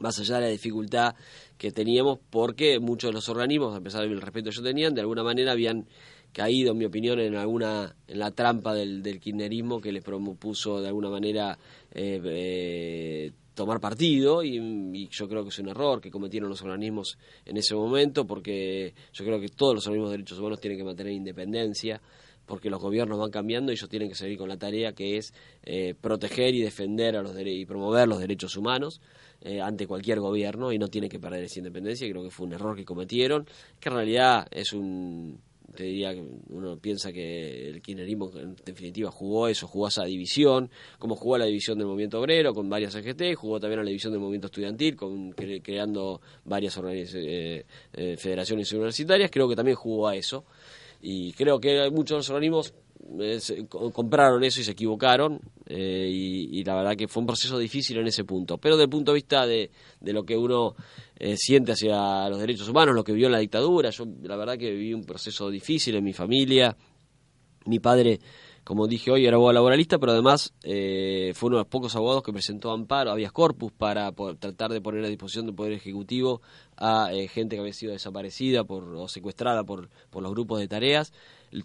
más 0.00 0.18
allá 0.18 0.36
de 0.36 0.40
la 0.42 0.48
dificultad 0.48 1.14
que 1.56 1.70
teníamos, 1.70 2.18
porque 2.30 2.80
muchos 2.80 3.10
de 3.10 3.14
los 3.14 3.28
organismos, 3.28 3.76
a 3.76 3.80
pesar 3.80 4.02
del 4.02 4.20
respeto 4.20 4.50
que 4.50 4.56
yo 4.56 4.62
tenían, 4.62 4.94
de 4.94 5.02
alguna 5.02 5.22
manera 5.22 5.52
habían 5.52 5.86
caído, 6.32 6.72
en 6.72 6.78
mi 6.78 6.84
opinión, 6.84 7.20
en 7.20 7.36
alguna 7.36 7.94
en 8.06 8.18
la 8.18 8.30
trampa 8.30 8.74
del, 8.74 9.02
del 9.02 9.20
kirchnerismo 9.20 9.80
que 9.80 9.92
les 9.92 10.02
propuso 10.02 10.80
de 10.80 10.88
alguna 10.88 11.10
manera 11.10 11.58
eh, 11.92 12.20
eh, 12.24 13.32
tomar 13.58 13.80
partido 13.80 14.44
y, 14.44 15.08
yo 15.10 15.28
creo 15.28 15.42
que 15.42 15.48
es 15.48 15.58
un 15.58 15.68
error 15.68 16.00
que 16.00 16.12
cometieron 16.12 16.48
los 16.48 16.62
organismos 16.62 17.18
en 17.44 17.56
ese 17.56 17.74
momento 17.74 18.24
porque 18.24 18.94
yo 19.12 19.24
creo 19.24 19.40
que 19.40 19.48
todos 19.48 19.74
los 19.74 19.86
organismos 19.88 20.10
de 20.10 20.18
derechos 20.18 20.38
humanos 20.38 20.60
tienen 20.60 20.78
que 20.78 20.84
mantener 20.84 21.12
independencia 21.12 22.00
porque 22.46 22.70
los 22.70 22.80
gobiernos 22.80 23.18
van 23.18 23.32
cambiando 23.32 23.72
y 23.72 23.74
ellos 23.74 23.88
tienen 23.88 24.08
que 24.08 24.14
seguir 24.14 24.38
con 24.38 24.48
la 24.48 24.56
tarea 24.56 24.92
que 24.92 25.16
es 25.16 25.34
eh, 25.64 25.94
proteger 26.00 26.54
y 26.54 26.62
defender 26.62 27.16
a 27.16 27.22
los 27.22 27.34
y 27.36 27.66
promover 27.66 28.06
los 28.06 28.20
derechos 28.20 28.56
humanos 28.56 29.00
eh, 29.40 29.60
ante 29.60 29.88
cualquier 29.88 30.20
gobierno 30.20 30.72
y 30.72 30.78
no 30.78 30.86
tienen 30.86 31.10
que 31.10 31.18
perder 31.18 31.42
esa 31.42 31.58
independencia. 31.58 32.08
Creo 32.08 32.22
que 32.22 32.30
fue 32.30 32.46
un 32.46 32.52
error 32.52 32.76
que 32.76 32.84
cometieron 32.84 33.44
que 33.80 33.88
en 33.88 33.94
realidad 33.96 34.46
es 34.52 34.72
un 34.72 35.40
te 35.78 35.84
diría 35.84 36.12
que 36.12 36.24
uno 36.48 36.76
piensa 36.76 37.12
que 37.12 37.68
el 37.68 37.80
kirchnerismo 37.80 38.32
en 38.34 38.56
definitiva 38.64 39.12
jugó 39.12 39.46
eso, 39.46 39.68
jugó 39.68 39.86
esa 39.86 40.04
división, 40.06 40.72
como 40.98 41.14
jugó 41.14 41.36
a 41.36 41.38
la 41.38 41.44
división 41.44 41.78
del 41.78 41.86
movimiento 41.86 42.18
obrero 42.18 42.52
con 42.52 42.68
varias 42.68 42.96
EGT, 42.96 43.36
jugó 43.36 43.60
también 43.60 43.78
a 43.78 43.84
la 43.84 43.90
división 43.90 44.12
del 44.12 44.20
movimiento 44.20 44.48
estudiantil 44.48 44.96
con 44.96 45.30
creando 45.30 46.20
varias 46.44 46.76
eh, 47.14 47.64
eh, 47.92 48.16
federaciones 48.16 48.72
universitarias, 48.72 49.30
creo 49.30 49.48
que 49.48 49.54
también 49.54 49.76
jugó 49.76 50.08
a 50.08 50.16
eso 50.16 50.44
y 51.00 51.32
creo 51.34 51.60
que 51.60 51.88
muchos 51.92 52.16
de 52.16 52.18
los 52.18 52.30
organismos 52.30 52.74
eh, 53.20 53.40
compraron 53.68 54.44
eso 54.44 54.60
y 54.60 54.64
se 54.64 54.72
equivocaron 54.72 55.40
eh, 55.66 56.08
y, 56.10 56.62
la 56.64 56.74
verdad 56.74 56.96
que 56.96 57.08
fue 57.08 57.22
un 57.22 57.26
proceso 57.26 57.58
difícil 57.58 57.96
en 57.98 58.06
ese 58.06 58.24
punto. 58.24 58.58
Pero 58.58 58.76
desde 58.76 58.84
el 58.84 58.90
punto 58.90 59.12
de 59.12 59.16
vista 59.16 59.46
de, 59.46 59.70
de 60.00 60.12
lo 60.12 60.24
que 60.24 60.36
uno 60.36 60.74
eh, 61.18 61.36
siente 61.36 61.72
hacia 61.72 62.28
los 62.28 62.38
derechos 62.38 62.68
humanos, 62.68 62.94
lo 62.94 63.04
que 63.04 63.12
vivió 63.12 63.26
en 63.26 63.32
la 63.32 63.38
dictadura, 63.38 63.90
yo 63.90 64.04
la 64.22 64.36
verdad 64.36 64.56
que 64.56 64.70
viví 64.70 64.94
un 64.94 65.04
proceso 65.04 65.50
difícil 65.50 65.96
en 65.96 66.04
mi 66.04 66.12
familia. 66.12 66.76
Mi 67.66 67.80
padre, 67.80 68.20
como 68.64 68.86
dije 68.86 69.10
hoy, 69.10 69.26
era 69.26 69.36
abogado 69.36 69.52
laboralista, 69.52 69.98
pero 69.98 70.12
además 70.12 70.54
fue 70.62 71.48
uno 71.48 71.56
de 71.56 71.62
los 71.62 71.66
pocos 71.66 71.94
abogados 71.96 72.22
que 72.22 72.32
presentó 72.32 72.70
amparo, 72.70 73.10
habeas 73.10 73.32
corpus, 73.32 73.72
para 73.72 74.10
tratar 74.12 74.72
de 74.72 74.80
poner 74.80 75.04
a 75.04 75.08
disposición 75.08 75.44
del 75.44 75.54
Poder 75.54 75.74
Ejecutivo 75.74 76.40
a 76.78 77.10
gente 77.28 77.56
que 77.56 77.60
había 77.60 77.74
sido 77.74 77.92
desaparecida 77.92 78.64
por, 78.64 78.84
o 78.94 79.06
secuestrada 79.08 79.64
por, 79.64 79.90
por 80.08 80.22
los 80.22 80.32
grupos 80.32 80.60
de 80.60 80.68
tareas 80.68 81.12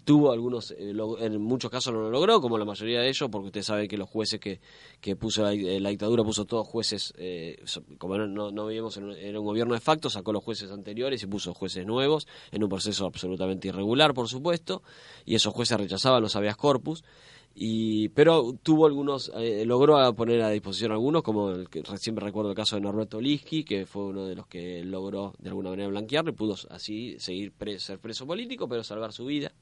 tuvo 0.04 0.32
algunos, 0.32 0.70
eh, 0.72 0.94
en 1.20 1.40
muchos 1.40 1.70
casos 1.70 1.92
no 1.92 2.00
lo 2.00 2.10
logró, 2.10 2.40
como 2.40 2.58
la 2.58 2.64
mayoría 2.64 3.00
de 3.00 3.08
ellos, 3.08 3.28
porque 3.30 3.46
usted 3.46 3.62
sabe 3.62 3.88
que 3.88 3.96
los 3.96 4.08
jueces 4.08 4.40
que, 4.40 4.60
que 5.00 5.16
puso 5.16 5.42
la, 5.42 5.52
eh, 5.52 5.80
dictadura 5.80 6.24
puso 6.24 6.44
todos 6.44 6.66
jueces, 6.66 7.12
eh, 7.16 7.62
como 7.98 8.18
no, 8.18 8.50
no 8.50 8.66
vivimos 8.66 8.96
en 8.96 9.04
un, 9.04 9.36
un, 9.36 9.44
gobierno 9.44 9.74
de 9.74 9.80
facto, 9.80 10.10
sacó 10.10 10.32
los 10.32 10.42
jueces 10.42 10.70
anteriores 10.70 11.22
y 11.22 11.26
puso 11.26 11.54
jueces 11.54 11.86
nuevos, 11.86 12.26
en 12.50 12.62
un 12.62 12.68
proceso 12.68 13.06
absolutamente 13.06 13.68
irregular, 13.68 14.14
por 14.14 14.28
supuesto, 14.28 14.82
y 15.24 15.34
esos 15.34 15.52
jueces 15.52 15.78
rechazaban 15.78 16.22
los 16.22 16.36
habeas 16.36 16.56
corpus 16.56 17.04
y 17.54 18.08
pero 18.10 18.52
tuvo 18.62 18.86
algunos 18.86 19.30
eh, 19.36 19.64
logró 19.64 20.12
poner 20.14 20.42
a 20.42 20.50
disposición 20.50 20.90
algunos 20.90 21.22
como 21.22 21.50
el 21.50 21.68
que 21.68 21.82
siempre 21.98 22.24
recuerdo 22.24 22.50
el 22.50 22.56
caso 22.56 22.74
de 22.74 22.82
Norberto 22.82 23.20
Liski 23.20 23.62
que 23.64 23.86
fue 23.86 24.06
uno 24.06 24.26
de 24.26 24.34
los 24.34 24.48
que 24.48 24.82
logró 24.82 25.34
de 25.38 25.50
alguna 25.50 25.70
manera 25.70 25.88
blanquearlo 25.88 26.32
y 26.32 26.34
pudo 26.34 26.56
así 26.70 27.16
seguir 27.20 27.52
ser 27.78 28.00
preso 28.00 28.26
político 28.26 28.68
pero 28.68 28.82
salvar 28.82 29.12
su 29.12 29.26
vida 29.26 29.52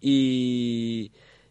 y 0.00 1.10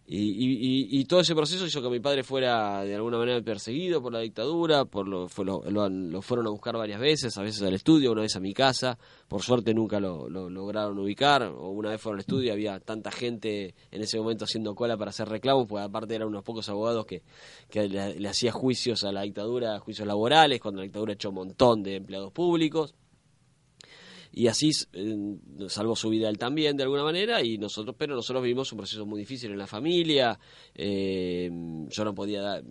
y, 0.10 1.04
todo 1.04 1.20
ese 1.20 1.36
proceso 1.36 1.66
hizo 1.66 1.82
que 1.82 1.90
mi 1.90 2.00
padre 2.00 2.24
fuera 2.24 2.82
de 2.86 2.96
alguna 2.96 3.18
manera 3.18 3.42
perseguido 3.42 4.02
por 4.02 4.14
la 4.14 4.20
dictadura, 4.20 4.86
por 4.86 5.06
lo, 5.06 5.28
lo, 5.70 5.90
lo, 5.90 6.22
fueron 6.22 6.48
a 6.48 6.50
buscar 6.50 6.78
varias 6.78 7.02
veces, 7.02 7.38
a 7.38 7.42
veces 7.42 7.62
al 7.64 7.74
estudio, 7.74 8.14
una 8.14 8.22
vez 8.22 8.34
a 8.38 8.40
mi 8.40 8.54
casa, 8.54 8.98
por 9.28 9.42
suerte 9.42 9.74
nunca 9.74 10.00
lo, 10.00 10.30
lograron 10.30 10.98
ubicar, 10.98 11.44
o 11.44 11.72
una 11.72 11.90
vez 11.90 12.00
fueron 12.00 12.20
al 12.20 12.22
estudio, 12.22 12.54
había 12.54 12.80
tanta 12.80 13.12
gente 13.12 13.76
en 13.92 14.02
ese 14.02 14.18
momento 14.18 14.46
haciendo 14.46 14.76
cola 14.76 14.96
para 14.96 15.10
hacer 15.10 15.28
reclamos, 15.28 15.68
pues 15.68 15.84
aparte 15.84 16.16
eran 16.16 16.30
unos 16.30 16.44
pocos 16.44 16.70
abogados 16.70 17.06
que, 17.06 17.24
que 17.70 17.90
le, 17.90 18.18
le 18.18 18.30
hacía 18.30 18.54
juicios 18.54 19.04
a 19.04 19.12
la 19.12 19.24
dictadura, 19.24 19.78
juicios 19.80 20.08
laborales, 20.08 20.62
cuando 20.62 20.80
la 20.80 20.84
dictadura 20.84 21.14
echó 21.14 21.30
un 21.30 21.36
montón 21.36 21.84
de 21.84 21.98
empleados 21.98 22.32
públicos 22.32 22.96
y 24.32 24.48
así 24.48 24.72
eh, 24.94 25.38
salvó 25.68 25.96
su 25.96 26.10
vida 26.10 26.30
él 26.30 26.38
también 26.38 26.78
de 26.78 26.84
alguna 26.84 27.04
manera 27.04 27.44
y 27.44 27.58
nosotros 27.58 27.96
pero 27.98 28.16
nosotros 28.16 28.44
vivimos 28.44 28.72
un 28.72 28.80
proceso 28.80 29.06
muy 29.06 29.20
difícil 29.20 29.52
en 29.52 29.58
la 29.58 29.68
familia 29.68 30.40
eh, 30.76 31.50
yo 31.90 32.06
no 32.06 32.14
podía 32.14 32.42
dar 32.42 32.64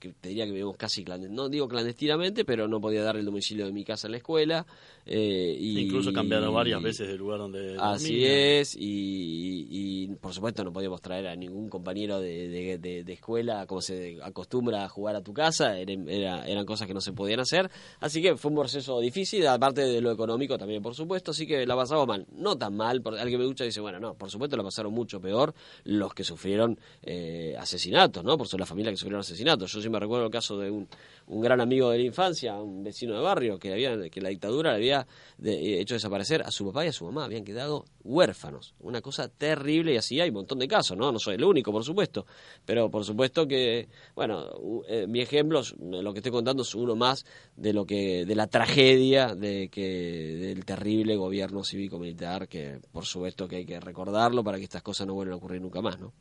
que 0.00 0.14
te 0.14 0.30
diría 0.30 0.46
que 0.46 0.52
vivimos 0.52 0.76
casi 0.76 1.04
no 1.04 1.48
digo 1.48 1.68
clandestinamente, 1.68 2.44
pero 2.44 2.66
no 2.66 2.80
podía 2.80 3.02
dar 3.02 3.16
el 3.16 3.24
domicilio 3.24 3.66
de 3.66 3.72
mi 3.72 3.84
casa 3.84 4.08
en 4.08 4.12
la 4.12 4.16
escuela. 4.16 4.66
Eh, 5.06 5.56
y, 5.58 5.78
Incluso 5.78 6.12
cambiaron 6.12 6.54
varias 6.54 6.82
veces 6.82 7.08
del 7.08 7.18
lugar 7.18 7.38
donde... 7.38 7.76
Así 7.78 8.24
es, 8.24 8.76
y, 8.78 10.08
por 10.20 10.32
supuesto 10.32 10.64
no 10.64 10.72
podíamos 10.72 11.00
traer 11.00 11.28
a 11.28 11.36
ningún 11.36 11.68
compañero 11.68 12.20
de, 12.20 12.78
de, 12.78 13.12
escuela 13.12 13.66
como 13.66 13.80
se 13.80 14.18
acostumbra 14.22 14.84
a 14.84 14.88
jugar 14.88 15.16
a 15.16 15.22
tu 15.22 15.32
casa, 15.32 15.78
era, 15.78 16.46
eran 16.46 16.64
cosas 16.64 16.86
que 16.86 16.94
no 16.94 17.00
se 17.00 17.12
podían 17.12 17.40
hacer, 17.40 17.70
así 18.00 18.22
que 18.22 18.36
fue 18.36 18.50
un 18.50 18.56
proceso 18.58 19.00
difícil, 19.00 19.46
aparte 19.46 19.82
de 19.82 20.00
lo 20.00 20.10
económico 20.10 20.56
también, 20.58 20.82
por 20.82 20.94
supuesto, 20.94 21.32
así 21.32 21.46
que 21.46 21.66
la 21.66 21.76
pasamos 21.76 22.06
mal, 22.06 22.26
no 22.32 22.56
tan 22.56 22.76
mal, 22.76 23.02
porque 23.02 23.20
alguien 23.20 23.40
me 23.40 23.44
escucha 23.44 23.64
y 23.64 23.68
dice, 23.68 23.80
bueno, 23.80 24.00
no, 24.00 24.14
por 24.14 24.30
supuesto 24.30 24.56
la 24.56 24.62
pasaron 24.62 24.92
mucho 24.92 25.20
peor 25.20 25.54
los 25.84 26.14
que 26.14 26.24
sufrieron 26.24 26.78
eh, 27.02 27.54
asesinatos, 27.58 28.24
¿no? 28.24 28.36
Por 28.36 28.46
eso 28.46 28.56
la 28.58 28.66
familia 28.66 28.90
que 28.90 28.96
sufrieron 28.96 29.20
asesinatos, 29.20 29.72
yo 29.72 29.80
Yo 29.80 29.89
me 29.90 30.00
recuerdo 30.00 30.26
el 30.26 30.30
caso 30.30 30.58
de 30.58 30.70
un, 30.70 30.88
un 31.26 31.40
gran 31.40 31.60
amigo 31.60 31.90
de 31.90 31.98
la 31.98 32.04
infancia, 32.04 32.54
un 32.60 32.82
vecino 32.82 33.14
de 33.14 33.20
barrio, 33.20 33.58
que 33.58 33.72
había 33.72 34.08
que 34.10 34.20
la 34.20 34.30
dictadura 34.30 34.70
le 34.70 34.76
había 34.76 35.06
de- 35.38 35.80
hecho 35.80 35.94
desaparecer 35.94 36.42
a 36.42 36.50
su 36.50 36.66
papá 36.66 36.84
y 36.84 36.88
a 36.88 36.92
su 36.92 37.04
mamá, 37.04 37.24
habían 37.24 37.44
quedado 37.44 37.84
huérfanos. 38.02 38.74
Una 38.80 39.00
cosa 39.00 39.28
terrible 39.28 39.94
y 39.94 39.96
así 39.96 40.20
hay 40.20 40.28
un 40.30 40.36
montón 40.36 40.58
de 40.58 40.66
casos, 40.68 40.96
¿no? 40.96 41.12
No 41.12 41.18
soy 41.18 41.34
el 41.36 41.44
único, 41.44 41.70
por 41.72 41.84
supuesto, 41.84 42.26
pero 42.64 42.90
por 42.90 43.04
supuesto 43.04 43.46
que, 43.46 43.88
bueno, 44.14 44.44
eh, 44.88 45.06
mi 45.06 45.20
ejemplo, 45.20 45.62
lo 45.80 46.12
que 46.12 46.18
estoy 46.18 46.32
contando 46.32 46.62
es 46.62 46.74
uno 46.74 46.96
más 46.96 47.24
de 47.56 47.72
lo 47.72 47.84
que, 47.84 48.24
de 48.24 48.34
la 48.34 48.46
tragedia 48.46 49.34
de 49.34 49.68
que, 49.68 50.36
del 50.40 50.64
terrible 50.64 51.16
gobierno 51.16 51.62
cívico-militar, 51.64 52.48
que 52.48 52.80
por 52.92 53.04
supuesto 53.06 53.46
que 53.46 53.56
hay 53.56 53.66
que 53.66 53.78
recordarlo 53.80 54.42
para 54.42 54.58
que 54.58 54.64
estas 54.64 54.82
cosas 54.82 55.06
no 55.06 55.14
vuelvan 55.14 55.34
a 55.34 55.36
ocurrir 55.36 55.60
nunca 55.60 55.80
más, 55.80 56.00
¿no? 56.00 56.12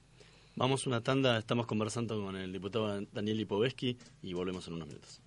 Vamos 0.60 0.86
una 0.88 1.02
tanda, 1.02 1.38
estamos 1.38 1.66
conversando 1.66 2.22
con 2.22 2.36
el 2.36 2.52
diputado 2.52 3.00
Daniel 3.14 3.38
Lipovetsky 3.38 3.98
y 4.22 4.34
volvemos 4.34 4.68
en 4.68 4.74
unos 4.74 4.90
minutos. 4.90 5.22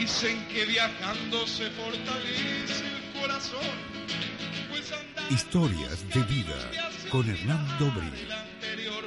Dicen 0.00 0.48
que 0.48 0.66
viajando 0.66 1.46
se 1.46 1.70
fortalece 1.70 2.84
el 2.84 3.20
corazón. 3.20 3.91
Historias 5.30 6.08
de 6.12 6.22
vida 6.24 6.70
con 7.10 7.26
del 7.26 8.32
anterior. 8.32 9.04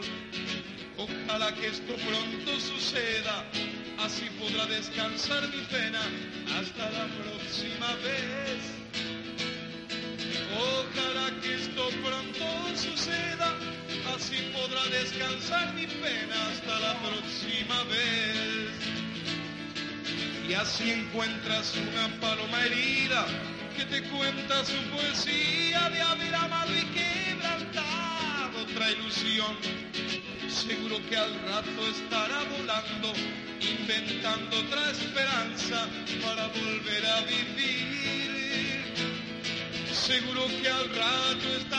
Ojalá 0.97 1.53
que 1.53 1.68
esto 1.68 1.93
pronto 1.95 2.59
suceda, 2.59 3.45
así 3.99 4.26
podrá 4.39 4.66
descansar 4.66 5.47
mi 5.49 5.63
pena 5.66 6.01
hasta 6.57 6.89
la 6.91 7.05
próxima 7.07 7.93
vez. 8.03 8.61
Ojalá 10.57 11.41
que 11.41 11.55
esto 11.55 11.89
pronto 12.03 12.78
suceda, 12.78 13.55
así 14.16 14.38
podrá 14.53 14.84
descansar 14.86 15.74
mi 15.74 15.86
pena 15.86 16.36
hasta 16.49 16.80
la 16.80 16.93
próxima 17.01 17.84
vez. 17.84 18.72
Y 20.47 20.53
así 20.53 20.91
encuentras 20.91 21.76
una 21.76 22.07
paloma 22.20 22.66
herida 22.66 23.26
que 23.76 23.86
te 23.86 24.02
cuenta 24.04 24.64
su 24.64 24.78
poesía 24.90 25.90
de 25.90 26.02
haber 26.02 26.34
amado 26.36 26.72
y 26.74 26.84
quebrantado 26.98 28.62
otra 28.62 28.92
ilusión. 28.92 29.56
Seguro 30.48 30.98
que 31.10 31.18
al 31.18 31.34
rato 31.42 31.88
estará 31.90 32.44
volando, 32.58 33.14
inventando 33.60 34.60
otra 34.60 34.92
esperanza 34.92 35.88
para 36.24 36.48
volver 36.48 37.06
a 37.06 37.22
vivir. 37.22 38.94
Seguro 39.94 40.48
que 40.62 40.70
al 40.70 40.90
rato 40.90 41.48
estará 41.58 41.75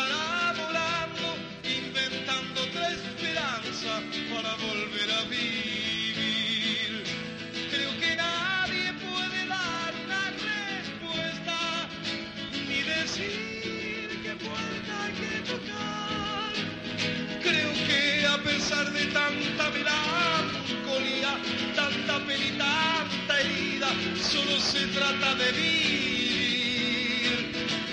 pesar 18.68 18.92
de 18.92 19.06
tanta 19.06 19.70
melancolía, 19.70 21.38
tanta 21.76 22.18
pena 22.26 22.44
y 22.44 22.58
tanta 22.58 23.40
herida, 23.40 23.88
solo 24.20 24.58
se 24.58 24.86
trata 24.88 25.36
de 25.36 25.52
vivir. 25.52 27.26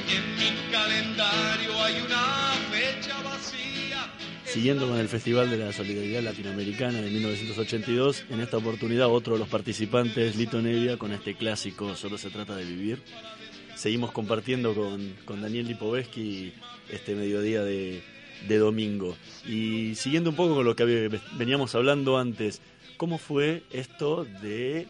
En 0.09 0.35
mi 0.35 0.71
calendario 0.71 1.83
hay 1.83 2.01
una 2.01 2.53
fecha 2.71 3.21
vacía. 3.21 4.11
Siguiendo 4.45 4.87
con 4.87 4.97
el 4.97 5.07
Festival 5.07 5.51
de 5.51 5.57
la 5.57 5.71
Solidaridad 5.73 6.23
Latinoamericana 6.23 7.01
de 7.01 7.09
1982, 7.11 8.25
en 8.31 8.41
esta 8.41 8.57
oportunidad 8.57 9.09
otro 9.09 9.33
de 9.33 9.39
los 9.39 9.49
participantes, 9.49 10.35
Lito 10.35 10.59
Nevia, 10.59 10.97
con 10.97 11.11
este 11.11 11.35
clásico 11.35 11.95
Solo 11.95 12.17
se 12.17 12.31
trata 12.31 12.55
de 12.55 12.65
vivir. 12.65 13.03
Seguimos 13.75 14.11
compartiendo 14.11 14.73
con, 14.73 15.17
con 15.25 15.39
Daniel 15.39 15.67
Lipovetsky 15.67 16.51
este 16.89 17.13
mediodía 17.13 17.61
de, 17.63 18.01
de 18.47 18.57
domingo. 18.57 19.15
Y 19.45 19.95
siguiendo 19.95 20.29
un 20.29 20.35
poco 20.35 20.55
con 20.55 20.65
lo 20.65 20.75
que 20.75 21.19
veníamos 21.37 21.75
hablando 21.75 22.17
antes, 22.17 22.61
¿cómo 22.97 23.17
fue 23.17 23.63
esto 23.71 24.25
de 24.25 24.87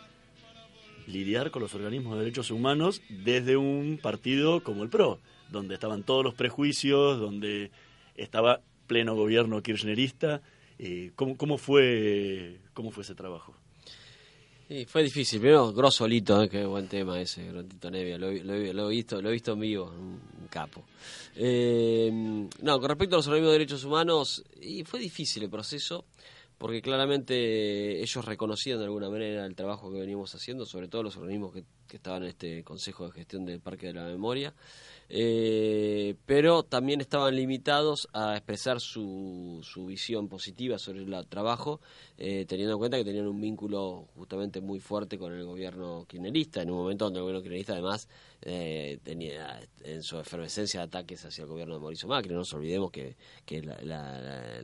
lidiar 1.07 1.51
con 1.51 1.61
los 1.61 1.73
organismos 1.75 2.13
de 2.13 2.19
derechos 2.19 2.51
humanos 2.51 3.01
desde 3.09 3.57
un 3.57 3.99
partido 4.01 4.63
como 4.63 4.83
el 4.83 4.89
PRO, 4.89 5.19
donde 5.49 5.75
estaban 5.75 6.03
todos 6.03 6.23
los 6.23 6.33
prejuicios, 6.33 7.19
donde 7.19 7.71
estaba 8.15 8.61
pleno 8.87 9.15
gobierno 9.15 9.61
kirchnerista? 9.61 10.41
Eh, 10.79 11.11
¿cómo, 11.15 11.37
cómo, 11.37 11.57
fue, 11.57 12.57
¿Cómo 12.73 12.91
fue 12.91 13.03
ese 13.03 13.15
trabajo? 13.15 13.52
Sí, 14.67 14.85
fue 14.85 15.03
difícil, 15.03 15.41
pero 15.41 15.73
grosso 15.73 16.07
Lito, 16.07 16.41
¿eh? 16.41 16.49
qué 16.49 16.65
buen 16.65 16.87
tema 16.87 17.19
ese, 17.19 17.45
Grotito 17.47 17.91
Nevia, 17.91 18.17
lo, 18.17 18.29
he- 18.29 18.89
visto, 18.89 19.21
lo 19.21 19.29
he 19.29 19.31
visto 19.33 19.51
en 19.53 19.59
vivo, 19.59 19.85
un 19.85 20.19
capo. 20.49 20.83
Eh, 21.35 22.09
no, 22.61 22.79
con 22.79 22.89
respecto 22.89 23.15
a 23.15 23.19
los 23.19 23.27
organismos 23.27 23.51
de 23.51 23.59
derechos 23.59 23.83
humanos, 23.83 24.43
y 24.61 24.83
fue 24.85 24.99
difícil 24.99 25.43
el 25.43 25.49
proceso, 25.49 26.05
porque 26.57 26.81
claramente 26.81 28.01
ellos 28.01 28.23
reconocían 28.25 28.77
de 28.79 28.85
alguna 28.85 29.09
manera 29.09 29.45
el 29.45 29.53
trabajo 29.55 29.91
que 29.91 29.99
veníamos 29.99 30.33
haciendo, 30.33 30.65
sobre 30.65 30.87
todo 30.87 31.03
los 31.03 31.17
organismos 31.17 31.53
que 31.53 31.97
estaban 31.97 32.23
en 32.23 32.29
este 32.29 32.63
Consejo 32.63 33.05
de 33.05 33.11
Gestión 33.11 33.45
del 33.45 33.59
Parque 33.59 33.87
de 33.87 33.93
la 33.93 34.05
Memoria, 34.05 34.53
eh, 35.15 36.15
pero 36.25 36.63
también 36.63 36.99
estaban 36.99 37.35
limitados 37.35 38.07
a 38.13 38.35
expresar 38.35 38.81
su, 38.81 39.59
su 39.61 39.85
visión 39.85 40.27
positiva 40.27 40.79
sobre 40.79 41.03
el 41.03 41.27
trabajo, 41.27 41.81
eh, 42.17 42.45
teniendo 42.47 42.73
en 42.73 42.79
cuenta 42.79 42.97
que 42.97 43.05
tenían 43.05 43.27
un 43.27 43.39
vínculo 43.39 44.07
justamente 44.15 44.59
muy 44.59 44.79
fuerte 44.79 45.19
con 45.19 45.31
el 45.31 45.45
gobierno 45.45 46.05
kirchnerista, 46.09 46.63
en 46.63 46.71
un 46.71 46.77
momento 46.77 47.05
donde 47.05 47.19
el 47.19 47.23
gobierno 47.25 47.43
kirchnerista 47.43 47.73
además 47.73 48.09
eh, 48.41 48.97
tenía 49.03 49.61
en 49.83 50.01
su 50.01 50.17
efervescencia 50.17 50.81
ataques 50.81 51.23
hacia 51.23 51.43
el 51.43 51.47
gobierno 51.47 51.75
de 51.75 51.81
Mauricio 51.81 52.07
Macri. 52.07 52.31
No 52.31 52.39
nos 52.39 52.53
olvidemos 52.55 52.89
que, 52.91 53.15
la- 53.83 54.63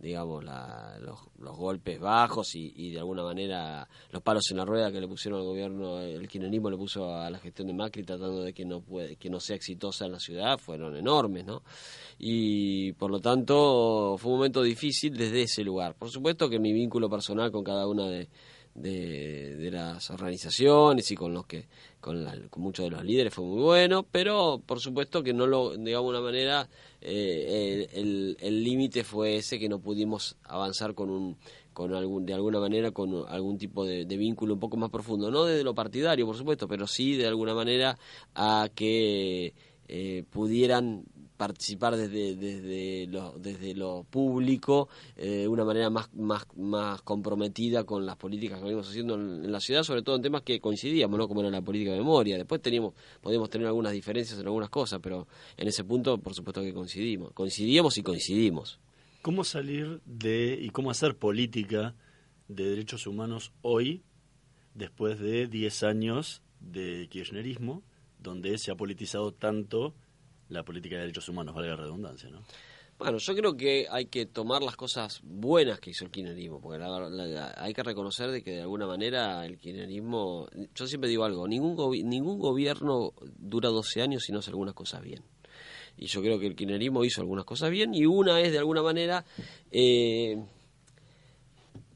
digamos 0.00 0.44
la- 0.44 0.98
los, 1.00 1.18
los 1.38 1.56
golpes 1.56 1.98
bajos 2.00 2.54
y, 2.54 2.72
y 2.76 2.90
de 2.92 2.98
alguna 2.98 3.22
manera 3.22 3.88
los 4.10 4.22
palos 4.22 4.50
en 4.50 4.58
la 4.58 4.64
rueda 4.64 4.92
que 4.92 5.00
le 5.00 5.08
pusieron 5.08 5.40
al 5.40 5.46
gobierno, 5.46 6.00
el 6.00 6.28
kirchnerismo 6.28 6.70
le 6.70 6.76
puso 6.76 7.14
a 7.14 7.30
la 7.30 7.38
gestión 7.38 7.68
de 7.68 7.74
Macri 7.74 8.02
tratando 8.02 8.42
de 8.42 8.52
que 8.52 8.64
no 8.64 8.80
puede, 8.80 9.16
que 9.16 9.30
no 9.30 9.40
sea 9.40 9.56
exitosa 9.56 10.06
en 10.06 10.12
la 10.12 10.18
ciudad 10.20 10.58
fueron 10.58 10.96
enormes, 10.96 11.44
¿no? 11.46 11.62
Y 12.18 12.92
por 12.92 13.10
lo 13.10 13.20
tanto 13.20 14.16
fue 14.18 14.30
un 14.32 14.38
momento 14.38 14.62
difícil 14.62 15.16
desde 15.16 15.42
ese 15.42 15.64
lugar. 15.64 15.94
Por 15.94 16.10
supuesto 16.10 16.48
que 16.48 16.58
mi 16.58 16.72
vínculo 16.72 17.08
personal 17.08 17.50
con 17.50 17.64
cada 17.64 17.86
una 17.86 18.08
de, 18.08 18.28
de, 18.74 19.56
de 19.56 19.70
las 19.70 20.10
organizaciones 20.10 21.10
y 21.10 21.14
con 21.14 21.32
los 21.32 21.46
que 21.46 21.66
con, 22.00 22.24
la- 22.24 22.36
con 22.50 22.62
muchos 22.62 22.84
de 22.84 22.90
los 22.90 23.04
líderes 23.04 23.32
fue 23.32 23.44
muy 23.44 23.62
bueno 23.62 24.04
pero 24.10 24.60
por 24.66 24.80
supuesto 24.80 25.22
que 25.22 25.32
no 25.32 25.46
lo 25.46 25.76
digamos 25.76 26.12
de 26.12 26.18
una 26.18 26.20
manera 26.20 26.68
eh, 27.00 27.88
el 27.92 28.36
el 28.40 28.64
límite 28.64 29.04
fue 29.04 29.36
ese 29.36 29.58
que 29.58 29.68
no 29.68 29.78
pudimos 29.78 30.36
avanzar 30.44 30.94
con 30.94 31.10
un 31.10 31.36
con 31.72 31.94
algún 31.94 32.26
de 32.26 32.34
alguna 32.34 32.60
manera 32.60 32.90
con 32.90 33.24
algún 33.28 33.58
tipo 33.58 33.84
de, 33.84 34.04
de 34.04 34.16
vínculo 34.16 34.54
un 34.54 34.60
poco 34.60 34.76
más 34.76 34.90
profundo. 34.90 35.30
No 35.30 35.44
desde 35.44 35.64
lo 35.64 35.74
partidario 35.74 36.24
por 36.26 36.36
supuesto 36.36 36.68
pero 36.68 36.86
sí 36.86 37.16
de 37.16 37.26
alguna 37.26 37.54
manera 37.54 37.98
a 38.34 38.68
que 38.74 39.54
eh, 39.88 40.24
pudieran 40.30 41.04
participar 41.46 41.96
desde 41.96 42.36
desde 42.36 43.06
lo, 43.08 43.32
desde 43.38 43.74
lo 43.74 44.04
público 44.08 44.88
eh, 45.16 45.42
de 45.42 45.48
una 45.48 45.64
manera 45.64 45.90
más 45.90 46.12
más 46.14 46.46
más 46.56 47.02
comprometida 47.02 47.84
con 47.84 48.06
las 48.06 48.16
políticas 48.16 48.58
que 48.58 48.64
venimos 48.64 48.88
haciendo 48.88 49.14
en, 49.14 49.44
en 49.44 49.52
la 49.52 49.60
ciudad 49.60 49.82
sobre 49.82 50.02
todo 50.02 50.16
en 50.16 50.22
temas 50.22 50.42
que 50.42 50.58
coincidíamos 50.60 51.18
no 51.18 51.28
como 51.28 51.40
era 51.40 51.50
la 51.50 51.62
política 51.62 51.92
de 51.92 51.98
memoria. 51.98 52.38
Después 52.38 52.62
teníamos 52.62 52.94
podíamos 53.20 53.50
tener 53.50 53.66
algunas 53.66 53.92
diferencias 53.92 54.38
en 54.38 54.46
algunas 54.46 54.70
cosas 54.70 55.00
pero 55.02 55.28
en 55.56 55.68
ese 55.68 55.84
punto 55.84 56.18
por 56.18 56.34
supuesto 56.34 56.62
que 56.62 56.72
coincidimos. 56.72 57.32
Coincidíamos 57.32 57.98
y 57.98 58.02
coincidimos. 58.02 58.80
¿Cómo 59.22 59.44
salir 59.44 60.00
de 60.04 60.58
y 60.60 60.70
cómo 60.70 60.90
hacer 60.90 61.16
política 61.16 61.94
de 62.48 62.64
derechos 62.64 63.06
humanos 63.06 63.52
hoy, 63.62 64.02
después 64.74 65.18
de 65.18 65.46
10 65.46 65.82
años 65.84 66.42
de 66.60 67.08
kirchnerismo, 67.10 67.82
donde 68.18 68.58
se 68.58 68.70
ha 68.70 68.74
politizado 68.74 69.32
tanto 69.32 69.94
la 70.48 70.62
política 70.64 70.96
de 70.96 71.02
derechos 71.02 71.28
humanos, 71.28 71.54
valga 71.54 71.70
la 71.70 71.76
redundancia, 71.76 72.28
¿no? 72.30 72.42
Bueno, 72.96 73.18
yo 73.18 73.34
creo 73.34 73.56
que 73.56 73.88
hay 73.90 74.06
que 74.06 74.24
tomar 74.26 74.62
las 74.62 74.76
cosas 74.76 75.20
buenas 75.24 75.80
que 75.80 75.90
hizo 75.90 76.04
el 76.04 76.12
kirchnerismo, 76.12 76.60
porque 76.60 76.78
la- 76.78 77.52
hay 77.56 77.74
que 77.74 77.82
reconocer 77.82 78.30
de 78.30 78.42
que 78.44 78.52
de 78.52 78.60
alguna 78.62 78.86
manera 78.86 79.44
el 79.44 79.58
kirchnerismo, 79.58 80.46
yo 80.76 80.86
siempre 80.86 81.10
digo 81.10 81.24
algo, 81.24 81.48
ningún, 81.48 81.76
gobi- 81.76 82.04
ningún 82.04 82.38
gobierno 82.38 83.12
dura 83.36 83.70
12 83.70 84.00
años 84.00 84.22
si 84.22 84.30
no 84.32 84.38
hace 84.38 84.50
algunas 84.50 84.74
cosas 84.74 85.02
bien. 85.02 85.24
Y 85.96 86.06
yo 86.06 86.20
creo 86.22 86.38
que 86.38 86.46
el 86.46 86.54
kirchnerismo 86.54 87.04
hizo 87.04 87.20
algunas 87.20 87.44
cosas 87.44 87.70
bien 87.70 87.94
y 87.94 88.06
una 88.06 88.40
es 88.40 88.52
de 88.52 88.58
alguna 88.58 88.82
manera 88.82 89.24
eh, 89.72 90.40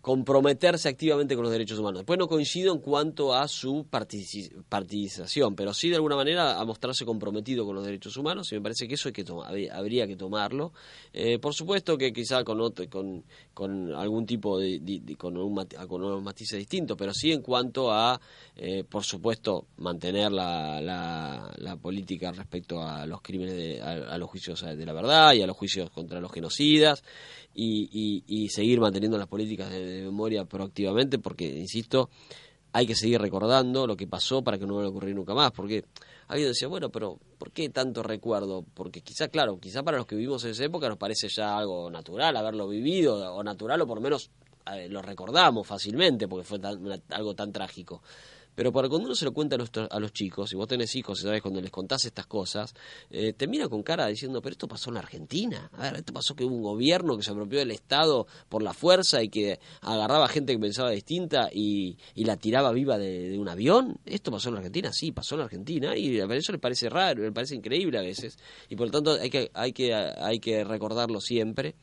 comprometerse 0.00 0.88
activamente 0.88 1.34
con 1.34 1.42
los 1.42 1.52
derechos 1.52 1.78
humanos. 1.78 2.00
Después 2.00 2.18
no 2.18 2.28
coincido 2.28 2.72
en 2.72 2.80
cuanto 2.80 3.34
a 3.34 3.48
su 3.48 3.86
partidización, 3.90 5.54
pero 5.54 5.74
sí 5.74 5.88
de 5.88 5.96
alguna 5.96 6.16
manera 6.16 6.58
a 6.58 6.64
mostrarse 6.64 7.04
comprometido 7.04 7.64
con 7.64 7.74
los 7.74 7.84
derechos 7.84 8.16
humanos 8.16 8.50
y 8.52 8.56
me 8.56 8.60
parece 8.60 8.86
que 8.86 8.94
eso 8.94 9.08
hay 9.08 9.12
que 9.12 9.24
habría 9.72 10.06
que 10.06 10.16
tomarlo. 10.16 10.72
Eh, 11.12 11.38
por 11.38 11.54
supuesto 11.54 11.98
que 11.98 12.12
quizá 12.12 12.44
con, 12.44 12.58
con, 12.88 13.24
con 13.54 13.94
algún 13.94 14.26
tipo 14.26 14.58
de, 14.58 14.80
con, 15.18 15.36
un, 15.36 15.66
con 15.88 16.04
unos 16.04 16.22
matices 16.22 16.58
distintos, 16.58 16.96
pero 16.96 17.12
sí 17.12 17.32
en 17.32 17.42
cuanto 17.42 17.90
a, 17.92 18.20
eh, 18.56 18.84
por 18.84 19.04
supuesto, 19.04 19.66
mantener 19.78 20.32
la, 20.32 20.80
la, 20.80 21.76
política 21.80 22.32
respecto 22.32 22.82
a 22.82 23.06
los 23.06 23.22
crímenes, 23.22 23.54
de, 23.56 23.80
a 23.80 24.18
los 24.18 24.28
juicios 24.28 24.62
de 24.62 24.84
la 24.84 24.92
verdad 24.92 25.32
y 25.34 25.42
a 25.42 25.46
los 25.46 25.56
juicios 25.56 25.90
contra 25.90 26.20
los 26.20 26.32
genocidas 26.32 27.02
y, 27.60 28.48
seguir 28.50 28.80
manteniendo 28.80 29.18
las 29.18 29.26
políticas 29.26 29.70
de, 29.70 30.02
memoria 30.02 30.44
proactivamente, 30.44 31.18
porque, 31.18 31.46
insisto, 31.46 32.08
hay 32.72 32.86
que 32.86 32.94
seguir 32.94 33.20
recordando 33.20 33.86
lo 33.86 33.96
que 33.96 34.06
pasó 34.06 34.42
para 34.42 34.58
que 34.58 34.66
no 34.66 34.74
vuelva 34.74 34.88
a 34.88 34.90
ocurrir 34.90 35.14
nunca 35.14 35.34
más, 35.34 35.50
porque 35.52 35.84
alguien 36.28 36.48
decía, 36.48 36.68
bueno, 36.68 36.90
pero 36.90 37.18
¿por 37.38 37.50
qué 37.50 37.68
tanto 37.70 38.02
recuerdo? 38.02 38.64
Porque 38.74 39.00
quizá, 39.00 39.28
claro, 39.28 39.58
quizá 39.58 39.82
para 39.82 39.96
los 39.96 40.06
que 40.06 40.14
vivimos 40.14 40.44
en 40.44 40.50
esa 40.50 40.64
época 40.64 40.88
nos 40.88 40.98
parece 40.98 41.28
ya 41.28 41.56
algo 41.58 41.90
natural 41.90 42.36
haberlo 42.36 42.68
vivido, 42.68 43.34
o 43.34 43.42
natural, 43.42 43.80
o 43.82 43.86
por 43.86 43.98
lo 43.98 44.02
menos 44.02 44.30
lo 44.88 45.02
recordamos 45.02 45.66
fácilmente, 45.66 46.28
porque 46.28 46.44
fue 46.44 46.60
algo 47.10 47.34
tan 47.34 47.52
trágico. 47.52 48.02
Pero 48.58 48.72
para 48.72 48.88
cuando 48.88 49.06
uno 49.06 49.14
se 49.14 49.24
lo 49.24 49.32
cuenta 49.32 49.54
a, 49.54 50.00
los 50.00 50.12
chicos, 50.12 50.52
y 50.52 50.56
vos 50.56 50.66
tenés 50.66 50.92
hijos 50.96 51.20
sabes 51.20 51.40
cuando 51.40 51.60
les 51.60 51.70
contás 51.70 52.04
estas 52.06 52.26
cosas, 52.26 52.74
eh, 53.08 53.32
te 53.32 53.46
mira 53.46 53.68
con 53.68 53.84
cara 53.84 54.08
diciendo, 54.08 54.42
pero 54.42 54.54
esto 54.54 54.66
pasó 54.66 54.90
en 54.90 54.94
la 54.94 55.00
Argentina. 55.00 55.70
A 55.74 55.82
ver, 55.82 55.98
esto 55.98 56.12
pasó 56.12 56.34
que 56.34 56.44
hubo 56.44 56.56
un 56.56 56.62
gobierno 56.62 57.16
que 57.16 57.22
se 57.22 57.30
apropió 57.30 57.60
del 57.60 57.70
Estado 57.70 58.26
por 58.48 58.64
la 58.64 58.74
fuerza 58.74 59.22
y 59.22 59.28
que 59.28 59.60
agarraba 59.80 60.26
gente 60.26 60.54
que 60.54 60.58
pensaba 60.58 60.90
distinta 60.90 61.50
y, 61.52 61.98
la 62.16 62.36
tiraba 62.36 62.72
viva 62.72 62.98
de, 62.98 63.38
un 63.38 63.48
avión. 63.48 64.00
¿Esto 64.04 64.32
pasó 64.32 64.48
en 64.48 64.54
la 64.54 64.58
Argentina? 64.58 64.92
Sí, 64.92 65.12
pasó 65.12 65.36
en 65.36 65.38
la 65.38 65.44
Argentina. 65.44 65.96
Y 65.96 66.18
a 66.18 66.24
eso 66.24 66.50
les 66.50 66.60
parece 66.60 66.88
raro, 66.88 67.22
les 67.22 67.32
parece 67.32 67.54
increíble 67.54 67.96
a 67.96 68.02
veces. 68.02 68.40
Y 68.68 68.74
por 68.74 68.88
lo 68.88 68.90
tanto 68.90 69.12
hay 69.12 69.30
que, 69.30 69.52
hay 69.54 69.72
que, 69.72 69.94
hay 69.94 70.40
que 70.40 70.64
recordarlo 70.64 71.20
siempre. 71.20 71.76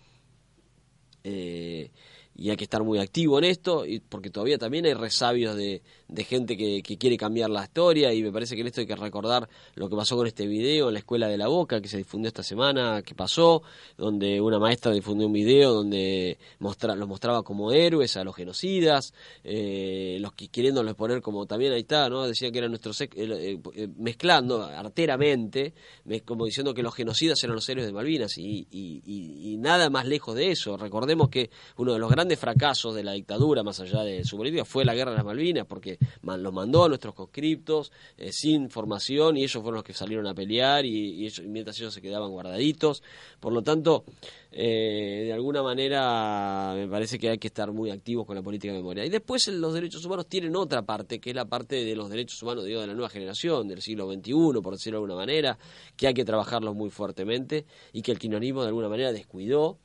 Eh, 1.23 1.89
y 2.37 2.49
hay 2.49 2.57
que 2.57 2.65
estar 2.65 2.83
muy 2.83 2.99
activo 2.99 3.37
en 3.39 3.45
esto, 3.45 3.85
y 3.85 4.01
porque 4.01 4.29
todavía 4.29 4.57
también 4.57 4.85
hay 4.85 4.93
resabios 4.93 5.55
de, 5.55 5.81
de 6.07 6.23
gente 6.23 6.55
que, 6.55 6.81
que, 6.83 6.97
quiere 6.97 7.17
cambiar 7.17 7.49
la 7.49 7.63
historia, 7.63 8.13
y 8.13 8.21
me 8.21 8.31
parece 8.31 8.55
que 8.55 8.61
en 8.61 8.67
esto 8.67 8.81
hay 8.81 8.87
que 8.87 8.95
recordar 8.95 9.49
lo 9.75 9.89
que 9.89 9.95
pasó 9.95 10.15
con 10.15 10.27
este 10.27 10.45
video 10.47 10.87
en 10.87 10.93
la 10.93 10.99
Escuela 10.99 11.27
de 11.27 11.37
la 11.37 11.47
Boca, 11.47 11.81
que 11.81 11.87
se 11.87 11.97
difundió 11.97 12.27
esta 12.27 12.43
semana, 12.43 13.01
que 13.01 13.15
pasó, 13.15 13.63
donde 13.97 14.39
una 14.39 14.59
maestra 14.59 14.91
difundió 14.91 15.27
un 15.27 15.33
video 15.33 15.73
donde 15.73 16.37
mostra, 16.59 16.95
los 16.95 17.07
mostraba 17.07 17.43
como 17.43 17.71
héroes 17.71 18.17
a 18.17 18.23
los 18.23 18.35
genocidas, 18.35 19.13
eh, 19.43 20.17
los 20.19 20.33
que 20.33 20.47
queriéndolos 20.49 20.95
poner 20.95 21.21
como 21.21 21.45
también 21.45 21.73
ahí 21.73 21.81
está, 21.81 22.09
¿no? 22.09 22.27
Decían 22.27 22.51
que 22.51 22.59
eran 22.59 22.71
nuestros, 22.71 23.01
eh, 23.01 23.09
eh, 23.15 23.87
mezclando 23.97 24.63
arteramente, 24.63 25.73
como 26.23 26.45
diciendo 26.45 26.73
que 26.73 26.83
los 26.83 26.93
genocidas 26.93 27.43
eran 27.43 27.55
los 27.55 27.67
héroes 27.67 27.87
de 27.87 27.93
Malvinas, 27.93 28.37
y, 28.37 28.67
y, 28.69 29.01
y 29.05 29.57
nada 29.57 29.89
más 29.89 30.05
lejos 30.05 30.35
de 30.35 30.51
eso. 30.51 30.77
Recordemos 30.77 31.29
que 31.29 31.49
uno 31.77 31.93
de 31.93 31.99
los 31.99 32.11
grandes 32.11 32.39
fracasos 32.39 32.93
de 32.93 33.03
la 33.03 33.13
dictadura, 33.13 33.63
más 33.63 33.79
allá 33.79 34.03
de 34.03 34.23
su 34.23 34.37
política, 34.37 34.65
fue 34.65 34.85
la 34.85 34.93
guerra 34.93 35.11
de 35.11 35.17
las 35.17 35.25
Malvinas, 35.25 35.65
porque 35.65 35.94
los 36.23 36.53
mandó 36.53 36.85
a 36.85 36.89
nuestros 36.89 37.13
conscriptos 37.13 37.91
eh, 38.17 38.31
sin 38.31 38.69
formación 38.69 39.37
y 39.37 39.43
ellos 39.43 39.61
fueron 39.61 39.75
los 39.75 39.83
que 39.83 39.93
salieron 39.93 40.27
a 40.27 40.33
pelear 40.33 40.85
y, 40.85 41.31
mientras 41.47 41.79
ellos 41.79 41.93
se 41.93 42.01
quedaban 42.01 42.31
guardaditos. 42.31 43.03
Por 43.39 43.53
lo 43.53 43.61
tanto, 43.61 44.03
eh, 44.51 45.23
de 45.25 45.33
alguna 45.33 45.61
manera 45.63 46.73
me 46.75 46.87
parece 46.87 47.19
que 47.19 47.29
hay 47.29 47.37
que 47.37 47.47
estar 47.47 47.71
muy 47.71 47.91
activos 47.91 48.25
con 48.25 48.35
la 48.35 48.41
política 48.41 48.73
de 48.73 48.79
memoria. 48.79 49.05
Y 49.05 49.09
después 49.09 49.47
los 49.47 49.73
derechos 49.73 50.05
humanos 50.05 50.27
tienen 50.27 50.55
otra 50.55 50.83
parte, 50.83 51.19
que 51.19 51.31
es 51.31 51.35
la 51.35 51.45
parte 51.45 51.83
de 51.83 51.95
los 51.95 52.09
derechos 52.09 52.41
humanos 52.41 52.65
digo, 52.65 52.81
de 52.81 52.87
la 52.87 52.93
nueva 52.93 53.09
generación, 53.09 53.67
del 53.67 53.81
siglo 53.81 54.11
XXI, 54.11 54.61
por 54.61 54.73
decirlo 54.73 54.99
de 54.99 55.03
alguna 55.03 55.15
manera, 55.15 55.57
que 55.95 56.07
hay 56.07 56.13
que 56.13 56.25
trabajarlos 56.25 56.75
muy 56.75 56.89
fuertemente 56.89 57.65
y 57.93 58.01
que 58.01 58.11
el 58.11 58.19
kirchnerismo 58.19 58.61
de 58.61 58.67
alguna 58.67 58.89
manera 58.89 59.11
descuidó 59.11 59.77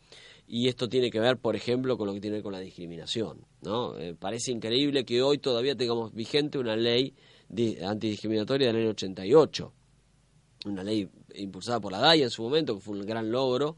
y 0.52 0.66
esto 0.66 0.88
tiene 0.88 1.12
que 1.12 1.20
ver, 1.20 1.36
por 1.36 1.54
ejemplo, 1.54 1.96
con 1.96 2.08
lo 2.08 2.12
que 2.12 2.20
tiene 2.20 2.34
que 2.34 2.38
ver 2.38 2.42
con 2.42 2.52
la 2.52 2.58
discriminación. 2.58 3.46
¿no? 3.62 3.96
Eh, 3.96 4.16
parece 4.18 4.50
increíble 4.50 5.04
que 5.04 5.22
hoy 5.22 5.38
todavía 5.38 5.76
tengamos 5.76 6.12
vigente 6.12 6.58
una 6.58 6.74
ley 6.74 7.14
antidiscriminatoria 7.86 8.66
del 8.66 8.76
año 8.76 8.90
88, 8.90 9.72
una 10.66 10.82
ley 10.82 11.08
impulsada 11.36 11.78
por 11.78 11.92
la 11.92 12.00
DAIA 12.00 12.24
en 12.24 12.30
su 12.30 12.42
momento, 12.42 12.74
que 12.74 12.80
fue 12.80 12.98
un 12.98 13.06
gran 13.06 13.30
logro, 13.30 13.76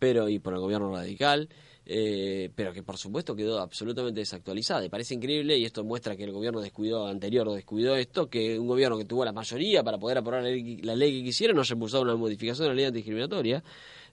pero 0.00 0.28
y 0.28 0.40
por 0.40 0.54
el 0.54 0.58
gobierno 0.58 0.90
radical, 0.90 1.48
eh, 1.86 2.50
pero 2.52 2.72
que 2.72 2.82
por 2.82 2.98
supuesto 2.98 3.36
quedó 3.36 3.60
absolutamente 3.60 4.18
desactualizada. 4.18 4.84
Y 4.84 4.88
parece 4.88 5.14
increíble, 5.14 5.56
y 5.56 5.64
esto 5.66 5.84
muestra 5.84 6.16
que 6.16 6.24
el 6.24 6.32
gobierno 6.32 6.60
descuidó 6.60 7.06
anterior 7.06 7.48
descuidó 7.52 7.94
esto, 7.94 8.28
que 8.28 8.58
un 8.58 8.66
gobierno 8.66 8.98
que 8.98 9.04
tuvo 9.04 9.24
la 9.24 9.32
mayoría 9.32 9.84
para 9.84 9.98
poder 9.98 10.18
aprobar 10.18 10.42
la 10.42 10.50
ley, 10.50 10.78
la 10.78 10.96
ley 10.96 11.20
que 11.20 11.26
quisiera 11.26 11.54
no 11.54 11.60
haya 11.60 11.74
impulsado 11.74 12.02
una 12.02 12.16
modificación 12.16 12.64
de 12.64 12.68
la 12.70 12.74
ley 12.74 12.84
antidiscriminatoria. 12.86 13.62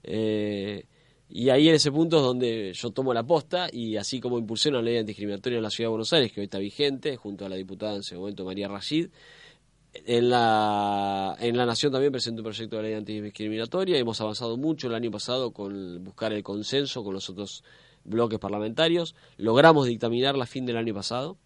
Eh, 0.04 0.84
y 1.28 1.50
ahí 1.50 1.68
en 1.68 1.74
ese 1.74 1.90
punto 1.90 2.18
es 2.18 2.22
donde 2.22 2.72
yo 2.72 2.90
tomo 2.90 3.12
la 3.12 3.24
posta 3.24 3.68
y 3.72 3.96
así 3.96 4.20
como 4.20 4.38
impulsé 4.38 4.68
una 4.68 4.82
ley 4.82 4.98
antidiscriminatoria 4.98 5.56
en 5.56 5.62
la 5.62 5.70
Ciudad 5.70 5.86
de 5.86 5.90
Buenos 5.90 6.12
Aires, 6.12 6.32
que 6.32 6.40
hoy 6.40 6.44
está 6.44 6.58
vigente, 6.58 7.16
junto 7.16 7.44
a 7.44 7.48
la 7.48 7.56
diputada 7.56 7.94
en 7.94 8.00
ese 8.00 8.16
momento 8.16 8.44
María 8.44 8.68
Rashid, 8.68 9.08
en 10.04 10.30
la, 10.30 11.36
en 11.40 11.56
la 11.56 11.66
Nación 11.66 11.90
también 11.90 12.12
presentó 12.12 12.42
un 12.42 12.44
proyecto 12.44 12.76
de 12.76 12.82
ley 12.82 12.94
antidiscriminatoria. 12.94 13.98
Hemos 13.98 14.20
avanzado 14.20 14.56
mucho 14.56 14.88
el 14.88 14.94
año 14.94 15.10
pasado 15.10 15.52
con 15.52 16.04
buscar 16.04 16.32
el 16.32 16.42
consenso 16.42 17.02
con 17.02 17.14
los 17.14 17.28
otros 17.30 17.64
bloques 18.04 18.38
parlamentarios. 18.38 19.14
Logramos 19.36 19.86
dictaminar 19.86 20.36
la 20.36 20.46
fin 20.46 20.66
del 20.66 20.76
año 20.76 20.94
pasado 20.94 21.38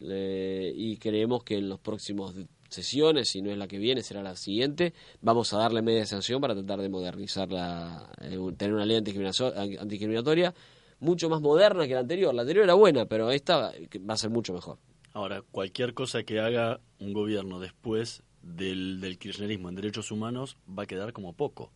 y 0.00 0.96
creemos 0.96 1.44
que 1.44 1.58
en 1.58 1.68
los 1.68 1.78
próximos 1.78 2.34
sesiones, 2.72 3.28
si 3.28 3.42
no 3.42 3.50
es 3.50 3.58
la 3.58 3.68
que 3.68 3.78
viene, 3.78 4.02
será 4.02 4.22
la 4.22 4.36
siguiente. 4.36 4.94
Vamos 5.20 5.52
a 5.52 5.58
darle 5.58 5.82
media 5.82 6.06
sanción 6.06 6.40
para 6.40 6.54
tratar 6.54 6.80
de 6.80 6.88
modernizarla, 6.88 8.10
eh, 8.20 8.38
tener 8.56 8.74
una 8.74 8.86
ley 8.86 8.96
antidiscriminatoria 8.96 10.54
mucho 11.00 11.28
más 11.28 11.40
moderna 11.40 11.86
que 11.86 11.94
la 11.94 12.00
anterior. 12.00 12.34
La 12.34 12.42
anterior 12.42 12.64
era 12.64 12.74
buena, 12.74 13.06
pero 13.06 13.30
esta 13.30 13.72
va 14.08 14.14
a 14.14 14.16
ser 14.16 14.30
mucho 14.30 14.52
mejor. 14.52 14.78
Ahora, 15.12 15.42
cualquier 15.42 15.94
cosa 15.94 16.22
que 16.22 16.40
haga 16.40 16.80
un 16.98 17.12
gobierno 17.12 17.60
después 17.60 18.22
del, 18.42 19.00
del 19.00 19.18
kirchnerismo 19.18 19.68
en 19.68 19.74
derechos 19.74 20.10
humanos 20.10 20.56
va 20.66 20.84
a 20.84 20.86
quedar 20.86 21.12
como 21.12 21.34
poco, 21.34 21.70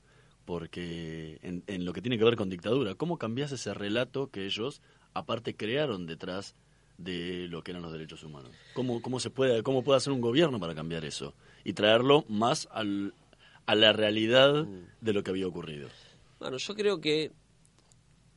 porque 0.44 1.38
en, 1.42 1.62
en 1.66 1.84
lo 1.84 1.92
que 1.92 2.00
tiene 2.00 2.18
que 2.18 2.24
ver 2.24 2.36
con 2.36 2.48
dictadura, 2.48 2.94
¿cómo 2.94 3.18
cambias 3.18 3.52
ese 3.52 3.74
relato 3.74 4.30
que 4.30 4.46
ellos 4.46 4.80
aparte 5.12 5.54
crearon 5.54 6.06
detrás 6.06 6.54
de 6.98 7.46
lo 7.48 7.62
que 7.62 7.72
eran 7.72 7.82
los 7.82 7.92
derechos 7.92 8.22
humanos. 8.22 8.50
¿Cómo, 8.74 9.02
cómo, 9.02 9.20
se 9.20 9.30
puede, 9.30 9.62
cómo 9.62 9.82
puede 9.82 9.98
hacer 9.98 10.12
un 10.12 10.20
gobierno 10.20 10.58
para 10.58 10.74
cambiar 10.74 11.04
eso 11.04 11.34
y 11.64 11.72
traerlo 11.72 12.24
más 12.28 12.68
al, 12.70 13.14
a 13.66 13.74
la 13.74 13.92
realidad 13.92 14.66
de 15.00 15.12
lo 15.12 15.22
que 15.22 15.30
había 15.30 15.46
ocurrido? 15.46 15.88
Bueno, 16.38 16.58
yo 16.58 16.74
creo 16.74 17.00
que 17.00 17.32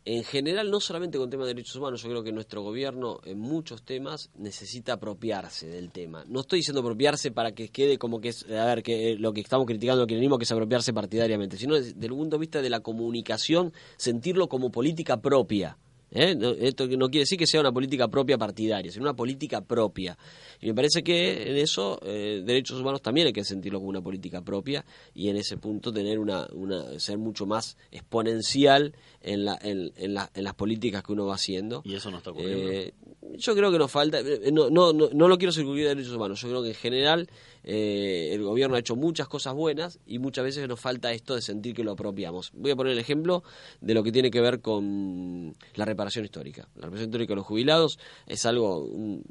en 0.05 0.23
general, 0.23 0.71
no 0.71 0.79
solamente 0.79 1.17
con 1.17 1.29
temas 1.29 1.45
de 1.45 1.53
derechos 1.53 1.75
humanos, 1.75 2.01
yo 2.01 2.09
creo 2.09 2.23
que 2.23 2.31
nuestro 2.31 2.63
gobierno 2.63 3.19
en 3.25 3.37
muchos 3.37 3.83
temas 3.83 4.31
necesita 4.37 4.93
apropiarse 4.93 5.67
del 5.67 5.91
tema. 5.91 6.23
No 6.27 6.39
estoy 6.39 6.59
diciendo 6.59 6.81
apropiarse 6.81 7.31
para 7.31 7.51
que 7.51 7.69
quede 7.69 7.97
como 7.97 8.19
que 8.19 8.29
es, 8.29 8.43
a 8.49 8.65
ver, 8.65 8.81
que 8.81 9.17
lo 9.19 9.33
que 9.33 9.41
estamos 9.41 9.67
criticando 9.67 10.05
el 10.09 10.19
mismo 10.19 10.37
que 10.37 10.45
es 10.45 10.51
apropiarse 10.51 10.93
partidariamente, 10.93 11.57
sino 11.57 11.75
desde 11.75 12.05
el 12.05 12.13
punto 12.13 12.37
de 12.37 12.39
vista 12.39 12.61
de 12.61 12.69
la 12.69 12.79
comunicación, 12.79 13.73
sentirlo 13.97 14.49
como 14.49 14.71
política 14.71 15.21
propia. 15.21 15.77
¿Eh? 16.11 16.35
esto 16.61 16.87
no 16.87 17.09
quiere 17.09 17.21
decir 17.21 17.37
que 17.37 17.45
sea 17.45 17.59
una 17.59 17.71
política 17.71 18.07
propia 18.07 18.37
partidaria, 18.37 18.91
sino 18.91 19.03
una 19.03 19.15
política 19.15 19.61
propia. 19.61 20.17
Y 20.59 20.67
me 20.67 20.73
parece 20.73 21.03
que 21.03 21.49
en 21.49 21.57
eso 21.57 21.99
eh, 22.03 22.41
derechos 22.43 22.79
humanos 22.79 23.01
también 23.01 23.27
hay 23.27 23.33
que 23.33 23.43
sentirlo 23.43 23.79
como 23.79 23.89
una 23.89 24.01
política 24.01 24.41
propia 24.41 24.83
y 25.13 25.29
en 25.29 25.37
ese 25.37 25.57
punto 25.57 25.93
tener 25.93 26.19
una, 26.19 26.47
una 26.53 26.99
ser 26.99 27.17
mucho 27.17 27.45
más 27.45 27.77
exponencial 27.91 28.93
en, 29.21 29.45
la, 29.45 29.57
en, 29.61 29.91
en, 29.97 30.13
las 30.13 30.53
políticas 30.55 31.03
que 31.03 31.13
uno 31.13 31.27
va 31.27 31.35
haciendo. 31.35 31.81
Y 31.85 31.93
eso 31.93 32.09
no 32.09 32.17
está 32.17 32.31
ocurriendo. 32.31 32.71
Eh, 32.71 32.93
yo 33.37 33.55
creo 33.55 33.71
que 33.71 33.77
nos 33.77 33.91
falta, 33.91 34.19
no, 34.51 34.69
no, 34.69 34.91
no, 34.93 35.09
no 35.13 35.27
lo 35.27 35.37
quiero 35.37 35.51
circunscribir 35.51 35.89
de 35.89 35.95
derechos 35.95 36.15
humanos, 36.15 36.41
yo 36.41 36.49
creo 36.49 36.63
que 36.63 36.69
en 36.69 36.75
general 36.75 37.29
eh, 37.71 38.33
el 38.33 38.41
gobierno 38.41 38.75
ha 38.75 38.79
hecho 38.79 38.95
muchas 38.95 39.27
cosas 39.27 39.53
bueas 39.53 39.99
y 40.07 40.17
muchas 40.17 40.43
veces 40.43 40.67
nos 40.67 40.79
falta 40.79 41.13
esto 41.13 41.35
de 41.35 41.41
sentir 41.43 41.75
que 41.75 41.83
lo 41.83 41.91
apropiamos. 41.91 42.51
Voy 42.55 42.71
a 42.71 42.75
poner 42.75 42.93
el 42.93 42.99
ejemplo 42.99 43.43
de 43.79 43.93
lo 43.93 44.01
que 44.01 44.11
tiene 44.11 44.31
que 44.31 44.41
ver 44.41 44.59
con 44.59 45.55
la 45.75 45.85
reparación 45.85 46.25
histórica. 46.25 46.67
La 46.73 46.85
reparación 46.85 47.09
histórica 47.09 47.33
de 47.33 47.35
los 47.35 47.45
jubilados 47.45 47.99
es 48.25 48.47
algo, 48.47 48.89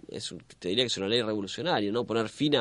es, 0.09 0.33
te 0.61 0.69
diría 0.69 0.85
que 0.85 0.87
es 0.87 0.97
una 0.97 1.09
ley 1.09 1.21
revolucionaria, 1.21 1.91
¿no? 1.91 2.05
Poner 2.05 2.29
fin 2.29 2.55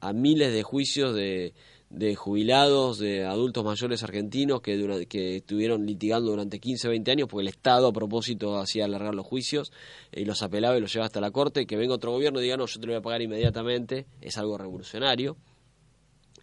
a 0.00 0.12
miles 0.12 0.52
de 0.52 0.62
juicios 0.62 1.14
de 1.14 1.54
de 1.96 2.14
jubilados, 2.14 2.98
de 2.98 3.24
adultos 3.24 3.64
mayores 3.64 4.02
argentinos 4.02 4.60
que, 4.60 5.06
que 5.08 5.36
estuvieron 5.36 5.86
litigando 5.86 6.30
durante 6.30 6.60
15, 6.60 6.88
20 6.88 7.10
años 7.10 7.28
porque 7.28 7.40
el 7.40 7.48
Estado 7.48 7.88
a 7.88 7.92
propósito 7.92 8.58
hacía 8.58 8.84
alargar 8.84 9.14
los 9.14 9.24
juicios 9.24 9.72
y 10.12 10.26
los 10.26 10.42
apelaba 10.42 10.76
y 10.76 10.82
los 10.82 10.92
llevaba 10.92 11.06
hasta 11.06 11.22
la 11.22 11.30
Corte, 11.30 11.66
que 11.66 11.76
venga 11.76 11.94
otro 11.94 12.12
gobierno 12.12 12.38
y 12.38 12.42
diga, 12.42 12.58
no, 12.58 12.66
yo 12.66 12.78
te 12.78 12.86
lo 12.86 12.92
voy 12.92 12.98
a 12.98 13.02
pagar 13.02 13.22
inmediatamente, 13.22 14.04
es 14.20 14.36
algo 14.36 14.58
revolucionario. 14.58 15.38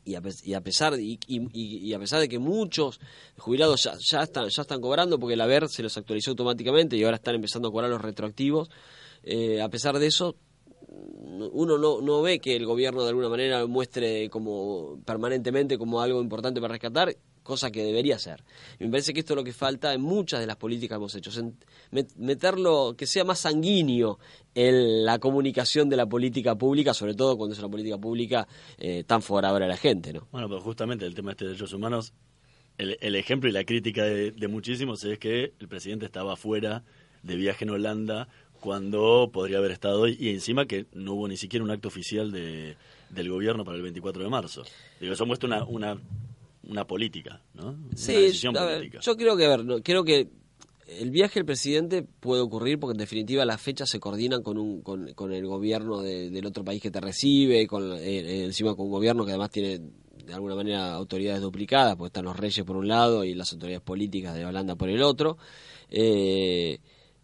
y 0.03 0.15
a, 0.15 0.61
pesar 0.61 0.99
y, 0.99 1.19
y, 1.27 1.93
a 1.93 1.99
pesar 1.99 2.19
de 2.19 2.27
que 2.27 2.39
muchos 2.39 2.99
jubilados 3.37 3.83
ya, 3.83 3.93
ya 3.99 4.23
están 4.23 4.49
ya 4.49 4.63
están 4.63 4.81
cobrando 4.81 5.19
porque 5.19 5.35
el 5.35 5.41
haber 5.41 5.69
se 5.69 5.83
los 5.83 5.95
actualizó 5.97 6.31
automáticamente 6.31 6.97
y 6.97 7.03
ahora 7.03 7.17
están 7.17 7.35
empezando 7.35 7.67
a 7.67 7.71
cobrar 7.71 7.91
los 7.91 8.01
retroactivos 8.01 8.69
eh, 9.21 9.61
a 9.61 9.69
pesar 9.69 9.99
de 9.99 10.07
eso 10.07 10.35
uno 11.51 11.77
no, 11.77 12.01
no 12.01 12.21
ve 12.21 12.39
que 12.39 12.55
el 12.55 12.65
gobierno 12.65 13.03
de 13.03 13.09
alguna 13.09 13.29
manera 13.29 13.65
muestre 13.65 14.29
como 14.29 14.99
permanentemente 15.05 15.77
como 15.77 16.01
algo 16.01 16.21
importante 16.21 16.61
para 16.61 16.73
rescatar 16.73 17.15
cosa 17.43 17.71
que 17.71 17.83
debería 17.83 18.17
ser. 18.17 18.43
Y 18.79 18.85
me 18.85 18.91
parece 18.91 19.13
que 19.13 19.19
esto 19.19 19.33
es 19.33 19.37
lo 19.37 19.43
que 19.43 19.53
falta 19.53 19.93
en 19.93 20.01
muchas 20.01 20.39
de 20.39 20.47
las 20.47 20.55
políticas 20.55 20.97
que 20.97 20.99
hemos 20.99 21.15
hecho, 21.15 21.31
meterlo, 22.17 22.95
que 22.97 23.05
sea 23.05 23.23
más 23.23 23.39
sanguíneo 23.39 24.17
en 24.55 25.03
la 25.03 25.19
comunicación 25.19 25.89
de 25.89 25.97
la 25.97 26.07
política 26.07 26.55
pública, 26.55 26.93
sobre 26.93 27.13
todo 27.13 27.37
cuando 27.37 27.53
es 27.53 27.59
una 27.59 27.69
política 27.69 27.97
pública 27.97 28.47
eh, 28.77 29.03
tan 29.05 29.21
favorable 29.21 29.65
a 29.65 29.67
la 29.67 29.77
gente. 29.77 30.13
¿no? 30.13 30.27
Bueno, 30.31 30.47
pero 30.47 30.61
justamente 30.61 31.05
el 31.05 31.13
tema 31.13 31.31
este 31.31 31.45
de 31.45 31.51
derechos 31.51 31.73
humanos, 31.73 32.13
el, 32.77 33.15
ejemplo 33.15 33.49
y 33.49 33.51
la 33.51 33.65
crítica 33.65 34.03
de, 34.03 34.31
de, 34.31 34.47
muchísimos 34.47 35.03
es 35.03 35.19
que 35.19 35.53
el 35.59 35.67
presidente 35.67 36.05
estaba 36.05 36.35
fuera 36.35 36.83
de 37.21 37.35
viaje 37.35 37.65
en 37.65 37.71
Holanda 37.71 38.29
cuando 38.63 39.29
podría 39.33 39.57
haber 39.57 39.71
estado 39.71 40.07
y 40.07 40.29
encima 40.29 40.65
que 40.65 40.85
no 40.93 41.15
hubo 41.15 41.27
ni 41.27 41.35
siquiera 41.35 41.65
un 41.65 41.71
acto 41.71 41.89
oficial 41.89 42.31
de, 42.31 42.77
del 43.09 43.29
gobierno 43.29 43.65
para 43.65 43.75
el 43.75 43.83
24 43.83 44.23
de 44.23 44.29
marzo. 44.29 44.63
Digo, 45.01 45.11
eso 45.11 45.25
muestra 45.25 45.47
una, 45.47 45.65
una 45.65 45.97
una 46.65 46.87
política, 46.87 47.41
¿no? 47.55 47.75
sí, 47.93 48.31
yo 48.31 48.53
creo 49.17 49.35
que, 49.35 49.45
a 49.45 49.57
ver, 49.57 49.83
creo 49.83 50.05
que 50.05 50.29
el 50.87 51.11
viaje 51.11 51.35
del 51.35 51.45
presidente 51.45 52.03
puede 52.03 52.41
ocurrir 52.41 52.79
porque 52.79 52.93
en 52.93 52.99
definitiva 52.99 53.43
las 53.43 53.59
fechas 53.59 53.89
se 53.89 53.99
coordinan 53.99 54.41
con, 54.43 54.57
un, 54.57 54.81
con, 54.81 55.33
el 55.33 55.45
gobierno 55.45 55.99
del 56.01 56.45
otro 56.45 56.63
país 56.63 56.81
que 56.81 56.89
te 56.89 57.01
recibe, 57.01 57.67
con, 57.67 57.97
eh, 57.97 58.45
encima 58.45 58.75
con 58.75 58.85
un 58.85 58.93
gobierno 58.93 59.25
que 59.25 59.31
además 59.31 59.49
tiene 59.49 59.81
de 60.25 60.33
alguna 60.33 60.55
manera 60.55 60.93
autoridades 60.93 61.41
duplicadas, 61.41 61.97
porque 61.97 62.07
están 62.07 62.23
los 62.23 62.37
reyes 62.37 62.65
por 62.65 62.77
un 62.77 62.87
lado 62.87 63.25
y 63.25 63.33
las 63.33 63.51
autoridades 63.51 63.83
políticas 63.83 64.33
de 64.33 64.45
Holanda 64.45 64.75
por 64.77 64.87
el 64.87 65.03
otro. 65.03 65.37
Eh, 65.89 66.79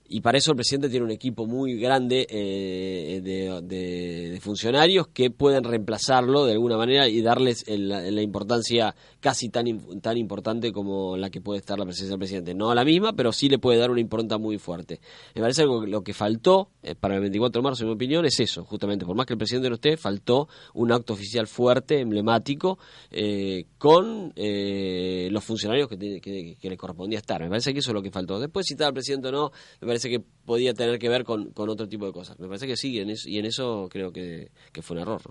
y 0.10 0.22
para 0.22 0.38
eso 0.38 0.52
el 0.52 0.58
presidente 0.58 0.90
tiene 0.90 1.06
un 1.06 1.12
equipo 1.12 1.46
muy 1.46 1.80
grande 1.80 2.26
eh, 2.30 3.22
de, 3.24 4.40
funcionarios 4.42 5.08
que 5.08 5.30
pueden 5.30 5.64
reemplazarlo 5.64 6.46
de 6.46 6.54
alguna 6.54 6.78
manera 6.78 7.08
y 7.08 7.22
darles 7.22 7.66
la 7.68 8.22
importancia 8.22 8.96
casi 9.20 9.50
tan, 9.50 9.66
tan 10.02 10.18
importante 10.18 10.72
como 10.72 11.18
la 11.18 11.30
que 11.30 11.42
puede 11.42 11.60
estar 11.60 11.78
la 11.78 11.86
presencia 11.86 12.12
del 12.12 12.20
presidente. 12.20 12.54
No 12.54 12.72
a 12.72 12.76
la 12.76 12.86
misma, 12.86 13.14
pero 13.14 13.32
sí 13.32 13.50
le 13.50 13.60
puede 13.60 13.78
dar 13.78 13.92
una 13.92 14.02
impronta 14.02 14.38
muy 14.38 14.58
fuerte. 14.58 15.00
Me 15.36 15.42
parece 15.42 15.64
que 15.64 15.88
lo 15.88 16.04
que 16.04 16.14
faltó 16.14 16.70
eh, 16.84 16.96
para 16.96 17.16
el 17.16 17.22
24 17.22 17.62
de 17.62 17.64
marzo, 17.64 17.84
en 17.84 17.90
mi 17.90 17.96
opinión, 17.96 18.26
es 18.26 18.40
eso, 18.40 18.64
justamente. 18.64 19.06
Por 19.06 19.16
más 19.16 19.26
que 19.26 19.34
el 19.34 19.38
presidente 19.38 19.70
no 19.70 19.76
esté, 19.76 19.98
faltó 19.98 20.48
un 20.74 20.92
acto 20.92 21.14
oficial 21.14 21.48
fuerte, 21.48 22.00
emblemático, 22.00 22.80
eh, 23.12 23.66
con 23.78 24.34
los 24.36 25.44
funcionarios 25.44 25.90
que, 25.90 25.98
que, 26.22 26.56
que, 26.60 26.70
le 26.70 26.78
correspondía 26.78 27.20
estar. 27.20 27.42
Me 27.42 27.50
parece 27.50 27.74
que 27.74 27.80
eso 27.80 27.92
es 27.92 27.94
lo 27.94 28.02
que 28.02 28.12
faltó. 28.12 28.40
Después, 28.40 28.66
si 28.66 28.74
estaba 28.74 28.90
el 28.90 28.94
presidente 28.94 29.30
o 29.30 29.32
no, 29.32 29.52
me 29.82 29.88
parece 29.88 30.10
que 30.10 30.20
podía 30.20 30.74
tener 30.74 30.98
que 31.00 31.10
ver 31.10 31.24
con, 31.24 31.52
otro 31.56 31.88
tipo 31.88 32.06
de 32.06 32.12
cosas. 32.12 32.40
Me 32.40 32.48
parece 32.48 32.68
que 32.68 32.78
sí, 32.78 32.96
y 32.96 33.38
en 33.38 33.46
eso 33.46 33.88
creo 33.90 34.12
que, 34.12 34.52
fue 34.82 34.96
un 34.96 35.02
error. 35.02 35.22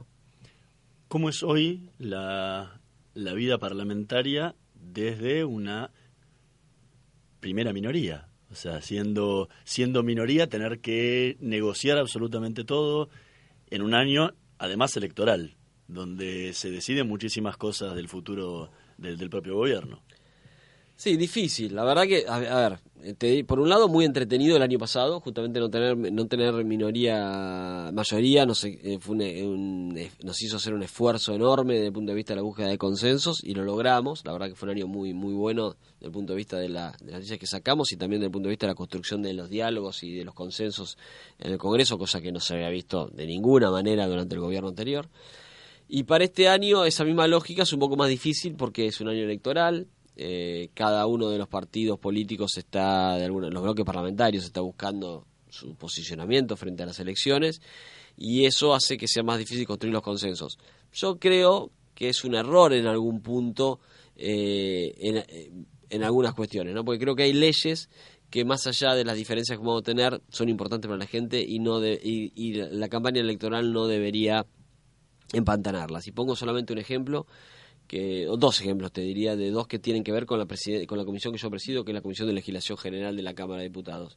¿Cómo 1.09 1.29
es 1.29 1.43
hoy 1.43 1.91
la, 1.99 2.81
la 3.15 3.33
vida 3.33 3.59
parlamentaria 3.59 4.55
desde 4.75 5.45
una 5.45 5.91
primera 7.41 7.73
minoría? 7.73 8.29
O 8.51 8.55
sea, 8.55 8.81
siendo, 8.81 9.49
siendo 9.65 10.03
minoría, 10.03 10.49
tener 10.49 10.81
que 10.81 11.37
negociar 11.41 11.99
absolutamente 11.99 12.65
todo 12.65 13.11
en 13.71 13.83
un 13.83 13.95
año, 13.95 14.33
además 14.59 14.97
electoral, 14.97 15.57
donde 15.87 16.53
se 16.55 16.71
deciden 16.71 17.09
muchísimas 17.09 17.57
cosas 17.57 17.95
del 17.95 18.09
futuro 18.09 18.71
del 18.97 19.31
propio 19.31 19.55
gobierno. 19.55 20.03
Sí, 20.99 21.17
difícil. 21.17 21.77
La 21.77 21.85
verdad 21.85 22.09
que, 22.09 22.25
a, 22.27 22.39
ver, 22.41 22.81
te, 23.19 23.45
por 23.45 23.61
un 23.61 23.69
lado 23.69 23.87
muy 23.87 24.05
entretenido 24.05 24.57
el 24.57 24.63
año 24.63 24.81
pasado, 24.81 25.21
justamente 25.21 25.61
no 25.61 25.71
tener 25.71 25.97
no 25.97 26.27
tener 26.27 26.53
minoría, 26.65 27.93
mayoría, 27.95 28.45
no 28.45 28.57
sé, 28.57 28.81
eh, 28.83 28.99
fue 29.01 29.15
un, 29.15 29.97
nos 30.25 30.43
hizo 30.43 30.57
hacer 30.57 30.75
un 30.75 30.83
esfuerzo 30.83 31.33
enorme 31.35 31.75
desde 31.75 31.87
el 31.87 31.93
punto 31.93 32.11
de 32.11 32.17
vista 32.17 32.33
de 32.33 32.39
la 32.39 32.43
búsqueda 32.43 32.67
de 32.67 32.79
consensos 32.79 33.45
y 33.45 33.55
lo 33.55 33.63
logramos. 33.63 34.25
La 34.25 34.33
verdad 34.33 34.49
que 34.49 34.57
fue 34.57 34.71
un 34.71 34.75
año 34.77 34.89
muy 34.89 35.15
muy 35.15 35.35
bueno 35.35 35.77
desde 36.01 36.07
el 36.07 36.11
punto 36.11 36.33
de 36.33 36.37
vista 36.37 36.59
de, 36.59 36.69
la, 36.69 36.93
de 37.01 37.13
las 37.13 37.21
leyes 37.21 37.39
que 37.39 37.47
sacamos 37.47 37.93
y 37.93 37.97
también 37.97 38.19
desde 38.19 38.27
el 38.27 38.33
punto 38.33 38.49
de 38.49 38.55
vista 38.55 38.67
de 38.67 38.73
la 38.73 38.77
construcción 38.77 39.23
de 39.23 39.35
los 39.35 39.49
diálogos 39.49 40.03
y 40.03 40.17
de 40.17 40.25
los 40.25 40.35
consensos 40.35 40.99
en 41.39 41.53
el 41.53 41.59
Congreso, 41.59 41.97
cosa 41.97 42.21
que 42.21 42.33
no 42.33 42.41
se 42.41 42.55
había 42.55 42.71
visto 42.71 43.07
de 43.15 43.25
ninguna 43.25 43.71
manera 43.71 44.09
durante 44.09 44.35
el 44.35 44.41
gobierno 44.41 44.71
anterior. 44.71 45.09
Y 45.87 46.03
para 46.03 46.25
este 46.25 46.49
año 46.49 46.85
esa 46.85 47.05
misma 47.05 47.29
lógica 47.29 47.63
es 47.63 47.73
un 47.73 47.79
poco 47.79 47.95
más 47.95 48.09
difícil 48.09 48.57
porque 48.57 48.87
es 48.87 49.01
un 49.01 49.09
año 49.09 49.23
electoral, 49.23 49.87
eh, 50.21 50.71
cada 50.75 51.07
uno 51.07 51.31
de 51.31 51.39
los 51.39 51.47
partidos 51.47 51.97
políticos 52.01 52.59
está, 52.59 53.17
de 53.17 53.25
algunos, 53.25 53.53
los 53.53 53.63
bloques 53.63 53.85
parlamentarios 53.85 54.45
está 54.45 54.61
buscando 54.61 55.25
su 55.49 55.77
posicionamiento 55.77 56.57
frente 56.57 56.83
a 56.83 56.87
las 56.87 56.99
elecciones 56.99 57.63
y 58.17 58.45
eso 58.45 58.75
hace 58.75 58.99
que 58.99 59.07
sea 59.07 59.23
más 59.23 59.39
difícil 59.39 59.65
construir 59.65 59.95
los 59.95 60.03
consensos. 60.03 60.59
Yo 60.93 61.21
creo 61.21 61.71
que 61.95 62.09
es 62.09 62.25
un 62.25 62.35
error 62.35 62.73
en 62.73 62.89
algún 62.89 63.23
punto 63.23 63.79
eh, 64.17 64.93
eh, 64.99 65.53
en, 65.89 66.03
algunas 66.03 66.35
cuestiones, 66.35 66.75
¿no? 66.75 66.85
porque 66.85 66.99
creo 66.99 67.15
que 67.15 67.23
hay 67.23 67.33
leyes 67.33 67.89
que 68.29 68.45
más 68.45 68.67
allá 68.67 68.95
de 68.95 69.05
las 69.05 69.17
diferencias 69.17 69.57
que 69.57 69.65
vamos 69.65 69.83
a 69.83 69.85
tener 69.85 70.21
son 70.31 70.49
importantes 70.49 70.89
para 70.89 70.99
la 70.99 71.07
gente 71.07 71.41
y 71.47 71.61
no 71.61 71.81
y 71.87 72.55
la 72.55 72.89
campaña 72.89 73.21
electoral 73.21 73.73
no 73.73 73.87
debería 73.87 74.45
empantanarlas. 75.33 76.09
Y 76.09 76.11
pongo 76.13 76.35
solamente 76.35 76.73
un 76.73 76.81
ejemplo 76.81 77.27
que, 77.89 78.27
dos 78.39 78.61
ejemplos 78.61 78.93
te 78.93 79.01
diría, 79.01 79.35
de 79.35 79.51
dos 79.51 79.67
que 79.67 79.79
tienen 79.79 80.05
que 80.05 80.13
ver 80.13 80.27
con 80.27 80.39
la, 80.39 80.47
con 80.87 80.99
la 80.99 81.05
comisión 81.05 81.33
que 81.33 81.41
yo 81.41 81.51
presido, 81.51 81.85
que 81.85 81.91
es 81.91 81.95
la 81.95 82.03
Comisión 82.03 82.29
de 82.29 82.35
Legislación 82.35 82.79
General 82.79 83.17
de 83.17 83.23
la 83.23 83.35
Cámara 83.35 83.63
de 83.63 83.69
Diputados. 83.69 84.17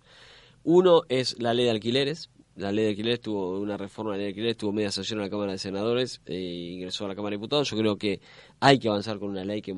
Uno 0.63 1.01
es 1.09 1.41
la 1.41 1.53
ley 1.53 1.65
de 1.65 1.71
alquileres. 1.71 2.29
La 2.57 2.71
ley 2.71 2.83
de 2.83 2.89
alquileres 2.91 3.21
tuvo 3.21 3.59
una 3.59 3.77
reforma 3.77 4.11
de 4.11 4.17
la 4.17 4.17
ley 4.17 4.25
de 4.25 4.29
alquileres, 4.31 4.57
tuvo 4.57 4.73
media 4.73 4.91
sesión 4.91 5.19
en 5.19 5.23
la 5.23 5.29
Cámara 5.29 5.53
de 5.53 5.57
Senadores 5.57 6.21
e 6.25 6.37
ingresó 6.73 7.05
a 7.05 7.07
la 7.07 7.15
Cámara 7.15 7.31
de 7.31 7.37
Diputados. 7.37 7.69
Yo 7.69 7.77
creo 7.77 7.97
que 7.97 8.19
hay 8.59 8.77
que 8.77 8.89
avanzar 8.89 9.17
con 9.17 9.29
una 9.29 9.45
ley 9.45 9.61
que, 9.61 9.73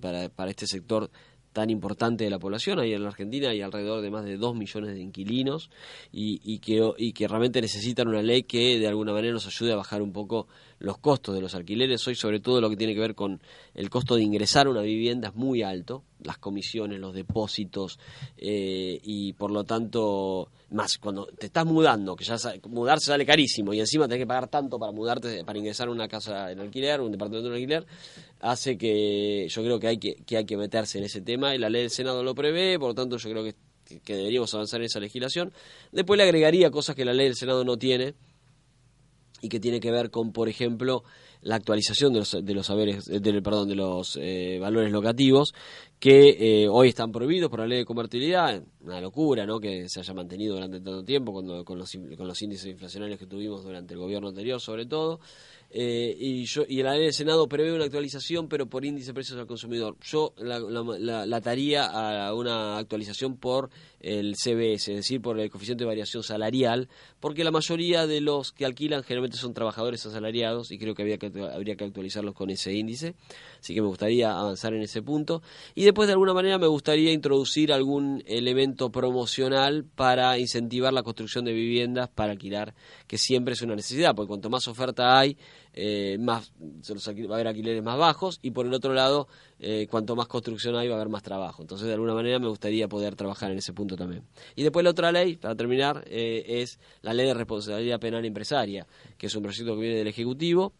para 0.00 0.50
este 0.50 0.66
sector 0.66 1.08
tan 1.52 1.70
importante 1.70 2.24
de 2.24 2.30
la 2.30 2.38
población. 2.38 2.78
Ahí 2.78 2.92
en 2.92 3.02
la 3.02 3.08
Argentina 3.08 3.50
hay 3.50 3.60
alrededor 3.60 4.02
de 4.02 4.10
más 4.10 4.24
de 4.24 4.36
2 4.36 4.54
millones 4.54 4.94
de 4.94 5.00
inquilinos 5.00 5.70
y, 6.12 6.40
y, 6.44 6.58
que, 6.58 6.92
y 6.96 7.12
que 7.12 7.26
realmente 7.26 7.60
necesitan 7.60 8.08
una 8.08 8.22
ley 8.22 8.44
que 8.44 8.78
de 8.78 8.86
alguna 8.86 9.12
manera 9.12 9.32
nos 9.32 9.46
ayude 9.46 9.72
a 9.72 9.76
bajar 9.76 10.02
un 10.02 10.12
poco 10.12 10.46
los 10.78 10.98
costos 10.98 11.34
de 11.34 11.40
los 11.40 11.54
alquileres. 11.54 12.06
Hoy 12.06 12.14
sobre 12.14 12.40
todo 12.40 12.60
lo 12.60 12.70
que 12.70 12.76
tiene 12.76 12.94
que 12.94 13.00
ver 13.00 13.14
con 13.14 13.40
el 13.74 13.90
costo 13.90 14.16
de 14.16 14.22
ingresar 14.22 14.66
a 14.66 14.70
una 14.70 14.82
vivienda 14.82 15.28
es 15.28 15.34
muy 15.34 15.62
alto, 15.62 16.04
las 16.22 16.38
comisiones, 16.38 17.00
los 17.00 17.14
depósitos 17.14 17.98
eh, 18.36 19.00
y 19.02 19.32
por 19.32 19.50
lo 19.50 19.64
tanto, 19.64 20.50
más 20.70 20.98
cuando 20.98 21.26
te 21.26 21.46
estás 21.46 21.66
mudando, 21.66 22.14
que 22.14 22.24
ya 22.24 22.36
mudarse 22.68 23.06
sale 23.06 23.26
carísimo 23.26 23.74
y 23.74 23.80
encima 23.80 24.06
tenés 24.06 24.22
que 24.22 24.26
pagar 24.26 24.48
tanto 24.48 24.78
para 24.78 24.92
mudarte, 24.92 25.44
para 25.44 25.58
ingresar 25.58 25.88
a 25.88 25.90
una 25.90 26.08
casa 26.08 26.50
en 26.52 26.60
alquiler, 26.60 27.00
un 27.00 27.10
departamento 27.10 27.48
en 27.48 27.54
alquiler, 27.54 27.86
hace 28.40 28.78
que 28.78 29.48
yo 29.48 29.62
creo 29.62 29.80
que 29.80 29.88
hay 29.88 29.98
que, 29.98 30.36
hay 30.36 30.44
que 30.44 30.56
meterse 30.56 30.98
en 30.98 31.04
ese 31.04 31.20
tema 31.20 31.54
y 31.54 31.58
la 31.58 31.68
ley 31.68 31.82
del 31.82 31.90
Senado 31.90 32.22
lo 32.22 32.34
prevé, 32.34 32.78
por 32.78 32.88
lo 32.88 32.94
tanto 32.94 33.16
yo 33.16 33.30
creo 33.30 33.44
que, 33.44 33.54
que 34.00 34.14
deberíamos 34.14 34.52
avanzar 34.54 34.80
en 34.80 34.86
esa 34.86 35.00
legislación. 35.00 35.52
Después 35.90 36.16
le 36.18 36.24
agregaría 36.24 36.70
cosas 36.70 36.94
que 36.94 37.04
la 37.04 37.14
ley 37.14 37.26
del 37.26 37.36
Senado 37.36 37.64
no 37.64 37.76
tiene 37.76 38.14
y 39.42 39.48
que 39.48 39.58
tiene 39.58 39.80
que 39.80 39.90
ver 39.90 40.10
con, 40.10 40.32
por 40.32 40.48
ejemplo, 40.48 41.02
la 41.42 41.56
actualización 41.56 42.12
de 42.12 42.20
los, 42.20 42.36
de 42.42 42.54
los 42.54 42.66
saberes, 42.66 43.08
eh, 43.08 43.20
del, 43.20 43.42
perdón, 43.42 43.68
de 43.68 43.74
los 43.74 44.18
eh, 44.20 44.58
valores 44.60 44.92
locativos 44.92 45.54
que 45.98 46.36
eh, 46.62 46.68
hoy 46.68 46.88
están 46.88 47.12
prohibidos 47.12 47.50
por 47.50 47.60
la 47.60 47.66
ley 47.66 47.78
de 47.78 47.84
convertibilidad, 47.84 48.62
una 48.80 49.00
locura, 49.00 49.44
¿no? 49.44 49.60
Que 49.60 49.86
se 49.88 50.00
haya 50.00 50.14
mantenido 50.14 50.54
durante 50.54 50.78
tanto 50.78 51.04
tiempo 51.04 51.32
con, 51.32 51.62
con, 51.62 51.78
los, 51.78 51.92
con 52.16 52.26
los 52.26 52.40
índices 52.40 52.66
inflacionarios 52.66 53.18
que 53.18 53.26
tuvimos 53.26 53.62
durante 53.62 53.92
el 53.92 54.00
gobierno 54.00 54.28
anterior, 54.28 54.60
sobre 54.60 54.86
todo. 54.86 55.20
Eh, 55.72 56.16
y, 56.18 56.46
yo, 56.46 56.64
y 56.66 56.82
la 56.82 56.94
ley 56.94 57.04
del 57.04 57.12
Senado 57.12 57.46
prevé 57.46 57.72
una 57.72 57.84
actualización, 57.84 58.48
pero 58.48 58.66
por 58.66 58.84
índice 58.84 59.08
de 59.08 59.14
precios 59.14 59.38
al 59.38 59.46
consumidor. 59.46 59.96
Yo 60.00 60.32
la, 60.38 60.58
la, 60.58 61.26
la, 61.26 61.36
ataría 61.36 61.84
a 61.84 62.34
una 62.34 62.78
actualización 62.78 63.36
por 63.36 63.70
el 64.00 64.34
CBS, 64.36 64.92
es 64.92 64.96
decir, 64.96 65.20
por 65.20 65.38
el 65.38 65.50
coeficiente 65.50 65.84
de 65.84 65.88
variación 65.88 66.22
salarial, 66.22 66.88
porque 67.20 67.44
la 67.44 67.50
mayoría 67.50 68.06
de 68.06 68.20
los 68.20 68.52
que 68.52 68.64
alquilan 68.64 69.02
generalmente 69.02 69.36
son 69.36 69.54
trabajadores 69.54 70.04
asalariados 70.06 70.72
y 70.72 70.78
creo 70.78 70.94
que, 70.94 71.18
que 71.18 71.32
habría 71.52 71.76
que 71.76 71.84
actualizarlos 71.84 72.34
con 72.34 72.50
ese 72.50 72.72
índice. 72.72 73.14
Así 73.60 73.74
que 73.74 73.82
me 73.82 73.88
gustaría 73.88 74.32
avanzar 74.32 74.74
en 74.74 74.82
ese 74.82 75.02
punto. 75.02 75.42
Y 75.74 75.84
después, 75.84 76.06
de 76.06 76.12
alguna 76.12 76.34
manera, 76.34 76.58
me 76.58 76.66
gustaría 76.66 77.12
introducir 77.12 77.72
algún 77.72 78.22
elemento 78.26 78.90
promocional 78.90 79.84
para 79.84 80.38
incentivar 80.38 80.92
la 80.92 81.02
construcción 81.02 81.44
de 81.44 81.52
viviendas 81.52 82.08
para 82.08 82.32
alquilar, 82.32 82.74
que 83.06 83.18
siempre 83.18 83.54
es 83.54 83.62
una 83.62 83.76
necesidad, 83.76 84.14
porque 84.14 84.28
cuanto 84.28 84.50
más 84.50 84.66
oferta 84.68 85.18
hay, 85.18 85.36
eh, 85.72 86.16
más 86.18 86.52
va 86.58 87.32
a 87.32 87.34
haber 87.34 87.48
alquileres 87.48 87.82
más 87.82 87.98
bajos 87.98 88.38
y 88.42 88.50
por 88.50 88.66
el 88.66 88.74
otro 88.74 88.92
lado, 88.92 89.28
eh, 89.62 89.86
cuanto 89.90 90.16
más 90.16 90.26
construcción 90.26 90.74
hay, 90.76 90.88
va 90.88 90.94
a 90.94 90.96
haber 90.96 91.10
más 91.10 91.22
trabajo. 91.22 91.62
Entonces, 91.62 91.86
de 91.86 91.92
alguna 91.92 92.14
manera, 92.14 92.38
me 92.38 92.48
gustaría 92.48 92.88
poder 92.88 93.14
trabajar 93.14 93.50
en 93.50 93.58
ese 93.58 93.74
punto 93.74 93.94
también. 93.94 94.24
Y 94.56 94.62
después 94.62 94.82
la 94.82 94.90
otra 94.90 95.12
ley, 95.12 95.36
para 95.36 95.54
terminar, 95.54 96.02
eh, 96.06 96.44
es 96.62 96.78
la 97.02 97.12
ley 97.12 97.26
de 97.26 97.34
responsabilidad 97.34 98.00
penal 98.00 98.24
empresaria, 98.24 98.86
que 99.18 99.26
es 99.26 99.34
un 99.34 99.42
proyecto 99.42 99.74
que 99.74 99.80
viene 99.80 99.96
del 99.96 100.06
Ejecutivo 100.06 100.72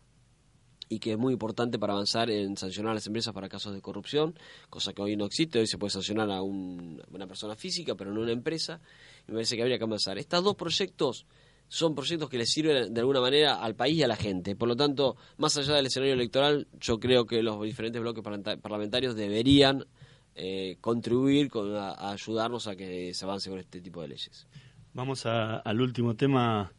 y 0.88 0.98
que 0.98 1.12
es 1.12 1.18
muy 1.18 1.34
importante 1.34 1.78
para 1.78 1.92
avanzar 1.92 2.30
en 2.30 2.56
sancionar 2.56 2.92
a 2.92 2.94
las 2.94 3.06
empresas 3.06 3.32
para 3.34 3.48
casos 3.48 3.74
de 3.74 3.80
corrupción, 3.82 4.34
cosa 4.70 4.92
que 4.92 5.02
hoy 5.02 5.16
no 5.16 5.26
existe, 5.26 5.60
hoy 5.60 5.66
se 5.66 5.78
puede 5.78 5.90
sancionar 5.90 6.30
a 6.30 6.42
una 6.42 7.26
persona 7.28 7.54
física, 7.54 7.94
pero 7.94 8.12
no 8.12 8.20
a 8.20 8.22
una 8.24 8.32
empresa, 8.32 8.80
y 9.28 9.30
me 9.30 9.34
parece 9.34 9.56
que 9.56 9.62
habría 9.62 9.78
que 9.78 9.84
avanzar. 9.84 10.18
Estos 10.18 10.42
dos 10.42 10.56
proyectos 10.56 11.26
son 11.70 11.94
proyectos 11.94 12.28
que 12.28 12.36
le 12.36 12.46
sirven 12.46 12.92
de 12.92 13.00
alguna 13.00 13.20
manera 13.20 13.62
al 13.62 13.76
país 13.76 13.96
y 13.96 14.02
a 14.02 14.08
la 14.08 14.16
gente. 14.16 14.56
Por 14.56 14.68
lo 14.68 14.74
tanto, 14.74 15.16
más 15.38 15.56
allá 15.56 15.74
del 15.74 15.86
escenario 15.86 16.14
electoral, 16.14 16.66
yo 16.80 16.98
creo 16.98 17.26
que 17.26 17.44
los 17.44 17.62
diferentes 17.62 18.02
bloques 18.02 18.24
parlamentarios 18.60 19.14
deberían 19.14 19.86
eh, 20.34 20.78
contribuir 20.80 21.48
con, 21.48 21.76
a, 21.76 22.10
ayudarnos 22.10 22.66
a 22.66 22.74
que 22.74 23.14
se 23.14 23.24
avance 23.24 23.48
con 23.48 23.60
este 23.60 23.80
tipo 23.80 24.02
de 24.02 24.08
leyes. 24.08 24.48
Vamos 24.94 25.24
al 25.26 25.80
último 25.80 26.16
tema 26.16 26.72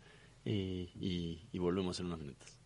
y, 0.43 0.89
y 1.49 1.57
volvemos 1.57 1.97
en 2.01 2.07
unos 2.07 2.19
minutos. 2.19 2.59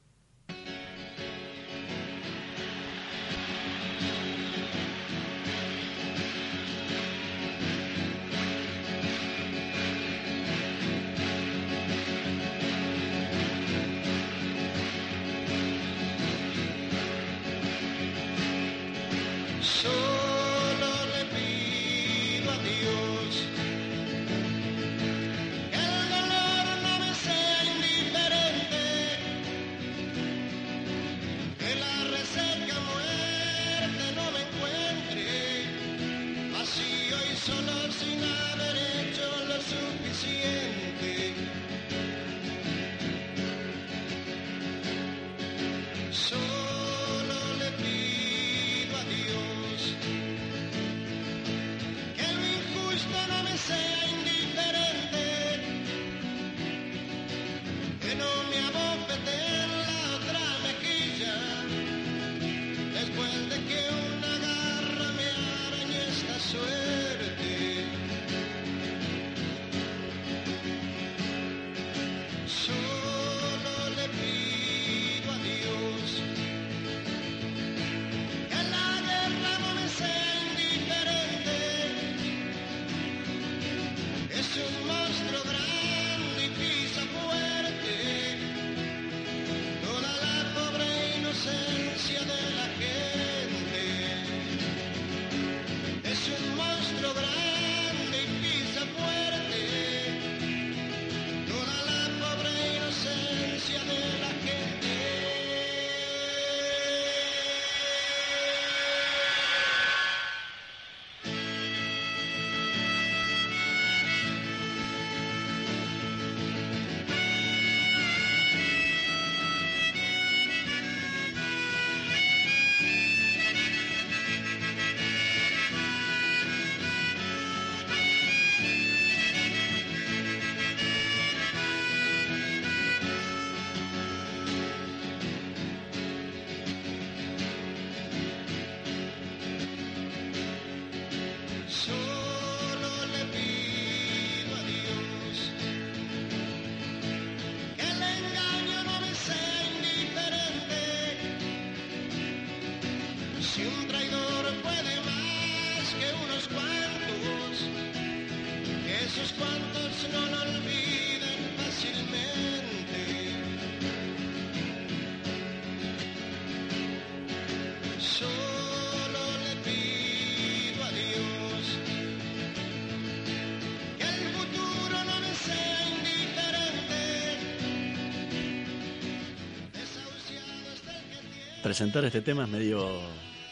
Presentar 181.75 182.05
este 182.05 182.21
tema 182.21 182.45
es 182.45 182.49
medio 182.49 182.87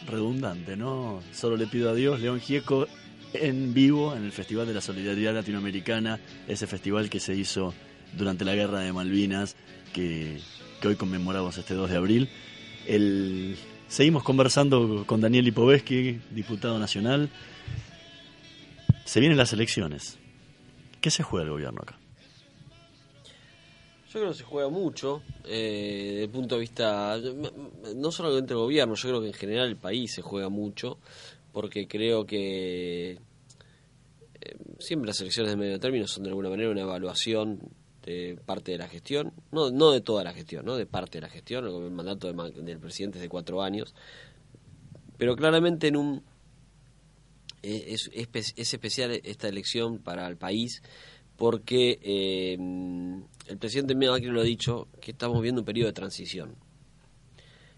redundante, 0.07 0.78
¿no? 0.78 1.21
Solo 1.34 1.57
le 1.57 1.67
pido 1.67 1.89
a 1.89 1.93
Dios, 1.93 2.21
León 2.21 2.39
Gieco 2.39 2.88
en 3.34 3.74
vivo 3.74 4.15
en 4.15 4.24
el 4.24 4.32
Festival 4.32 4.65
de 4.65 4.74
la 4.74 4.80
Solidaridad 4.80 5.34
Latinoamericana, 5.34 6.21
ese 6.47 6.65
festival 6.65 7.09
que 7.09 7.19
se 7.19 7.36
hizo 7.36 7.74
durante 8.17 8.45
la 8.45 8.55
Guerra 8.55 8.80
de 8.80 8.93
Malvinas, 8.93 9.57
que, 9.91 10.39
hoy 10.86 10.95
conmemoramos 10.95 11.57
este 11.57 11.74
2 11.74 11.89
de 11.89 11.97
abril. 11.97 12.30
El, 12.88 13.57
seguimos 13.89 14.24
conversando 14.24 15.03
con 15.05 15.19
Daniel 15.19 15.43
Lipovetsky, 15.43 16.21
diputado 16.32 16.80
nacional. 16.80 17.30
Se 19.03 19.19
vienen 19.19 19.38
las 19.38 19.51
elecciones. 19.51 20.17
¿Qué 21.01 21.11
se 21.11 21.24
juega 21.24 21.43
el 21.43 21.51
gobierno 21.51 21.82
acá? 21.82 21.97
Yo 24.14 24.20
creo 24.20 24.32
que 24.32 24.38
se 24.38 24.43
juega 24.43 24.70
mucho, 24.70 25.24
eh, 25.43 26.09
desde 26.11 26.24
el 26.26 26.30
punto 26.30 26.53
de 26.53 26.61
vista, 26.61 27.18
no 27.95 28.11
solamente 28.11 28.53
el 28.53 28.59
gobierno, 28.59 28.93
yo 28.93 29.09
creo 29.09 29.22
que 29.22 29.28
en 29.30 29.34
general 29.34 29.68
el 29.68 29.76
país 29.76 30.14
se 30.14 30.22
juega 30.22 30.49
mucho, 30.49 30.99
porque 31.51 31.88
creo 31.88 32.24
que 32.24 33.14
eh, 33.14 34.57
siempre 34.78 35.07
las 35.07 35.20
elecciones 35.20 35.51
de 35.51 35.57
medio 35.57 35.80
término 35.80 36.05
son 36.05 36.22
de 36.22 36.30
alguna 36.30 36.51
manera 36.51 36.70
una 36.70 36.82
evaluación 36.82 37.59
de 38.05 38.38
parte 38.45 38.74
de 38.74 38.78
la 38.78 38.88
gestión, 38.88 39.34
no, 39.51 39.72
no 39.72 39.89
de 39.89 40.01
toda 40.01 40.24
la 40.24 40.32
gestión, 40.32 40.64
no 40.64 40.76
de 40.76 40.86
parte 40.86 41.18
de 41.18 41.22
la 41.24 41.30
gestión, 41.30 41.66
el 41.66 41.89
mandato 41.89 42.32
del 42.32 42.80
presidente 42.80 43.18
es 43.18 43.24
de 43.24 43.30
cuatro 43.30 43.64
años, 43.64 43.95
pero 45.18 45.36
claramente 45.36 45.88
en 45.88 45.97
un 45.97 46.24
es, 47.64 48.11
es 48.14 48.74
especial 48.74 49.20
esta 49.24 49.47
elección 49.47 49.97
para 49.97 50.28
el 50.28 50.38
país 50.38 50.84
porque 51.44 52.00
eh, 52.02 52.54
el 52.54 53.58
presidente 53.58 53.96
Macri 53.96 54.28
lo 54.28 54.39
ha 54.39 54.46
dicho, 54.46 54.88
que 55.02 55.12
estamos 55.12 55.41
viendo 55.41 55.60
un 55.60 55.66
periodo 55.66 55.88
de 55.88 55.94
transición. 55.94 56.56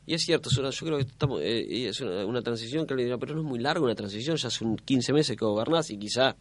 Y 0.05 0.13
es 0.13 0.21
cierto, 0.21 0.51
yo 0.51 0.85
creo 0.85 0.97
que 0.97 1.05
estamos, 1.05 1.41
eh, 1.41 1.87
es 1.87 1.99
una, 1.99 2.43
transición 2.43 2.85
que 2.85 2.93
le 2.93 3.05
dirá, 3.05 3.17
pero 3.17 3.33
no 3.33 3.41
es 3.41 3.47
muy 3.47 3.57
larga 3.57 3.83
una 3.83 3.95
transición, 3.95 4.37
ya 4.37 4.51
son 4.51 4.75
15 4.75 5.13
meses 5.13 5.35
que 5.35 5.43
gobernás 5.45 5.89
y 5.89 5.97
quizá 5.97 6.35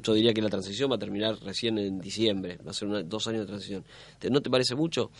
yo 0.00 0.14
diría 0.14 0.34
que 0.34 0.42
la 0.42 0.48
transición 0.48 0.90
va 0.90 0.96
a 0.96 0.98
terminar 0.98 1.38
recién 1.44 1.78
en 1.78 2.00
diciembre, 2.00 2.58
va 2.66 2.72
a 2.72 2.74
ser 2.74 2.88
dos 3.06 3.28
años 3.28 3.42
de 3.42 3.46
transición. 3.46 3.84
¿No 4.28 4.40
te 4.40 4.50
parece 4.50 4.74
mucho? 4.74 5.12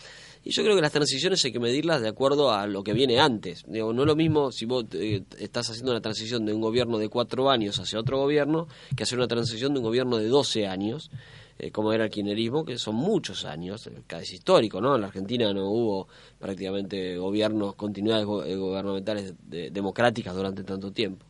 Y 0.43 0.51
yo 0.51 0.61
creo 0.61 0.75
que 0.75 0.81
las 0.81 0.91
transiciones 0.91 1.43
hay 1.45 1.53
que 1.53 1.61
medirlas 1.61 2.01
de 2.01 2.09
acuerdo 2.09 2.51
a 2.51 2.67
lo 2.67 2.83
que 2.83 2.91
viene 2.91 3.21
antes. 3.21 3.63
Digo, 3.65 3.93
no 3.93 4.01
es 4.01 4.07
lo 4.07 4.17
mismo 4.17 4.51
si 4.51 4.65
vos 4.65 4.85
eh, 4.91 5.23
estás 5.39 5.69
haciendo 5.69 5.91
una 5.91 6.01
transición 6.01 6.45
de 6.45 6.51
un 6.51 6.59
gobierno 6.59 6.97
de 6.97 7.07
cuatro 7.07 7.49
años 7.49 7.79
hacia 7.79 7.97
otro 7.97 8.19
gobierno 8.19 8.67
que 8.97 9.03
hacer 9.03 9.17
una 9.17 9.29
transición 9.29 9.71
de 9.71 9.79
un 9.79 9.85
gobierno 9.85 10.17
de 10.17 10.27
12 10.27 10.67
años 10.67 11.09
eh, 11.57 11.71
como 11.71 11.93
era 11.93 12.05
el 12.05 12.09
kirchnerismo, 12.09 12.65
que 12.65 12.77
son 12.77 12.95
muchos 12.95 13.45
años, 13.45 13.89
casi 14.07 14.35
histórico, 14.35 14.81
¿no? 14.81 14.95
En 14.95 15.01
la 15.01 15.07
Argentina 15.07 15.53
no 15.53 15.69
hubo 15.69 16.07
prácticamente 16.39 17.17
gobiernos, 17.17 17.75
continuidades 17.75 18.25
gubernamentales 18.25 19.33
democráticas 19.47 20.35
durante 20.35 20.63
tanto 20.63 20.91
tiempo. 20.91 21.25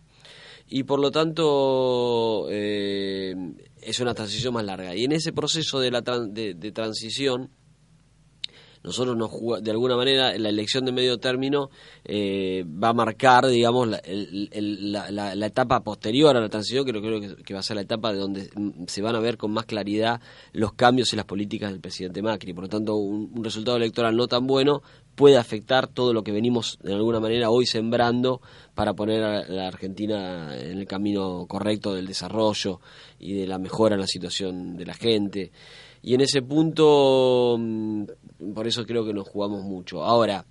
Y 0.68 0.84
por 0.84 1.00
lo 1.00 1.12
tanto 1.12 2.50
es 2.50 4.00
una 4.00 4.16
transición 4.16 4.56
más 4.56 4.66
larga. 4.66 4.96
Y 4.96 5.04
en 5.04 5.12
ese 5.12 5.32
proceso 5.32 5.80
de, 5.80 5.92
la 5.92 6.02
de 6.02 6.72
transición, 6.72 7.52
nosotros 8.86 9.18
nos 9.18 9.32
de 9.64 9.72
alguna 9.72 9.96
manera 9.96 10.38
la 10.38 10.50
elección 10.50 10.86
de 10.86 10.92
medio 10.92 11.18
término 11.18 11.72
eh, 12.04 12.64
va 12.66 12.90
a 12.90 12.94
marcar, 12.94 13.48
digamos, 13.48 13.88
la, 13.88 15.46
etapa 15.46 15.82
posterior 15.82 16.38
a 16.38 16.40
la 16.40 16.50
transición, 16.50 16.86
que 16.86 16.92
creo 16.92 17.20
que, 17.44 17.54
va 17.54 17.62
a 17.62 17.64
ser 17.64 17.78
la 17.78 17.82
etapa 17.82 18.14
de 18.14 18.20
donde 18.20 18.50
se 18.88 19.02
van 19.02 19.16
a 19.16 19.20
ver 19.20 19.38
con 19.38 19.52
más 19.52 19.66
claridad 19.66 20.22
los 20.54 20.74
cambios 20.74 21.12
en 21.14 21.18
las 21.18 21.26
políticas 21.26 21.72
del 21.72 21.80
presidente 21.80 22.22
Macri. 22.22 22.54
Por 22.54 22.66
lo 22.66 22.70
tanto, 22.70 22.96
un, 22.96 23.44
resultado 23.44 23.78
electoral 23.78 24.16
no 24.16 24.28
tan 24.28 24.46
bueno 24.46 24.84
puede 25.16 25.38
afectar 25.38 25.88
todo 25.88 26.14
lo 26.14 26.24
que 26.24 26.32
venimos 26.32 26.78
de 26.84 26.94
alguna 26.94 27.20
manera 27.20 27.50
hoy 27.50 27.66
sembrando 27.66 28.42
para 28.76 28.94
poner 28.94 29.24
a 29.24 29.48
la 29.48 29.68
Argentina 29.68 30.56
en 30.56 30.78
el 30.78 30.88
camino 30.88 31.46
correcto 31.48 31.96
del 31.96 32.06
desarrollo 32.06 32.82
y 33.20 33.34
de 33.34 33.48
la 33.48 33.58
mejora 33.58 33.96
en 33.96 34.02
la 34.02 34.08
situación 34.08 34.78
de 34.78 34.86
la 34.86 34.94
gente. 34.94 35.52
Y 36.04 36.14
en 36.14 36.22
ese 36.22 36.44
punto, 36.44 37.56
mm, 37.58 38.04
por 38.54 38.68
eso 38.68 38.86
creo 38.86 39.06
que 39.06 39.14
nos 39.14 39.28
jugamos 39.28 39.64
mucho. 39.64 40.04
Ahora, 40.04 40.46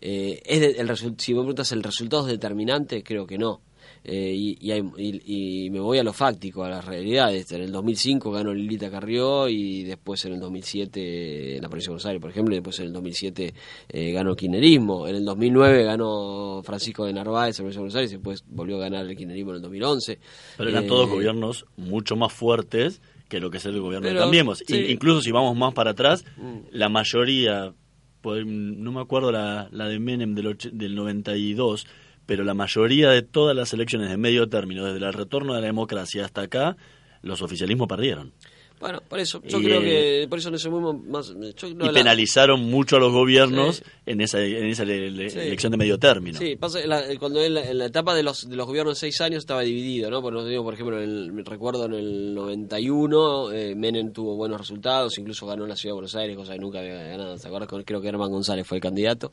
eh, 0.00 0.42
¿es 0.44 0.78
el 0.78 1.18
si 1.18 1.34
me 1.34 1.40
preguntas, 1.40 1.72
¿el 1.72 1.82
resultado 1.82 2.26
es 2.26 2.32
determinante? 2.32 3.02
Creo 3.02 3.26
que 3.26 3.38
no. 3.38 3.60
Eh, 4.04 4.32
y, 4.34 5.70
me 5.70 5.80
voy 5.80 5.98
a 5.98 6.02
lo 6.02 6.12
fáctico, 6.12 6.64
a 6.64 6.68
las 6.70 6.84
realidades. 6.84 7.50
En 7.52 7.62
el 7.62 7.72
2005 7.72 8.30
ganó 8.30 8.54
Lilita 8.54 8.90
Carrió 8.90 9.48
y 9.48 9.84
después 9.84 10.24
en 10.24 10.34
el 10.34 10.40
2007 10.40 11.56
en 11.56 11.62
la 11.62 11.68
provincia 11.68 11.88
de 11.88 11.92
Buenos 11.92 12.06
Aires, 12.06 12.20
por 12.20 12.30
ejemplo, 12.30 12.54
y 12.54 12.58
después 12.58 12.78
en 12.78 12.86
el 12.86 12.92
2007 12.92 13.54
eh, 13.88 14.12
ganó 14.12 14.30
el 14.30 14.36
kirchnerismo. 14.36 15.08
En 15.08 15.16
el 15.16 15.24
2009 15.24 15.84
ganó 15.84 16.62
Francisco 16.64 17.04
de 17.04 17.12
Narváez 17.12 17.58
en 17.58 17.66
la 17.66 17.70
provincia 17.70 17.78
de 17.78 17.82
Buenos 17.82 17.94
Aires 17.96 18.12
y 18.12 18.14
después 18.14 18.44
volvió 18.48 18.76
a 18.76 18.80
ganar 18.80 19.06
el 19.06 19.16
kirchnerismo 19.16 19.50
en 19.50 19.56
el 19.56 19.62
2011. 19.62 20.18
Pero 20.56 20.70
eran 20.70 20.86
todos 20.86 21.08
gobiernos 21.10 21.66
mucho 21.76 22.16
más 22.16 22.32
fuertes 22.32 23.00
que 23.28 23.40
lo 23.40 23.50
que 23.50 23.58
es 23.58 23.66
el 23.66 23.80
gobierno 23.80 24.08
de 24.08 24.14
Cambiemos. 24.14 24.62
Incluso 24.68 25.22
si 25.22 25.30
vamos 25.30 25.56
más 25.56 25.74
para 25.74 25.90
atrás, 25.90 26.24
mm. 26.36 26.58
la 26.72 26.88
mayoría, 26.88 27.72
pues, 28.20 28.44
no 28.46 28.92
me 28.92 29.00
acuerdo 29.00 29.30
la, 29.30 29.68
la 29.70 29.86
de 29.86 29.98
Menem 29.98 30.34
del, 30.34 30.56
del 30.72 30.94
92, 30.94 31.86
pero 32.26 32.44
la 32.44 32.54
mayoría 32.54 33.10
de 33.10 33.22
todas 33.22 33.54
las 33.56 33.72
elecciones 33.72 34.10
de 34.10 34.16
medio 34.16 34.48
término, 34.48 34.84
desde 34.84 35.04
el 35.04 35.12
retorno 35.12 35.54
de 35.54 35.60
la 35.60 35.66
democracia 35.66 36.24
hasta 36.24 36.42
acá, 36.42 36.76
los 37.22 37.42
oficialismos 37.42 37.88
perdieron. 37.88 38.32
Bueno, 38.80 39.02
por 39.08 39.18
eso, 39.18 39.42
yo 39.44 39.60
creo 39.60 39.80
que 39.80 40.26
por 40.28 40.38
eso 40.38 40.50
nos 40.50 40.66
más. 41.06 41.34
y 41.62 41.74
penalizaron 41.74 42.60
mucho 42.60 42.96
a 42.96 43.00
los 43.00 43.12
gobiernos 43.12 43.82
en 44.06 44.20
esa, 44.20 44.40
en 44.40 44.66
esa 44.66 44.84
elección 44.84 45.72
de 45.72 45.78
medio 45.78 45.98
término. 45.98 46.38
Sí, 46.38 46.56
pasa, 46.56 46.80
cuando 47.18 47.42
en 47.42 47.54
la, 47.54 47.86
etapa 47.86 48.14
de 48.14 48.22
los, 48.22 48.48
de 48.48 48.56
los 48.56 48.66
gobiernos 48.66 48.94
de 48.94 49.00
seis 49.00 49.20
años 49.20 49.38
estaba 49.38 49.62
dividido, 49.62 50.10
¿no? 50.10 50.22
Por, 50.22 50.46
digo, 50.46 50.62
por 50.62 50.74
ejemplo, 50.74 51.00
el, 51.00 51.44
recuerdo 51.44 51.86
en 51.86 51.94
el 51.94 52.34
91, 52.34 53.52
eh, 53.52 53.74
Menem 53.74 54.12
tuvo 54.12 54.36
buenos 54.36 54.60
resultados, 54.60 55.18
incluso 55.18 55.46
ganó 55.46 55.64
en 55.64 55.70
la 55.70 55.76
ciudad 55.76 55.92
de 55.92 55.94
Buenos 55.94 56.14
Aires, 56.14 56.36
cosa 56.36 56.52
que 56.52 56.60
nunca 56.60 56.78
había 56.78 56.94
ganado. 56.94 57.36
¿Se 57.36 57.48
acuerdas? 57.48 57.68
Creo 57.84 58.00
que 58.00 58.08
Herman 58.08 58.30
González 58.30 58.66
fue 58.66 58.76
el 58.76 58.82
candidato. 58.82 59.32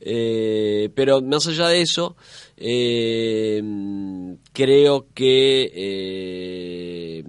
Eh, 0.00 0.90
pero 0.94 1.22
más 1.22 1.46
allá 1.46 1.68
de 1.68 1.80
eso, 1.80 2.16
eh, 2.56 3.62
creo 4.52 5.06
que. 5.14 7.22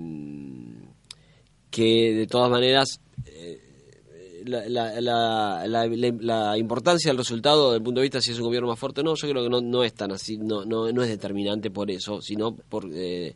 Que 1.74 2.14
de 2.14 2.28
todas 2.28 2.52
maneras 2.52 3.02
eh, 3.26 4.44
la, 4.46 5.02
la, 5.02 5.88
la, 5.88 6.58
importancia 6.58 7.10
del 7.10 7.18
resultado 7.18 7.72
desde 7.72 7.78
el 7.78 7.84
punto 7.84 8.00
de 8.00 8.04
vista 8.04 8.22
si 8.22 8.32
es 8.32 8.38
un 8.38 8.46
gobierno 8.46 8.70
más 8.70 8.78
fuerte 8.78 9.02
o 9.02 9.04
no, 9.04 9.16
yo 9.16 9.28
creo 9.28 9.44
que 9.44 9.50
no, 9.50 9.60
no 9.60 9.84
es 9.84 9.96
tan 9.96 10.12
así, 10.12 10.38
no, 10.38 10.66
no, 10.66 10.92
no 10.92 11.02
es 11.02 11.10
determinante 11.10 11.72
por 11.72 11.90
eso, 11.90 12.22
sino 12.22 12.56
por 12.56 12.88
eh, 12.94 13.36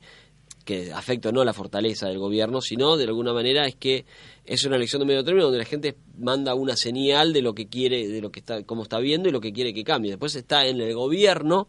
que 0.63 0.91
afecta 0.91 1.31
no 1.31 1.43
la 1.43 1.53
fortaleza 1.53 2.09
del 2.09 2.19
gobierno, 2.19 2.61
sino 2.61 2.95
de 2.95 3.05
alguna 3.05 3.33
manera 3.33 3.65
es 3.65 3.75
que 3.75 4.05
es 4.45 4.63
una 4.65 4.75
elección 4.75 4.99
de 4.99 5.07
medio 5.07 5.23
término 5.23 5.45
donde 5.45 5.59
la 5.59 5.65
gente 5.65 5.95
manda 6.19 6.53
una 6.53 6.75
señal 6.75 7.33
de 7.33 7.41
lo 7.41 7.55
que 7.55 7.67
quiere, 7.67 8.07
de 8.07 8.21
lo 8.21 8.31
que 8.31 8.41
está, 8.41 8.61
cómo 8.63 8.83
está 8.83 8.99
viendo 8.99 9.29
y 9.29 9.31
lo 9.31 9.41
que 9.41 9.51
quiere 9.51 9.73
que 9.73 9.83
cambie. 9.83 10.11
Después 10.11 10.35
está 10.35 10.67
en 10.67 10.79
el 10.79 10.93
gobierno 10.93 11.67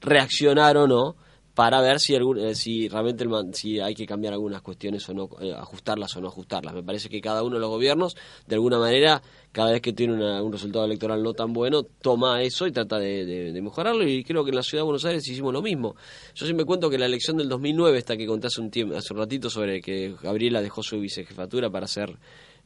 reaccionar 0.00 0.78
o 0.78 0.86
no 0.86 1.16
para 1.56 1.80
ver 1.80 2.00
si, 2.00 2.14
algún, 2.14 2.38
eh, 2.38 2.54
si 2.54 2.86
realmente 2.86 3.24
si 3.54 3.80
hay 3.80 3.94
que 3.94 4.04
cambiar 4.04 4.34
algunas 4.34 4.60
cuestiones 4.60 5.08
o 5.08 5.14
no, 5.14 5.30
eh, 5.40 5.54
ajustarlas 5.54 6.14
o 6.14 6.20
no 6.20 6.28
ajustarlas. 6.28 6.74
Me 6.74 6.82
parece 6.82 7.08
que 7.08 7.18
cada 7.22 7.42
uno 7.42 7.54
de 7.54 7.60
los 7.60 7.70
gobiernos, 7.70 8.14
de 8.46 8.56
alguna 8.56 8.78
manera, 8.78 9.22
cada 9.52 9.72
vez 9.72 9.80
que 9.80 9.94
tiene 9.94 10.42
un 10.42 10.52
resultado 10.52 10.84
electoral 10.84 11.22
no 11.22 11.32
tan 11.32 11.54
bueno, 11.54 11.82
toma 11.82 12.42
eso 12.42 12.66
y 12.66 12.72
trata 12.72 12.98
de, 12.98 13.58
mejorarlo. 13.62 14.06
Y 14.06 14.22
creo 14.22 14.44
que 14.44 14.50
en 14.50 14.56
la 14.56 14.62
ciudad 14.62 14.82
de 14.82 14.84
Buenos 14.84 15.06
Aires 15.06 15.26
hicimos 15.26 15.54
lo 15.54 15.62
mismo. 15.62 15.96
Yo 16.34 16.44
siempre 16.44 16.66
cuento 16.66 16.90
que 16.90 16.98
la 16.98 17.06
elección 17.06 17.38
del 17.38 17.48
2009, 17.48 17.96
esta 17.96 18.18
que 18.18 18.26
conté 18.26 18.48
un, 18.58 18.70
tiempo, 18.70 18.94
hace 18.94 19.14
un 19.14 19.20
ratito 19.20 19.48
sobre 19.48 19.80
que 19.80 20.14
Gabriela 20.22 20.60
dejó 20.60 20.82
su 20.82 21.00
vicejefatura 21.00 21.70
para 21.70 21.86
ser 21.86 22.18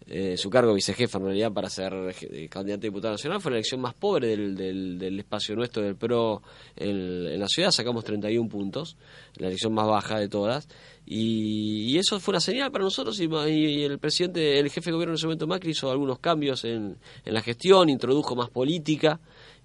eh, 0.07 0.36
su 0.36 0.51
cargo 0.51 0.74
vicejefa 0.74 1.18
en 1.18 1.24
realidad 1.24 1.53
para 1.53 1.68
ser 1.70 1.92
eh, 1.94 2.48
candidato 2.48 2.80
a 2.80 2.88
diputado 2.88 3.14
nacional. 3.14 3.40
Fue 3.40 3.53
la 3.53 3.59
elección 3.59 3.80
más 3.80 3.94
pobre 3.94 4.28
del, 4.28 4.57
del, 4.98 5.18
espacio 5.18 5.55
nuestro 5.55 5.82
del 5.82 5.96
PRO 5.96 6.42
en, 6.76 7.38
la 7.38 7.46
ciudad, 7.46 7.70
sacamos 7.70 8.05
31 8.05 8.48
puntos, 8.48 8.96
la 9.36 9.48
elección 9.48 9.72
más 9.72 9.86
baja 9.86 10.18
de 10.18 10.28
todas, 10.28 10.68
y, 11.07 11.98
eso 11.98 12.18
fue 12.18 12.32
una 12.32 12.40
señal 12.40 12.72
para 12.72 12.84
nosotros 12.84 13.20
y, 13.20 13.82
el 13.82 13.98
presidente, 13.98 14.59
el 14.59 14.70
jefe 14.70 14.90
de 14.90 14.92
gobierno 14.92 15.12
en 15.12 15.16
ese 15.16 15.26
momento 15.26 15.46
Macri 15.46 15.72
hizo 15.72 15.90
algunos 15.90 16.18
cambios 16.18 16.64
en, 16.64 16.96
en 17.24 17.34
la 17.34 17.42
gestión, 17.42 17.88
introdujo 17.88 18.34
más 18.34 18.48
política, 18.48 19.20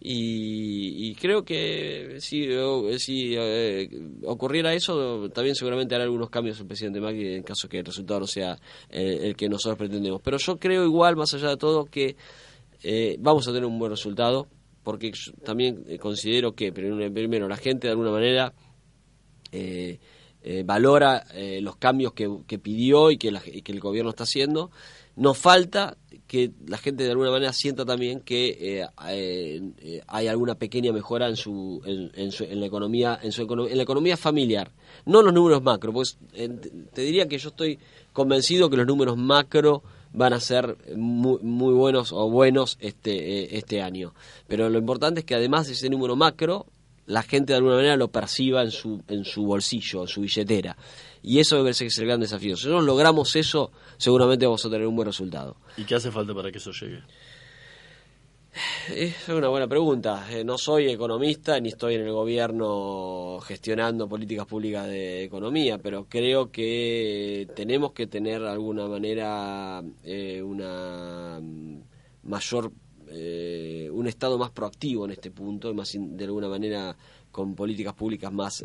y, 0.08 1.16
creo 1.16 1.44
que 1.44 2.18
si, 2.20 2.48
si 3.00 3.34
eh, 3.36 3.90
ocurriera 4.26 4.72
eso, 4.72 5.30
también 5.32 5.56
seguramente 5.56 5.96
hará 5.96 6.04
algunos 6.04 6.30
cambios 6.30 6.60
el 6.60 6.68
presidente 6.68 7.02
Macri 7.02 7.34
en 7.34 7.42
caso 7.42 7.68
que 7.68 7.80
el 7.80 7.86
resultado 7.86 8.20
no 8.20 8.28
sea 8.28 8.56
eh, 8.90 9.22
el 9.24 9.36
que 9.36 9.50
nosotros 9.50 9.80
pretendemos. 9.80 10.22
Pero 10.22 10.38
yo 10.38 10.60
creo 10.60 10.86
igual, 10.86 11.16
más 11.16 11.34
allá 11.34 11.50
de 11.50 11.58
todo, 11.58 11.86
que 11.86 12.16
eh, 12.84 13.18
vamos 13.20 13.48
a 13.48 13.52
tener 13.52 13.66
un 13.66 13.80
buen 13.80 13.90
resultado, 13.90 14.48
porque 14.84 15.12
también 15.44 15.84
considero 16.00 16.54
que, 16.54 16.72
primero, 16.72 17.48
la 17.48 17.58
gente 17.58 17.88
de 17.88 17.92
alguna 17.92 18.12
manera 18.12 18.54
valora 20.66 21.26
los 21.62 21.78
cambios 21.78 22.14
que, 22.14 22.60
pidió 22.60 23.10
y 23.10 23.18
que, 23.18 23.34
y 23.48 23.64
que 23.64 23.72
el 23.72 23.80
gobierno 23.80 24.12
está 24.12 24.26
haciendo. 24.26 24.70
Nos 25.16 25.36
falta 25.36 25.98
que 26.28 26.52
la 26.68 26.78
gente 26.78 27.04
de 27.04 27.12
alguna 27.12 27.32
manera 27.32 27.54
sienta 27.54 27.86
también 27.86 28.22
que 28.22 28.82
eh, 28.82 28.88
eh, 29.08 30.02
hay 30.08 30.28
alguna 30.28 30.56
pequeña 30.56 30.92
mejora 30.92 31.28
en 31.28 31.36
su, 31.36 31.82
en, 31.86 32.60
la 32.60 32.66
economía 32.66 33.20
en, 33.22 33.32
su 33.32 33.44
en 33.44 33.78
la 33.78 33.84
economía 33.84 34.18
familiar 34.18 34.72
no 35.06 35.22
los 35.22 35.34
números 35.34 35.62
macro 35.62 35.94
pues 35.94 36.18
te 36.34 37.02
diría 37.02 37.28
que 37.28 37.38
yo 37.38 37.50
estoy 37.50 37.78
convencido 38.12 38.70
que 38.70 38.78
los 38.78 38.88
números 38.88 39.18
macro 39.18 39.84
van 40.16 40.34
a 40.34 40.40
ser 40.40 40.78
muy, 40.96 41.40
muy 41.42 41.74
buenos 41.74 42.12
o 42.12 42.30
buenos 42.30 42.78
este 42.80 43.44
eh, 43.44 43.58
este 43.58 43.82
año. 43.82 44.14
Pero 44.48 44.70
lo 44.70 44.80
importante 44.80 45.20
es 45.20 45.26
que 45.26 45.36
además 45.36 45.68
de 45.68 45.74
ese 45.74 45.90
número 45.90 46.16
macro 46.16 46.66
la 47.06 47.22
gente 47.22 47.54
de 47.54 47.58
alguna 47.58 47.76
manera 47.76 47.98
lo 47.98 48.08
perciba 48.08 48.64
en 48.64 48.72
su 48.72 49.04
en 49.08 49.26
su 49.26 49.44
bolsillo 49.44 50.02
en 50.02 50.08
su 50.08 50.22
billetera 50.22 50.76
y 51.26 51.40
eso 51.40 51.68
es 51.68 51.82
el 51.82 52.06
gran 52.06 52.20
desafío. 52.20 52.56
Si 52.56 52.68
nosotros 52.68 52.86
logramos 52.86 53.36
eso, 53.36 53.72
seguramente 53.98 54.46
vamos 54.46 54.64
a 54.64 54.70
tener 54.70 54.86
un 54.86 54.96
buen 54.96 55.08
resultado. 55.08 55.58
¿Y 55.76 55.84
qué 55.84 55.96
hace 55.96 56.12
falta 56.12 56.36
para 56.36 56.52
que 56.52 56.60
eso 56.60 56.72
llegue? 56.72 57.02
Es 58.94 59.28
una 59.30 59.48
buena 59.48 59.68
pregunta. 59.68 60.28
Eh, 60.32 60.44
no 60.44 60.60
soy 60.60 60.88
economista 60.88 61.60
ni 61.60 61.70
estoy 61.70 61.96
en 61.96 62.02
el 62.02 62.12
gobierno 62.12 63.40
gestionando 63.42 64.08
políticas 64.08 64.46
públicas 64.46 64.86
de 64.86 65.24
economía, 65.24 65.80
pero 65.80 66.06
creo 66.08 66.52
que 66.52 67.48
tenemos 67.56 67.94
que 67.94 68.06
tener 68.06 68.42
de 68.42 68.50
alguna 68.50 68.88
manera 68.88 69.84
eh, 70.04 70.44
una 70.44 71.42
mayor, 72.22 72.72
eh, 73.10 73.90
un 73.92 74.08
estado 74.08 74.38
más 74.38 74.52
proactivo 74.52 75.06
en 75.06 75.12
este 75.12 75.32
punto, 75.32 75.74
más 75.74 75.92
de 76.00 76.24
alguna 76.24 76.48
manera 76.48 76.96
con 77.32 77.56
políticas 77.56 77.96
públicas 77.96 78.32
más 78.32 78.64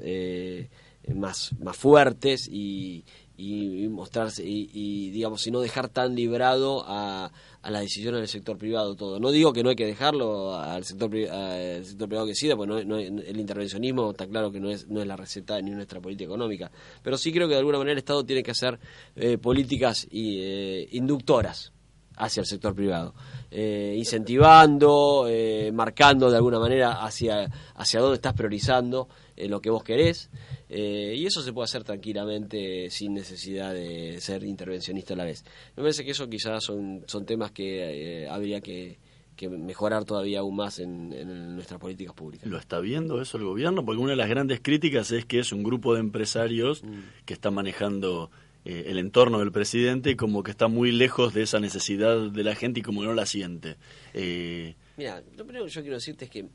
más, 1.14 1.52
más 1.58 1.76
fuertes 1.76 2.48
y, 2.48 3.04
y, 3.36 3.88
mostrarse 3.88 4.42
y, 4.46 5.10
digamos 5.10 5.46
y 5.46 5.50
no 5.50 5.60
dejar 5.60 5.88
tan 5.88 6.14
librado 6.14 6.84
a, 6.86 7.32
a 7.62 7.70
las 7.70 7.82
decisiones 7.82 8.20
del 8.20 8.28
sector 8.28 8.58
privado 8.58 8.94
todo. 8.94 9.18
No 9.18 9.30
digo 9.30 9.52
que 9.52 9.62
no 9.62 9.70
hay 9.70 9.76
que 9.76 9.86
dejarlo 9.86 10.54
al 10.54 10.84
sector 10.84 11.10
al 11.30 11.84
sector 11.84 12.08
privado 12.08 12.26
que 12.26 12.32
decida 12.32 12.56
porque 12.56 12.84
no, 12.84 12.98
el 12.98 13.40
intervencionismo 13.40 14.10
está 14.10 14.26
claro 14.26 14.52
que 14.52 14.60
no 14.60 14.70
es 14.70 14.88
no 14.88 15.00
es 15.00 15.06
la 15.06 15.16
receta 15.16 15.60
ni 15.60 15.70
nuestra 15.70 16.00
política 16.00 16.26
económica 16.26 16.70
pero 17.02 17.16
sí 17.16 17.32
creo 17.32 17.48
que 17.48 17.54
de 17.54 17.60
alguna 17.60 17.78
manera 17.78 17.92
el 17.92 17.98
Estado 17.98 18.24
tiene 18.24 18.42
que 18.42 18.50
hacer 18.50 18.78
eh, 19.16 19.38
políticas 19.38 20.06
y, 20.10 20.38
eh, 20.40 20.88
inductoras 20.92 21.72
hacia 22.20 22.42
el 22.42 22.46
sector 22.46 22.74
privado, 22.74 23.14
eh, 23.50 23.94
incentivando, 23.96 25.26
eh, 25.28 25.70
marcando 25.72 26.30
de 26.30 26.36
alguna 26.36 26.58
manera 26.58 27.02
hacia, 27.02 27.50
hacia 27.74 28.00
dónde 28.00 28.16
estás 28.16 28.34
priorizando 28.34 29.08
lo 29.36 29.60
que 29.62 29.70
vos 29.70 29.82
querés, 29.82 30.28
y 30.72 31.26
eso 31.26 31.42
se 31.42 31.52
puede 31.52 31.64
hacer 31.64 31.82
tranquilamente 31.84 32.88
sin 32.90 33.14
necesidad 33.14 33.74
de 33.74 34.20
ser 34.20 34.44
intervencionista 34.44 35.14
a 35.14 35.16
la 35.16 35.24
vez. 35.24 35.44
Me 35.76 35.82
parece 35.82 36.04
que 36.04 36.12
eso 36.12 36.28
quizás 36.28 36.62
son, 36.62 37.02
son 37.06 37.26
temas 37.26 37.50
que 37.50 38.28
habría 38.28 38.60
que 38.60 38.98
que 39.40 39.48
mejorar 39.48 40.04
todavía 40.04 40.40
aún 40.40 40.56
más 40.56 40.78
en, 40.80 41.54
nuestras 41.54 41.80
políticas 41.80 42.14
públicas. 42.14 42.46
¿Lo 42.46 42.58
está 42.58 42.78
viendo 42.78 43.22
eso 43.22 43.38
el 43.38 43.44
gobierno? 43.44 43.82
Porque 43.86 44.02
una 44.02 44.10
de 44.10 44.16
las 44.16 44.28
grandes 44.28 44.60
críticas 44.60 45.12
es 45.12 45.24
que 45.24 45.38
es 45.38 45.50
un 45.52 45.62
grupo 45.62 45.94
de 45.94 46.00
empresarios 46.00 46.84
mm. 46.84 47.24
que 47.24 47.32
está 47.32 47.50
manejando 47.50 48.30
eh, 48.66 48.84
el 48.88 48.98
entorno 48.98 49.38
del 49.38 49.50
presidente 49.50 50.10
y 50.10 50.16
como 50.16 50.42
que 50.42 50.50
está 50.50 50.68
muy 50.68 50.92
lejos 50.92 51.32
de 51.32 51.42
esa 51.42 51.58
necesidad 51.58 52.30
de 52.30 52.44
la 52.44 52.54
gente 52.54 52.80
y 52.80 52.82
como 52.82 53.02
no 53.02 53.14
la 53.14 53.24
siente. 53.24 53.78
Eh... 54.12 54.74
Mira, 54.98 55.22
lo 55.34 55.44
primero 55.44 55.64
que 55.64 55.70
yo 55.70 55.80
quiero 55.80 55.96
decirte 55.96 56.26
es 56.26 56.30
que 56.30 56.46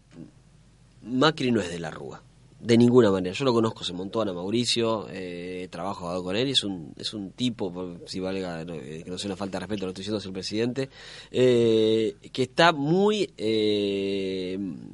Macri 1.01 1.51
no 1.51 1.61
es 1.61 1.71
de 1.71 1.79
la 1.79 1.89
Rúa 1.89 2.21
de 2.65 2.77
ninguna 2.77 3.11
manera. 3.11 3.33
Yo 3.33 3.45
lo 3.45 3.53
conozco 3.53 3.83
se 3.83 3.93
montó 3.93 4.21
a 4.21 4.25
Mauricio, 4.25 5.07
eh, 5.09 5.63
he 5.63 6.23
con 6.23 6.35
él 6.35 6.47
y 6.47 6.51
es 6.51 6.63
un, 6.63 6.93
es 6.97 7.13
un 7.13 7.31
tipo, 7.31 7.97
si 8.07 8.19
valga, 8.19 8.63
eh, 8.63 9.01
que 9.03 9.09
no 9.09 9.17
sea 9.17 9.29
una 9.29 9.35
falta 9.35 9.59
de 9.59 9.65
respeto, 9.65 9.85
lo 9.85 9.89
estoy 9.91 10.01
diciendo, 10.01 10.17
es 10.17 10.25
el 10.25 10.33
presidente, 10.33 10.89
eh, 11.31 12.15
que 12.31 12.43
está 12.43 12.71
muy, 12.71 13.29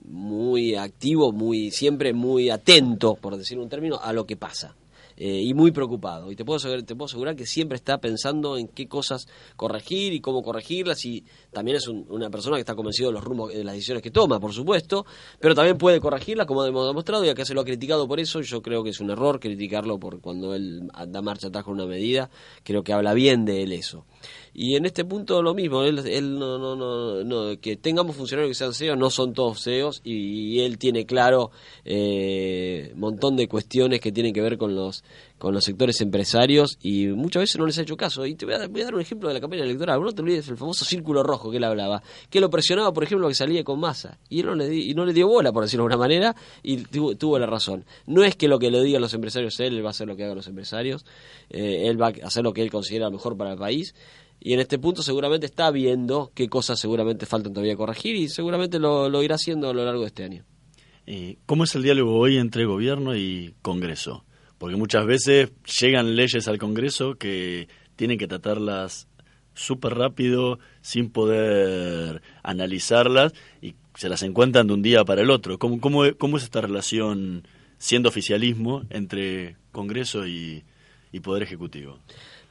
muy 0.05 0.75
activo, 0.75 1.31
muy 1.31 1.71
siempre 1.71 2.13
muy 2.13 2.49
atento, 2.49 3.15
por 3.15 3.37
decir 3.37 3.57
un 3.57 3.69
término, 3.69 3.99
a 4.01 4.11
lo 4.11 4.25
que 4.25 4.35
pasa. 4.35 4.75
Eh, 5.23 5.43
y 5.43 5.53
muy 5.53 5.69
preocupado. 5.69 6.31
Y 6.31 6.35
te 6.35 6.43
puedo, 6.43 6.59
te 6.83 6.95
puedo 6.95 7.05
asegurar 7.05 7.35
que 7.35 7.45
siempre 7.45 7.75
está 7.75 7.99
pensando 7.99 8.57
en 8.57 8.67
qué 8.67 8.87
cosas 8.87 9.27
corregir 9.55 10.13
y 10.13 10.19
cómo 10.19 10.41
corregirlas. 10.41 11.05
Y 11.05 11.23
también 11.51 11.77
es 11.77 11.87
una 11.87 12.31
persona 12.31 12.55
que 12.55 12.61
está 12.61 12.73
convencido 12.73 13.09
de 13.09 13.13
los 13.13 13.23
rumbos, 13.23 13.53
de 13.53 13.63
las 13.63 13.75
decisiones 13.75 14.01
que 14.01 14.09
toma, 14.09 14.39
por 14.39 14.51
supuesto, 14.51 15.05
pero 15.39 15.53
también 15.53 15.77
puede 15.77 15.99
corregirlas, 15.99 16.47
como 16.47 16.65
hemos 16.65 16.87
demostrado, 16.87 17.23
y 17.23 17.29
acá 17.29 17.45
se 17.45 17.53
lo 17.53 17.61
ha 17.61 17.65
criticado 17.65 18.07
por 18.07 18.19
eso. 18.19 18.41
Yo 18.41 18.63
creo 18.63 18.83
que 18.83 18.89
es 18.89 18.99
un 18.99 19.11
error 19.11 19.39
criticarlo 19.39 19.99
por 19.99 20.21
cuando 20.21 20.55
él 20.55 20.89
da 21.09 21.21
marcha 21.21 21.49
atrás 21.49 21.65
con 21.65 21.75
una 21.75 21.85
medida. 21.85 22.31
Creo 22.63 22.83
que 22.83 22.91
habla 22.91 23.13
bien 23.13 23.45
de 23.45 23.61
él 23.61 23.73
eso. 23.73 24.07
Y 24.53 24.75
en 24.75 24.85
este 24.85 25.05
punto 25.05 25.41
lo 25.41 25.53
mismo, 25.53 25.83
él, 25.83 25.99
él 25.99 26.37
no, 26.37 26.57
no, 26.57 26.75
no, 26.75 27.23
no, 27.23 27.59
que 27.59 27.77
tengamos 27.77 28.15
funcionarios 28.15 28.51
que 28.51 28.55
sean 28.55 28.73
CEOs, 28.73 28.97
no 28.97 29.09
son 29.09 29.33
todos 29.33 29.63
CEOs, 29.63 30.01
y, 30.03 30.59
él 30.61 30.77
tiene 30.77 31.05
claro 31.05 31.51
eh, 31.85 32.93
montón 32.95 33.35
de 33.35 33.47
cuestiones 33.47 33.99
que 33.99 34.11
tienen 34.11 34.33
que 34.33 34.41
ver 34.41 34.57
con 34.57 34.75
los 34.75 35.03
con 35.41 35.55
los 35.55 35.63
sectores 35.63 35.99
empresarios 36.01 36.77
y 36.83 37.07
muchas 37.07 37.41
veces 37.41 37.57
no 37.57 37.65
les 37.65 37.75
ha 37.79 37.81
hecho 37.81 37.97
caso. 37.97 38.27
Y 38.27 38.35
te 38.35 38.45
voy 38.45 38.53
a, 38.53 38.59
dar 38.59 38.93
un 38.93 39.01
ejemplo 39.01 39.27
de 39.27 39.33
la 39.33 39.41
campaña 39.41 39.63
electoral. 39.63 39.99
No 39.99 40.11
te 40.11 40.21
olvides 40.21 40.47
el 40.49 40.55
famoso 40.55 40.85
círculo 40.85 41.23
rojo 41.23 41.49
que 41.49 41.57
él 41.57 41.63
hablaba, 41.63 42.03
que 42.29 42.39
lo 42.39 42.51
presionaba, 42.51 42.93
por 42.93 43.03
ejemplo, 43.03 43.27
que 43.27 43.33
salía 43.33 43.63
con 43.63 43.79
masa. 43.79 44.19
Y 44.29 44.41
él 44.41 44.45
no 44.45 44.53
le, 44.53 44.71
y 44.73 44.93
no 44.93 45.03
le 45.03 45.13
dio 45.13 45.27
bola, 45.27 45.51
por 45.51 45.63
decirlo 45.63 45.87
de 45.87 45.93
alguna 45.93 46.07
manera, 46.07 46.35
y 46.61 46.77
tuvo, 46.83 47.39
la 47.39 47.47
razón. 47.47 47.85
No 48.05 48.23
es 48.23 48.35
que 48.35 48.47
lo 48.47 48.59
que 48.59 48.69
le 48.69 48.83
digan 48.83 49.01
los 49.01 49.15
empresarios 49.15 49.59
él, 49.59 49.77
él 49.77 49.83
va 49.83 49.87
a 49.87 49.89
hacer 49.89 50.07
lo 50.07 50.15
que 50.15 50.25
hagan 50.25 50.35
los 50.35 50.45
empresarios, 50.45 51.07
eh, 51.49 51.87
él 51.87 51.99
va 51.99 52.09
a 52.09 52.27
hacer 52.27 52.43
lo 52.43 52.53
que 52.53 52.61
él 52.61 52.69
considera 52.69 53.09
mejor 53.09 53.35
para 53.35 53.53
el 53.53 53.57
país 53.57 53.95
y 54.43 54.53
en 54.53 54.59
este 54.59 54.79
punto 54.79 55.03
seguramente 55.03 55.45
está 55.45 55.69
viendo 55.69 56.31
qué 56.33 56.49
cosas 56.49 56.79
seguramente 56.79 57.27
faltan 57.27 57.53
todavía 57.53 57.75
corregir 57.75 58.15
y 58.15 58.27
seguramente 58.27 58.79
lo, 58.79 59.21
irá 59.21 59.35
haciendo 59.35 59.69
a 59.69 59.73
lo 59.73 59.85
largo 59.85 60.01
de 60.01 60.07
este 60.07 60.23
año. 60.23 60.43
Eh, 61.05 61.37
¿Cómo 61.45 61.63
es 61.63 61.75
el 61.75 61.83
diálogo 61.83 62.17
hoy 62.17 62.37
entre 62.37 62.65
gobierno 62.65 63.15
y 63.15 63.53
Congreso? 63.61 64.25
Porque 64.57 64.77
muchas 64.77 65.05
veces 65.05 65.51
llegan 65.79 66.15
leyes 66.15 66.47
al 66.47 66.57
Congreso 66.57 67.15
que 67.15 67.67
tienen 67.95 68.17
que 68.17 68.27
tratarlas 68.27 69.07
súper 69.53 69.93
rápido, 69.93 70.57
sin 70.81 71.11
poder 71.11 72.23
analizarlas 72.41 73.33
y 73.61 73.75
se 73.93 74.09
las 74.09 74.23
encuentran 74.23 74.65
de 74.65 74.73
un 74.73 74.81
día 74.81 75.05
para 75.05 75.21
el 75.21 75.29
otro. 75.29 75.59
¿Cómo, 75.59 75.79
cómo, 75.79 76.03
cómo 76.17 76.37
es 76.37 76.43
esta 76.43 76.61
relación 76.61 77.47
siendo 77.77 78.09
oficialismo 78.09 78.83
entre 78.89 79.57
Congreso 79.71 80.25
y 80.25 80.63
Poder 81.21 81.43
Ejecutivo? 81.43 81.99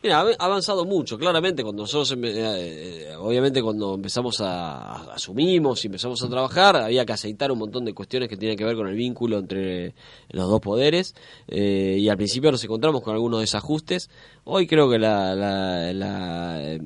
Mira, 0.03 0.21
ha 0.21 0.45
avanzado 0.47 0.87
mucho, 0.87 1.19
claramente, 1.19 1.63
cuando 1.63 1.83
nosotros, 1.83 2.13
eh, 2.13 2.17
eh, 2.25 3.17
obviamente 3.19 3.63
cuando 3.63 3.97
empezamos 3.97 4.41
a, 4.41 5.13
asumimos 5.13 5.85
y 5.85 5.89
empezamos 5.89 6.23
a 6.23 6.29
trabajar, 6.31 6.77
había 6.77 7.05
que 7.05 7.13
aceitar 7.13 7.53
un 7.53 7.59
montón 7.59 7.85
de 7.85 7.93
cuestiones 7.93 8.31
que 8.31 8.39
tienen 8.39 8.57
que 8.57 8.65
ver 8.65 8.77
con 8.77 8.89
el 8.89 8.97
vínculo 8.97 9.39
entre 9.39 9.95
los 10.31 10.49
dos 10.49 10.59
poderes, 10.63 11.15
eh, 11.49 11.99
y 12.01 12.09
al 12.09 12.17
principio 12.17 12.51
nos 12.51 12.65
encontramos 12.65 13.03
con 13.03 13.13
algunos 13.13 13.41
desajustes, 13.41 14.09
hoy 14.45 14.67
creo 14.67 14.89
que 14.89 14.99
la, 14.99 15.35
la, 15.35 15.93
la 15.93 16.79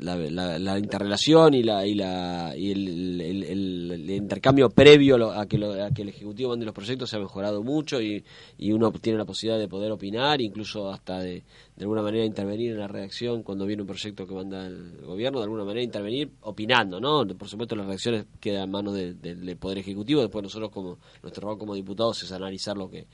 la, 0.00 0.78
interrelación 0.78 1.54
y, 1.54 1.62
la, 1.62 1.86
y, 1.86 1.94
la, 1.94 2.54
y 2.56 2.70
el, 2.70 4.10
intercambio 4.10 4.70
previo 4.70 5.32
a 5.32 5.46
que, 5.46 5.56
el 5.56 6.08
Ejecutivo 6.08 6.50
mande 6.50 6.66
los 6.66 6.74
proyectos 6.74 7.10
se 7.10 7.16
ha 7.16 7.20
mejorado 7.20 7.62
mucho 7.62 8.00
y, 8.00 8.24
y, 8.58 8.72
uno 8.72 8.90
tiene 8.92 9.18
la 9.18 9.24
posibilidad 9.24 9.58
de 9.58 9.68
poder 9.68 9.90
opinar, 9.92 10.40
incluso 10.40 10.90
hasta 10.90 11.18
de, 11.18 11.42
de 11.76 11.84
alguna 11.84 12.02
manera 12.02 12.24
intervenir 12.24 12.72
en 12.72 12.78
la 12.78 12.88
redacción 12.88 13.42
cuando 13.42 13.66
viene 13.66 13.82
un 13.82 13.88
proyecto 13.88 14.26
que 14.26 14.34
manda 14.34 14.66
el 14.66 15.00
gobierno, 15.04 15.38
de 15.38 15.44
alguna 15.44 15.64
manera 15.64 15.82
intervenir 15.82 16.30
opinando, 16.42 17.00
¿no? 17.00 17.26
Por 17.36 17.48
supuesto 17.48 17.74
las 17.76 17.86
reacciones 17.86 18.26
quedan 18.40 18.64
en 18.64 18.70
manos 18.70 18.94
del 18.94 19.56
Poder 19.56 19.78
Ejecutivo, 19.78 20.20
después 20.20 20.42
nosotros 20.42 20.70
como 20.70 20.98
nuestro 21.22 21.48
rol 21.48 21.58
como 21.58 21.74
diputados 21.74 22.22
es 22.22 22.32
analizar 22.32 22.76
lo 22.76 22.88
que 22.90 23.06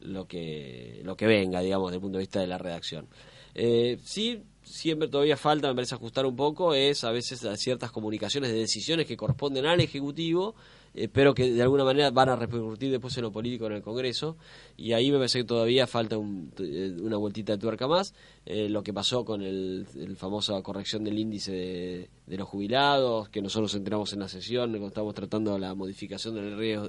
lo 0.00 0.26
que 0.26 1.00
lo 1.04 1.16
que 1.16 1.26
venga, 1.26 1.60
digamos, 1.60 1.90
desde 1.90 1.96
el 1.96 2.02
punto 2.02 2.18
de 2.18 2.22
vista 2.22 2.40
de 2.40 2.46
la 2.46 2.58
redacción. 2.58 3.06
Eh, 3.54 3.98
sí, 4.02 4.42
siempre 4.70 5.08
todavía 5.08 5.36
falta, 5.36 5.68
me 5.68 5.74
parece, 5.74 5.94
ajustar 5.94 6.26
un 6.26 6.36
poco, 6.36 6.74
es 6.74 7.04
a 7.04 7.10
veces 7.10 7.46
ciertas 7.56 7.90
comunicaciones 7.90 8.52
de 8.52 8.58
decisiones 8.58 9.06
que 9.06 9.16
corresponden 9.16 9.66
al 9.66 9.80
Ejecutivo, 9.80 10.54
eh, 10.92 11.08
pero 11.12 11.34
que 11.34 11.52
de 11.52 11.62
alguna 11.62 11.84
manera 11.84 12.10
van 12.10 12.30
a 12.30 12.36
repercutir 12.36 12.90
después 12.90 13.16
en 13.16 13.22
lo 13.22 13.30
político 13.30 13.66
en 13.66 13.74
el 13.74 13.82
Congreso, 13.82 14.36
y 14.76 14.92
ahí 14.92 15.10
me 15.10 15.18
parece 15.18 15.40
que 15.40 15.44
todavía 15.44 15.86
falta 15.86 16.16
eh, 16.16 16.96
una 17.00 17.16
vueltita 17.16 17.52
de 17.52 17.58
tuerca 17.58 17.86
más. 17.86 18.14
Eh, 18.46 18.68
lo 18.68 18.82
que 18.82 18.92
pasó 18.92 19.24
con 19.24 19.42
el, 19.42 19.86
famosa 20.16 20.60
corrección 20.62 21.04
del 21.04 21.18
índice 21.18 22.08
de, 22.26 22.36
los 22.36 22.48
jubilados, 22.48 23.28
que 23.28 23.42
nosotros 23.42 23.74
entramos 23.74 24.12
en 24.12 24.20
la 24.20 24.28
sesión 24.28 24.70
cuando 24.70 24.88
estábamos 24.88 25.14
tratando 25.14 25.58
la 25.58 25.74
modificación 25.74 26.34
de 26.34 26.42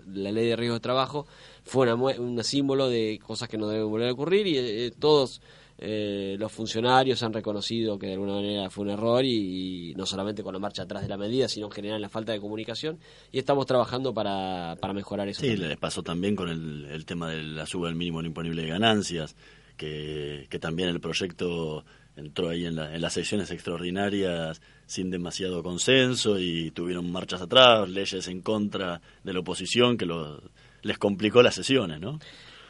la, 0.05 0.31
ley 0.31 0.47
de 0.47 0.55
riesgo 0.55 0.75
de 0.75 0.79
trabajo, 0.79 1.27
fue 1.63 1.93
un 1.93 2.43
símbolo 2.43 2.89
de 2.89 3.19
cosas 3.25 3.49
que 3.49 3.57
no 3.57 3.67
deben 3.67 3.89
volver 3.89 4.09
a 4.09 4.13
ocurrir, 4.13 4.47
y 4.47 4.91
todos 4.91 5.41
eh, 5.83 6.35
los 6.37 6.51
funcionarios 6.51 7.23
han 7.23 7.33
reconocido 7.33 7.97
que 7.97 8.05
de 8.05 8.13
alguna 8.13 8.33
manera 8.33 8.69
fue 8.69 8.85
un 8.85 8.91
error 8.91 9.25
y, 9.25 9.95
no 9.97 10.05
solamente 10.05 10.43
con 10.43 10.53
la 10.53 10.59
marcha 10.59 10.83
atrás 10.83 11.01
de 11.01 11.09
la 11.09 11.17
medida, 11.17 11.47
sino 11.47 11.65
en 11.65 11.71
general 11.71 11.99
la 11.99 12.07
falta 12.07 12.31
de 12.31 12.39
comunicación 12.39 12.99
y 13.31 13.39
estamos 13.39 13.65
trabajando 13.65 14.13
para, 14.13 14.77
para 14.79 14.93
mejorar 14.93 15.27
eso. 15.27 15.41
Sí, 15.41 15.57
le 15.57 15.75
pasó 15.77 16.03
también 16.03 16.35
con 16.35 16.49
el, 16.49 17.03
tema 17.05 17.31
de 17.31 17.41
la 17.41 17.65
suba 17.65 17.87
del 17.87 17.95
mínimo 17.95 18.21
imponible 18.21 18.61
de 18.61 18.67
ganancias, 18.67 19.35
que, 19.75 20.45
que 20.51 20.59
también 20.59 20.89
el 20.89 20.99
proyecto 20.99 21.83
entró 22.15 22.49
ahí 22.49 22.67
en, 22.67 22.77
en 22.77 23.01
las 23.01 23.13
sesiones 23.13 23.49
extraordinarias 23.49 24.61
sin 24.85 25.09
demasiado 25.09 25.63
consenso 25.63 26.37
y 26.37 26.69
tuvieron 26.69 27.11
marchas 27.11 27.41
atrás, 27.41 27.89
leyes 27.89 28.27
en 28.27 28.41
contra 28.41 29.01
de 29.23 29.33
la 29.33 29.39
oposición 29.39 29.97
que 29.97 30.05
lo, 30.05 30.43
les 30.83 30.99
complicó 30.99 31.41
las 31.41 31.55
sesiones, 31.55 31.99
¿no? 31.99 32.19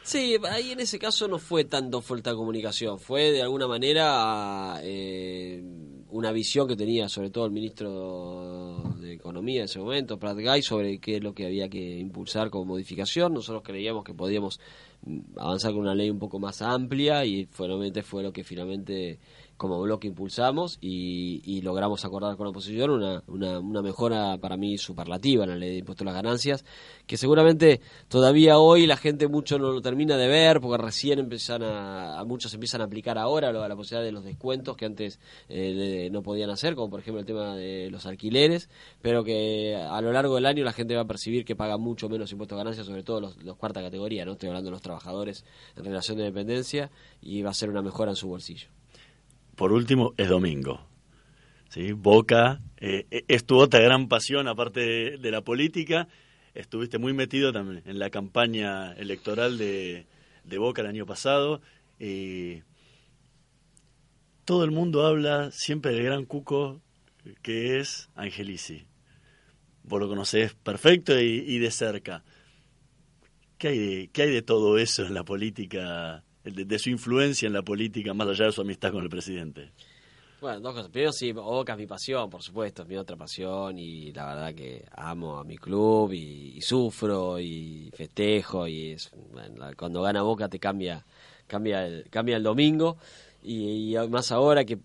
Sí, 0.04 0.36
ahí 0.50 0.72
en 0.72 0.80
ese 0.80 0.98
caso 0.98 1.28
no 1.28 1.38
fue 1.38 1.64
tanto 1.64 2.00
falta 2.00 2.30
de 2.30 2.36
comunicación, 2.36 2.98
fue 2.98 3.30
de 3.30 3.40
alguna 3.40 3.68
manera 3.68 4.80
eh, 4.82 5.62
una 6.10 6.32
visión 6.32 6.66
que 6.66 6.74
tenía 6.74 7.08
sobre 7.08 7.30
todo 7.30 7.46
el 7.46 7.52
ministro 7.52 8.82
de 9.00 9.12
Economía 9.12 9.60
en 9.60 9.64
ese 9.66 9.78
momento, 9.78 10.18
Pratt 10.18 10.38
Guy, 10.38 10.62
sobre 10.62 10.98
qué 10.98 11.16
es 11.16 11.22
lo 11.22 11.34
que 11.34 11.46
había 11.46 11.68
que 11.68 11.98
impulsar 11.98 12.50
como 12.50 12.64
modificación. 12.64 13.32
Nosotros 13.32 13.62
creíamos 13.64 14.02
que 14.02 14.12
podíamos 14.12 14.58
mm, 15.06 15.38
avanzar 15.38 15.72
con 15.72 15.82
una 15.82 15.94
ley 15.94 16.10
un 16.10 16.18
poco 16.18 16.40
más 16.40 16.62
amplia 16.62 17.24
y 17.24 17.46
finalmente 17.50 18.02
fue 18.02 18.24
lo 18.24 18.32
que 18.32 18.42
finalmente 18.42 19.20
como 19.62 19.80
bloque 19.80 20.08
impulsamos 20.08 20.78
y, 20.80 21.60
logramos 21.62 22.04
acordar 22.04 22.36
con 22.36 22.46
la 22.46 22.50
oposición 22.50 22.90
una, 22.90 23.22
una, 23.28 23.80
mejora 23.80 24.36
para 24.38 24.56
mí 24.56 24.76
superlativa 24.76 25.44
en 25.44 25.50
la 25.50 25.56
ley 25.56 25.70
de 25.70 25.78
impuestos 25.78 26.04
a 26.04 26.10
las 26.10 26.20
ganancias, 26.20 26.64
que 27.06 27.16
seguramente 27.16 27.80
todavía 28.08 28.58
hoy 28.58 28.86
la 28.88 28.96
gente 28.96 29.28
mucho 29.28 29.60
no 29.60 29.70
lo 29.70 29.80
termina 29.80 30.16
de 30.16 30.26
ver, 30.26 30.60
porque 30.60 30.82
recién 30.82 31.20
empiezan 31.20 31.62
a, 31.62 32.24
muchos 32.26 32.52
empiezan 32.54 32.80
a 32.80 32.84
aplicar 32.86 33.18
ahora 33.18 33.52
la 33.52 33.76
posibilidad 33.76 34.04
de 34.04 34.10
los 34.10 34.24
descuentos 34.24 34.76
que 34.76 34.84
antes 34.84 35.20
eh, 35.48 36.08
no 36.10 36.22
podían 36.22 36.50
hacer, 36.50 36.74
como 36.74 36.90
por 36.90 36.98
ejemplo 36.98 37.20
el 37.20 37.26
tema 37.26 37.54
de 37.54 37.88
los 37.88 38.04
alquileres, 38.04 38.68
pero 39.00 39.22
que 39.22 39.76
a 39.76 40.00
lo 40.00 40.10
largo 40.10 40.34
del 40.34 40.46
año 40.46 40.64
la 40.64 40.72
gente 40.72 40.96
va 40.96 41.02
a 41.02 41.06
percibir 41.06 41.44
que 41.44 41.54
paga 41.54 41.76
mucho 41.76 42.08
menos 42.08 42.32
impuestos 42.32 42.56
a 42.56 42.58
ganancias, 42.58 42.84
sobre 42.84 43.04
todo 43.04 43.20
los, 43.20 43.40
los 43.44 43.56
cuarta 43.56 43.80
categoría, 43.80 44.24
no 44.24 44.32
estoy 44.32 44.48
hablando 44.48 44.70
de 44.70 44.72
los 44.72 44.82
trabajadores 44.82 45.44
en 45.76 45.84
relación 45.84 46.18
de 46.18 46.24
dependencia, 46.24 46.90
y 47.20 47.42
va 47.42 47.50
a 47.50 47.54
ser 47.54 47.70
una 47.70 47.80
mejora 47.80 48.10
en 48.10 48.16
su 48.16 48.26
bolsillo 48.26 48.66
por 49.62 49.72
último, 49.72 50.12
es 50.16 50.28
domingo. 50.28 50.84
¿sí? 51.68 51.92
Boca 51.92 52.60
eh, 52.78 53.06
eh, 53.12 53.24
es 53.28 53.44
tu 53.44 53.58
otra 53.58 53.78
gran 53.78 54.08
pasión, 54.08 54.48
aparte 54.48 55.18
de, 55.18 55.30
la 55.30 55.42
política. 55.42 56.08
Estuviste 56.52 56.98
muy 56.98 57.12
metido 57.12 57.52
también 57.52 57.80
en 57.86 58.00
la 58.00 58.10
campaña 58.10 58.92
electoral 58.94 59.58
de, 59.58 60.04
Boca 60.58 60.82
el 60.82 60.88
año 60.88 61.06
pasado. 61.06 61.60
todo 64.44 64.64
el 64.64 64.72
mundo 64.72 65.06
habla 65.06 65.52
siempre 65.52 65.92
del 65.92 66.02
gran 66.02 66.24
Cuco 66.24 66.80
que 67.40 67.78
es 67.78 68.10
Angelici. 68.16 68.84
Vos 69.84 70.00
lo 70.00 70.08
conocés 70.08 70.54
perfecto 70.54 71.20
y, 71.20 71.56
de 71.60 71.70
cerca. 71.70 72.24
¿Qué 73.58 73.68
hay 73.68 73.78
de, 73.78 74.10
¿Qué 74.12 74.22
hay 74.22 74.32
de 74.32 74.42
todo 74.42 74.76
eso 74.76 75.06
en 75.06 75.14
la 75.14 75.22
política, 75.22 76.24
de 76.44 76.78
su 76.78 76.90
influencia 76.90 77.46
en 77.46 77.52
la 77.52 77.62
política, 77.62 78.14
más 78.14 78.28
allá 78.28 78.46
de 78.46 78.52
su 78.52 78.60
amistad 78.60 78.92
con 78.92 79.02
el 79.02 79.08
presidente? 79.08 79.72
Bueno, 80.42 80.58
dos 80.58 80.74
cosas. 80.74 80.90
Primero, 80.90 81.12
sí, 81.12 81.30
Boca 81.30 81.74
es 81.74 81.78
mi 81.78 81.86
pasión, 81.86 82.28
por 82.28 82.42
supuesto, 82.42 82.82
es 82.82 82.88
mi 82.88 82.96
otra 82.96 83.16
pasión 83.16 83.78
y 83.78 84.10
la 84.12 84.26
verdad 84.26 84.52
que 84.52 84.84
amo 84.90 85.38
a 85.38 85.44
mi 85.44 85.56
club 85.56 86.12
y, 86.12 86.60
sufro 86.60 87.38
y 87.38 87.92
festejo 87.94 88.66
y 88.66 88.90
es, 88.90 89.12
cuando 89.76 90.02
gana 90.02 90.22
Boca 90.22 90.48
te 90.48 90.58
cambia 90.58 91.06
cambia 91.46 91.86
el, 91.86 92.08
cambia 92.10 92.36
el 92.36 92.42
domingo 92.42 92.96
y, 93.40 93.94
más 94.10 94.32
ahora 94.32 94.64
que, 94.64 94.78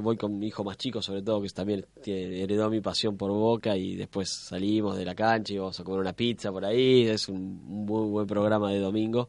voy 0.00 0.16
con 0.16 0.38
mi 0.38 0.46
hijo 0.46 0.62
más 0.62 0.76
chico 0.76 1.02
sobre 1.02 1.22
todo 1.22 1.42
que 1.42 1.48
también 1.48 1.86
heredó 2.04 2.70
mi 2.70 2.80
pasión 2.80 3.16
por 3.16 3.32
Boca 3.32 3.76
y 3.76 3.96
después 3.96 4.28
salimos 4.28 4.96
de 4.96 5.04
la 5.04 5.16
cancha 5.16 5.54
y 5.54 5.58
vamos 5.58 5.80
a 5.80 5.82
comer 5.82 6.00
una 6.00 6.12
pizza 6.12 6.52
por 6.52 6.64
ahí, 6.64 7.08
es 7.08 7.28
un, 7.28 7.64
muy 7.64 8.08
buen 8.10 8.26
programa 8.28 8.70
de 8.70 8.78
domingo. 8.78 9.28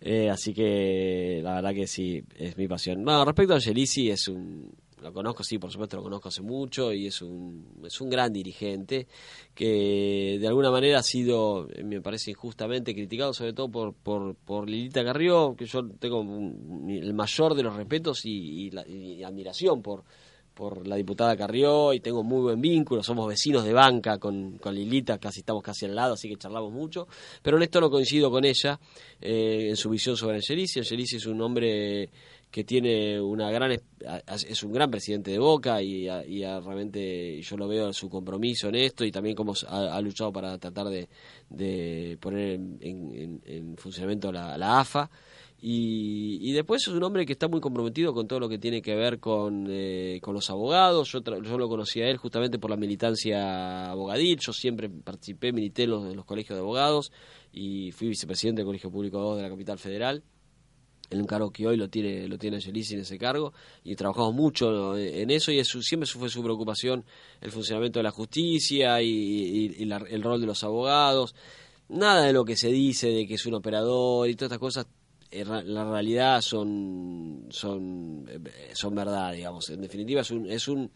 Eh, 0.00 0.30
así 0.30 0.54
que 0.54 1.40
la 1.42 1.56
verdad 1.56 1.74
que 1.74 1.86
sí, 1.86 2.22
es 2.36 2.56
mi 2.56 2.68
pasión. 2.68 3.02
No, 3.02 3.24
respecto 3.24 3.52
a 3.52 3.56
Angelici, 3.56 4.10
es 4.10 4.28
un, 4.28 4.72
lo 5.02 5.12
conozco, 5.12 5.42
sí, 5.42 5.58
por 5.58 5.70
supuesto 5.70 5.96
lo 5.96 6.02
conozco 6.02 6.28
hace 6.28 6.42
mucho 6.42 6.92
y 6.92 7.06
es 7.06 7.22
un, 7.22 7.82
es 7.84 8.00
un 8.00 8.10
gran 8.10 8.32
dirigente 8.32 9.06
que 9.54 10.38
de 10.40 10.46
alguna 10.46 10.70
manera 10.70 10.98
ha 10.98 11.02
sido, 11.02 11.68
me 11.84 12.00
parece 12.00 12.30
injustamente 12.32 12.94
criticado, 12.94 13.32
sobre 13.32 13.52
todo 13.52 13.70
por, 13.70 13.94
por, 13.94 14.34
por 14.34 14.68
Lilita 14.68 15.04
Carrió, 15.04 15.54
que 15.56 15.66
yo 15.66 15.86
tengo 15.98 16.22
el 16.88 17.14
mayor 17.14 17.54
de 17.54 17.62
los 17.62 17.76
respetos 17.76 18.24
y, 18.24 18.70
admiración 19.24 19.82
por, 19.82 20.04
por 20.58 20.88
la 20.88 20.96
diputada 20.96 21.36
Carrió 21.36 21.92
y 21.92 22.00
tengo 22.00 22.24
muy 22.24 22.42
buen 22.42 22.60
vínculo, 22.60 23.00
somos 23.00 23.28
vecinos 23.28 23.64
de 23.64 23.72
banca 23.72 24.18
con, 24.18 24.58
con 24.58 24.74
Lilita, 24.74 25.16
casi 25.18 25.38
estamos 25.38 25.62
casi 25.62 25.86
al 25.86 25.94
lado, 25.94 26.14
así 26.14 26.28
que 26.28 26.34
charlamos 26.34 26.72
mucho, 26.72 27.06
pero 27.40 27.58
en 27.58 27.62
esto 27.62 27.80
no 27.80 27.88
coincido 27.88 28.28
con 28.28 28.44
ella 28.44 28.80
eh, 29.20 29.68
en 29.68 29.76
su 29.76 29.88
visión 29.88 30.16
sobre 30.16 30.34
Angelici, 30.34 30.80
Angelici 30.80 31.14
es 31.14 31.26
un 31.26 31.40
hombre 31.42 32.10
que 32.50 32.64
tiene 32.64 33.20
una 33.20 33.50
gran 33.50 33.70
es 33.70 34.62
un 34.62 34.72
gran 34.72 34.90
presidente 34.90 35.30
de 35.30 35.38
Boca 35.38 35.82
y, 35.82 36.08
realmente 36.08 37.40
yo 37.42 37.56
lo 37.56 37.68
veo 37.68 37.92
su 37.92 38.08
compromiso 38.08 38.68
en 38.68 38.76
esto 38.76 39.04
y 39.04 39.12
también 39.12 39.36
cómo 39.36 39.52
ha, 39.68 40.00
luchado 40.00 40.32
para 40.32 40.56
tratar 40.58 40.86
de, 40.88 42.18
poner 42.20 42.58
en, 42.80 43.76
funcionamiento 43.76 44.32
la, 44.32 44.80
AFA 44.80 45.10
y, 45.60 46.52
después 46.52 46.82
es 46.82 46.88
un 46.88 47.02
hombre 47.02 47.26
que 47.26 47.32
está 47.32 47.48
muy 47.48 47.60
comprometido 47.60 48.14
con 48.14 48.28
todo 48.28 48.38
lo 48.38 48.48
que 48.48 48.58
tiene 48.58 48.80
que 48.80 48.94
ver 48.94 49.18
con, 49.18 49.66
eh, 49.68 50.20
con 50.22 50.34
los 50.34 50.50
abogados. 50.50 51.10
Yo, 51.10 51.20
yo 51.20 51.58
lo 51.58 51.68
conocí 51.68 52.00
a 52.00 52.08
él 52.08 52.16
justamente 52.16 52.58
por 52.58 52.70
la 52.70 52.76
militancia 52.76 53.90
abogadil. 53.90 54.38
Yo 54.38 54.52
siempre 54.52 54.88
participé, 54.88 55.52
milité 55.52 55.84
en 55.84 55.90
los, 55.90 56.14
los 56.14 56.24
colegios 56.24 56.56
de 56.56 56.60
abogados 56.60 57.10
y 57.52 57.90
fui 57.90 58.08
vicepresidente 58.08 58.60
del 58.60 58.66
Colegio 58.66 58.90
Público 58.90 59.34
de 59.36 59.42
la 59.42 59.48
Capital 59.48 59.78
Federal 59.78 60.22
el 61.10 61.20
encargo 61.20 61.50
que 61.50 61.66
hoy 61.66 61.78
lo 61.78 61.88
tiene 61.88 62.28
lo 62.28 62.36
tiene 62.36 62.56
Angelici 62.56 62.92
en 62.92 63.00
ese 63.00 63.18
cargo 63.18 63.54
y 63.82 63.96
trabajamos 63.96 64.34
mucho 64.34 64.94
en 64.94 65.30
eso 65.30 65.50
y 65.50 65.58
eso, 65.58 65.80
siempre 65.80 66.06
fue 66.06 66.28
su 66.28 66.42
preocupación 66.42 67.02
el 67.40 67.50
funcionamiento 67.50 67.98
de 67.98 68.02
la 68.02 68.10
justicia 68.10 69.00
y, 69.00 69.74
el 69.80 70.22
rol 70.22 70.40
de 70.40 70.46
los 70.46 70.62
abogados 70.64 71.34
nada 71.88 72.26
de 72.26 72.34
lo 72.34 72.44
que 72.44 72.56
se 72.56 72.68
dice 72.68 73.08
de 73.08 73.26
que 73.26 73.34
es 73.34 73.46
un 73.46 73.54
operador 73.54 74.28
y 74.28 74.34
todas 74.34 74.48
estas 74.48 74.58
cosas 74.58 74.86
la 75.30 75.84
realidad 75.90 76.40
son 76.40 77.46
son 77.50 78.24
eh, 78.28 78.40
son 78.72 78.94
verdad 78.94 79.32
digamos 79.32 79.68
en 79.70 79.82
definitiva 79.82 80.22
es 80.22 80.30
un 80.30 80.50
es 80.50 80.68
un 80.68 80.90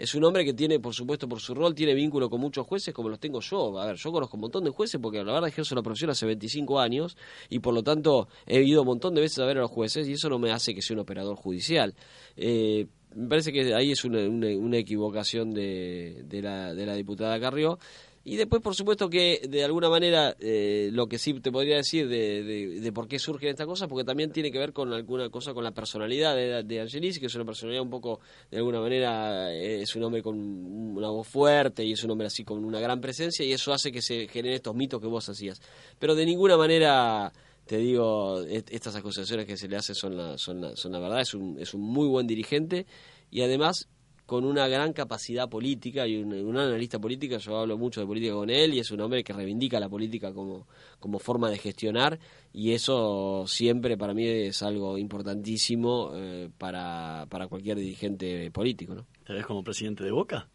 es 0.00 0.14
un 0.14 0.24
hombre 0.24 0.46
que 0.46 0.54
tiene, 0.54 0.80
por 0.80 0.94
supuesto, 0.94 1.28
por 1.28 1.40
su 1.40 1.54
rol, 1.54 1.74
tiene 1.74 1.92
vínculo 1.92 2.30
con 2.30 2.40
muchos 2.40 2.66
jueces 2.66 2.94
como 2.94 3.10
los 3.10 3.20
tengo 3.20 3.40
yo. 3.40 3.78
A 3.78 3.84
ver, 3.84 3.96
yo 3.96 4.10
conozco 4.10 4.38
un 4.38 4.40
montón 4.40 4.64
de 4.64 4.70
jueces 4.70 4.98
porque 4.98 5.18
la 5.22 5.30
verdad 5.30 5.48
ejerzo 5.48 5.74
la 5.74 5.82
profesión 5.82 6.08
hace 6.08 6.24
25 6.24 6.80
años 6.80 7.18
y 7.50 7.58
por 7.58 7.74
lo 7.74 7.82
tanto 7.82 8.28
he 8.46 8.62
ido 8.62 8.80
un 8.80 8.86
montón 8.86 9.14
de 9.14 9.20
veces 9.20 9.40
a 9.40 9.44
ver 9.44 9.58
a 9.58 9.60
los 9.60 9.70
jueces 9.70 10.08
y 10.08 10.12
eso 10.12 10.30
no 10.30 10.38
me 10.38 10.52
hace 10.52 10.74
que 10.74 10.80
sea 10.80 10.94
un 10.94 11.00
operador 11.00 11.36
judicial. 11.36 11.94
Eh, 12.34 12.86
me 13.14 13.28
parece 13.28 13.52
que 13.52 13.74
ahí 13.74 13.90
es 13.90 14.02
una, 14.06 14.20
una, 14.20 14.78
equivocación 14.78 15.52
de, 15.52 16.22
de, 16.24 16.40
la, 16.40 16.72
de 16.72 16.86
la 16.86 16.94
diputada 16.94 17.38
Carrió. 17.38 17.78
Y 18.22 18.36
después, 18.36 18.60
por 18.60 18.74
supuesto, 18.74 19.08
que 19.08 19.40
de 19.48 19.64
alguna 19.64 19.88
manera 19.88 20.36
eh, 20.40 20.90
lo 20.92 21.06
que 21.06 21.18
sí 21.18 21.32
te 21.40 21.50
podría 21.50 21.76
decir 21.76 22.06
de, 22.06 22.42
de, 22.80 22.92
por 22.92 23.08
qué 23.08 23.18
surgen 23.18 23.48
estas 23.48 23.66
cosas, 23.66 23.88
porque 23.88 24.04
también 24.04 24.30
tiene 24.30 24.52
que 24.52 24.58
ver 24.58 24.74
con 24.74 24.92
alguna 24.92 25.30
cosa 25.30 25.54
con 25.54 25.64
la 25.64 25.72
personalidad 25.72 26.36
de, 26.36 26.62
de 26.62 26.80
Angelis, 26.80 27.18
que 27.18 27.26
es 27.26 27.34
una 27.34 27.46
personalidad 27.46 27.82
un 27.82 27.88
poco, 27.88 28.20
de 28.50 28.58
alguna 28.58 28.80
manera, 28.80 29.50
eh, 29.54 29.80
es 29.80 29.96
un 29.96 30.04
hombre 30.04 30.22
con 30.22 30.36
una 30.38 31.08
voz 31.08 31.28
fuerte 31.28 31.82
y 31.82 31.92
es 31.92 32.04
un 32.04 32.10
hombre 32.10 32.26
así 32.26 32.44
con 32.44 32.62
una 32.62 32.78
gran 32.78 33.00
presencia, 33.00 33.44
y 33.44 33.52
eso 33.52 33.72
hace 33.72 33.90
que 33.90 34.02
se 34.02 34.28
generen 34.28 34.56
estos 34.56 34.74
mitos 34.74 35.00
que 35.00 35.06
vos 35.06 35.26
hacías. 35.28 35.62
Pero 35.98 36.14
de 36.14 36.26
ninguna 36.26 36.58
manera 36.58 37.32
te 37.70 37.78
digo, 37.78 38.42
estas 38.42 38.96
acusaciones 38.96 39.46
que 39.46 39.56
se 39.56 39.68
le 39.68 39.76
hacen 39.76 39.94
son 39.94 40.16
la, 40.16 40.36
son 40.36 40.60
la, 40.60 40.76
son 40.76 40.90
la 40.90 40.98
verdad, 40.98 41.20
es 41.20 41.34
un, 41.34 41.56
es 41.58 41.72
un 41.72 41.82
muy 41.82 42.08
buen 42.08 42.26
dirigente 42.26 42.84
y 43.30 43.42
además 43.42 43.88
con 44.30 44.44
una 44.44 44.68
gran 44.68 44.92
capacidad 44.92 45.48
política 45.48 46.06
y 46.06 46.16
un, 46.22 46.56
analista 46.56 47.00
política, 47.00 47.38
yo 47.38 47.58
hablo 47.58 47.76
mucho 47.76 48.00
de 48.00 48.06
política 48.06 48.32
con 48.34 48.48
él 48.48 48.74
y 48.74 48.78
es 48.78 48.92
un 48.92 49.00
hombre 49.00 49.24
que 49.24 49.32
reivindica 49.32 49.80
la 49.80 49.88
política 49.88 50.32
como, 50.32 50.68
como 51.00 51.18
forma 51.18 51.50
de 51.50 51.58
gestionar 51.58 52.16
y 52.52 52.70
eso 52.70 53.44
siempre 53.48 53.98
para 53.98 54.14
mí 54.14 54.24
es 54.24 54.62
algo 54.62 54.98
importantísimo 54.98 56.12
eh, 56.14 56.48
para, 56.56 57.26
para 57.28 57.48
cualquier 57.48 57.78
dirigente 57.78 58.52
político. 58.52 58.94
¿no? 58.94 59.04
¿Te 59.26 59.32
ves 59.32 59.44
como 59.44 59.64
presidente 59.64 60.04
de 60.04 60.12
Boca? 60.12 60.48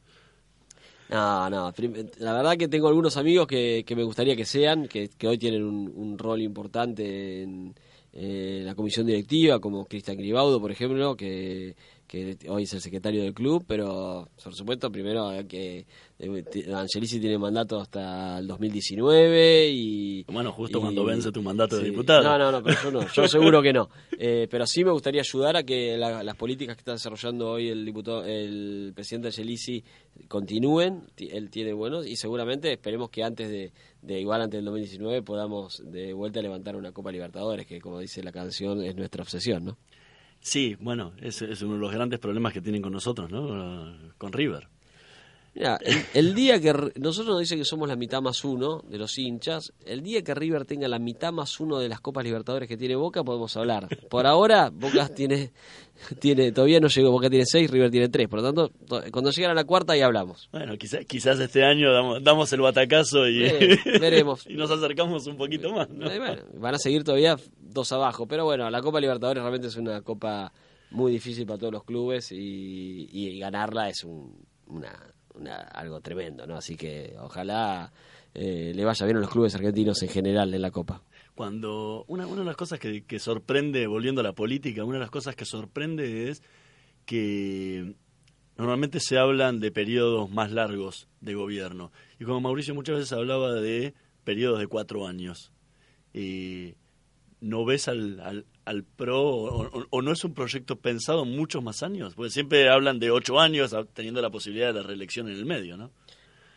No, 1.09 1.49
no, 1.49 1.73
la 2.19 2.31
verdad 2.31 2.55
que 2.55 2.69
tengo 2.69 2.87
algunos 2.87 3.17
amigos 3.17 3.45
que, 3.45 3.83
que 3.85 3.95
me 3.97 4.03
gustaría 4.03 4.37
que 4.37 4.45
sean, 4.45 4.87
que, 4.87 5.09
que 5.09 5.27
hoy 5.27 5.37
tienen 5.37 5.65
un, 5.65 5.91
un 5.93 6.17
rol 6.17 6.41
importante 6.41 7.43
en, 7.43 7.75
eh, 8.17 8.61
la 8.63 8.75
comisión 8.75 9.05
directiva, 9.05 9.59
como 9.59 9.83
Cristian 9.85 10.15
Gribaudo, 10.15 10.61
por 10.61 10.71
ejemplo, 10.71 11.17
que 11.17 11.75
que 12.07 12.37
hoy 12.49 12.63
es 12.63 12.73
el 12.73 12.81
secretario 12.81 13.23
del 13.23 13.33
club, 13.33 13.65
pero 13.67 14.29
por 14.43 14.53
supuesto 14.53 14.91
primero 14.91 15.31
que 15.47 15.85
eh, 16.19 16.73
Angelici 16.73 17.19
tiene 17.19 17.37
mandato 17.37 17.79
hasta 17.79 18.39
el 18.39 18.47
2019 18.47 19.69
y... 19.69 20.23
Bueno, 20.23 20.51
justo 20.51 20.79
cuando 20.79 21.03
vence 21.03 21.31
tu 21.31 21.41
mandato 21.41 21.77
de 21.77 21.85
diputado. 21.85 22.23
No, 22.23 22.37
no, 22.37 22.51
no, 22.51 22.63
pero 22.63 22.77
yo 22.83 22.91
no, 22.91 23.07
yo 23.07 23.27
seguro 23.27 23.61
que 23.61 23.73
no. 23.73 23.89
Eh, 24.17 24.47
pero 24.49 24.65
sí 24.65 24.83
me 24.83 24.91
gustaría 24.91 25.21
ayudar 25.21 25.57
a 25.57 25.63
que 25.63 25.97
las 25.97 26.35
políticas 26.35 26.75
que 26.75 26.81
está 26.81 26.93
desarrollando 26.93 27.51
hoy 27.51 27.69
el 27.69 27.83
diputado, 27.83 28.23
el 28.23 28.93
presidente 28.95 29.29
Angelici 29.29 29.83
continúen, 30.27 31.03
él 31.17 31.49
tiene 31.49 31.73
buenos 31.73 32.05
y 32.07 32.15
seguramente 32.15 32.71
esperemos 32.71 33.09
que 33.09 33.23
antes 33.23 33.49
de, 33.49 33.71
de 34.01 34.19
igual 34.19 34.41
antes 34.41 34.59
del 34.59 34.65
2019 34.65 35.23
podamos 35.23 35.83
de 35.85 36.13
vuelta 36.13 36.41
levantar 36.41 36.75
una 36.75 36.91
Copa 36.91 37.11
Libertadores, 37.11 37.65
que 37.65 37.81
como 37.81 37.99
dice 37.99 38.23
la 38.23 38.31
canción 38.31 38.83
es 38.83 38.95
nuestra 38.95 39.23
obsesión, 39.23 39.65
¿no? 39.65 39.77
Sí, 40.45 40.77
bueno, 40.79 41.13
ese 41.21 41.51
es 41.51 41.63
uno 41.63 41.73
de 41.73 41.79
los 41.79 41.91
grandes 41.91 42.19
problemas 42.19 42.53
que 42.53 42.61
tienen 42.61 42.83
con 42.83 42.93
nosotros, 42.93 43.31
¿no? 43.31 44.13
Con 44.19 44.31
River. 44.31 44.69
Mira, 45.55 45.79
el, 46.13 46.35
día 46.35 46.59
que 46.59 46.73
nosotros 46.99 47.27
nos 47.27 47.39
dicen 47.39 47.57
que 47.57 47.63
somos 47.63 47.87
la 47.87 47.95
mitad 47.95 48.21
más 48.21 48.43
uno 48.43 48.83
de 48.89 48.97
los 48.97 49.17
hinchas, 49.17 49.71
el 49.85 50.03
día 50.03 50.21
que 50.21 50.35
River 50.35 50.65
tenga 50.65 50.89
la 50.89 50.99
mitad 50.99 51.31
más 51.31 51.61
uno 51.61 51.79
de 51.79 51.87
las 51.87 52.01
Copas 52.01 52.25
Libertadores 52.25 52.67
que 52.67 52.75
tiene 52.75 52.97
Boca, 52.97 53.23
podemos 53.23 53.55
hablar. 53.55 53.87
Por 54.09 54.27
ahora, 54.27 54.69
Boca 54.69 55.07
tiene, 55.07 55.53
tiene 56.19 56.51
todavía 56.51 56.81
no 56.81 56.89
llegó, 56.89 57.09
Boca 57.09 57.29
tiene 57.29 57.45
seis, 57.45 57.71
River 57.71 57.89
tiene 57.89 58.09
tres. 58.09 58.27
Por 58.27 58.41
lo 58.41 58.51
tanto, 58.51 58.71
cuando 59.13 59.31
lleguen 59.31 59.51
a 59.51 59.53
la 59.53 59.63
cuarta, 59.63 59.93
ahí 59.93 60.01
hablamos. 60.01 60.49
Bueno, 60.51 60.77
quizás, 60.77 61.05
quizás 61.05 61.39
este 61.39 61.63
año 61.63 61.93
damos, 61.93 62.21
damos 62.21 62.51
el 62.51 62.59
batacazo 62.59 63.25
y, 63.25 63.39
veremos. 64.01 64.45
y 64.49 64.55
nos 64.55 64.69
acercamos 64.71 65.25
un 65.25 65.37
poquito 65.37 65.71
más. 65.71 65.87
Eh, 65.87 66.43
van 66.59 66.75
a 66.75 66.79
seguir 66.79 67.05
todavía 67.05 67.37
dos 67.61 67.93
abajo, 67.93 68.27
pero 68.27 68.43
bueno, 68.43 68.69
la 68.69 68.81
Copa 68.81 68.99
Libertadores 68.99 69.41
realmente 69.41 69.67
es 69.67 69.77
una 69.77 70.01
copa 70.01 70.51
muy 70.91 71.13
difícil 71.13 71.45
para 71.45 71.59
todos 71.59 71.71
los 71.71 71.85
clubes 71.85 72.29
y, 72.33 73.39
ganarla 73.39 73.87
es 73.87 74.03
una 74.03 75.14
algo 75.73 76.01
tremendo, 76.01 76.45
¿no? 76.47 76.55
Así 76.55 76.75
que 76.75 77.15
ojalá 77.19 77.91
eh, 78.33 78.73
le 78.75 78.85
vaya 78.85 79.05
bien 79.05 79.17
a 79.17 79.21
los 79.21 79.29
clubes 79.29 79.55
argentinos 79.55 80.01
en 80.03 80.09
general 80.09 80.53
en 80.53 80.61
la 80.61 80.71
Copa. 80.71 81.01
Cuando 81.35 82.05
una, 82.07 82.25
de 82.25 82.43
las 82.43 82.55
cosas 82.55 82.79
que, 82.79 83.19
sorprende, 83.19 83.87
volviendo 83.87 84.21
a 84.21 84.23
la 84.23 84.33
política, 84.33 84.83
una 84.83 84.95
de 84.95 85.01
las 85.01 85.11
cosas 85.11 85.35
que 85.35 85.45
sorprende 85.45 86.29
es 86.29 86.41
que 87.05 87.95
normalmente 88.57 88.99
se 88.99 89.17
hablan 89.17 89.59
de 89.59 89.71
periodos 89.71 90.29
más 90.29 90.51
largos 90.51 91.09
de 91.19 91.33
gobierno. 91.33 91.91
Y 92.19 92.23
como 92.23 92.41
Mauricio 92.41 92.73
muchas 92.73 92.95
veces 92.95 93.13
hablaba 93.13 93.53
de 93.53 93.93
periodos 94.23 94.59
de 94.59 94.67
cuatro 94.67 95.07
años. 95.07 95.51
y 96.13 96.75
¿No 97.41 97.65
ves 97.65 97.89
al 97.89 98.45
PRO 98.83 99.21
o, 99.89 100.01
no 100.01 100.11
es 100.11 100.23
un 100.23 100.33
proyecto 100.33 100.75
pensado 100.77 101.23
en 101.23 101.35
muchos 101.35 101.63
más 101.63 101.83
años? 101.83 102.15
Porque 102.15 102.31
siempre 102.31 102.69
hablan 102.69 102.99
de 102.99 103.11
ocho 103.11 103.39
años 103.39 103.75
teniendo 103.93 104.21
la 104.21 104.29
posibilidad 104.29 104.73
de 104.73 104.81
la 104.81 104.87
reelección 104.87 105.27
en 105.29 105.35
el 105.35 105.45
medio, 105.45 105.77
¿no? 105.77 105.91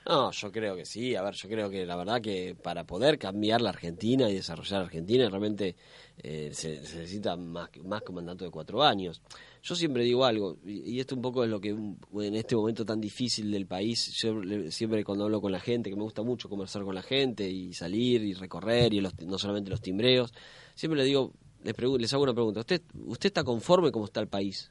No, 0.08 0.30
yo 0.30 0.50
creo 0.50 0.74
que 0.74 0.86
sí. 0.86 1.14
A 1.16 1.22
ver, 1.22 1.34
yo 1.34 1.50
creo 1.50 1.68
que 1.68 1.84
la 1.84 1.94
verdad 1.94 2.22
que 2.22 2.54
para 2.54 2.84
poder 2.84 3.18
cambiar 3.18 3.60
la 3.60 3.68
Argentina 3.68 4.30
y 4.30 4.34
desarrollar 4.34 4.80
la 4.80 4.86
Argentina 4.86 5.28
realmente 5.28 5.76
eh, 6.16 6.48
se, 6.54 6.80
necesita 6.80 7.36
más, 7.36 7.68
más 7.84 8.00
que 8.00 8.08
un 8.08 8.14
mandato 8.14 8.46
de 8.46 8.50
cuatro 8.50 8.82
años. 8.82 9.20
Yo 9.62 9.74
siempre 9.74 10.04
digo 10.04 10.24
algo, 10.24 10.56
y, 10.64 10.98
esto 10.98 11.14
un 11.14 11.20
poco 11.20 11.44
es 11.44 11.50
lo 11.50 11.60
que 11.60 11.70
en 11.70 12.34
este 12.34 12.56
momento 12.56 12.86
tan 12.86 13.02
difícil 13.02 13.50
del 13.50 13.66
país, 13.66 14.10
yo 14.14 14.40
siempre 14.70 15.04
cuando 15.04 15.24
hablo 15.24 15.42
con 15.42 15.52
la 15.52 15.60
gente, 15.60 15.90
que 15.90 15.96
me 15.96 16.04
gusta 16.04 16.22
mucho 16.22 16.48
conversar 16.48 16.84
con 16.84 16.94
la 16.94 17.02
gente 17.02 17.46
y 17.46 17.74
salir 17.74 18.22
y 18.22 18.32
recorrer, 18.32 18.94
y 18.94 19.00
no 19.00 19.38
solamente 19.38 19.68
los 19.68 19.82
timbreos, 19.82 20.32
siempre 20.74 21.00
le 21.00 21.04
digo, 21.04 21.34
les, 21.64 21.76
les 21.78 22.12
hago 22.12 22.22
una 22.22 22.34
pregunta, 22.34 22.60
¿usted, 22.60 22.82
¿usted 23.06 23.28
está 23.28 23.44
conforme 23.44 23.90
cómo 23.90 24.04
está 24.04 24.20
el 24.20 24.28
país? 24.28 24.70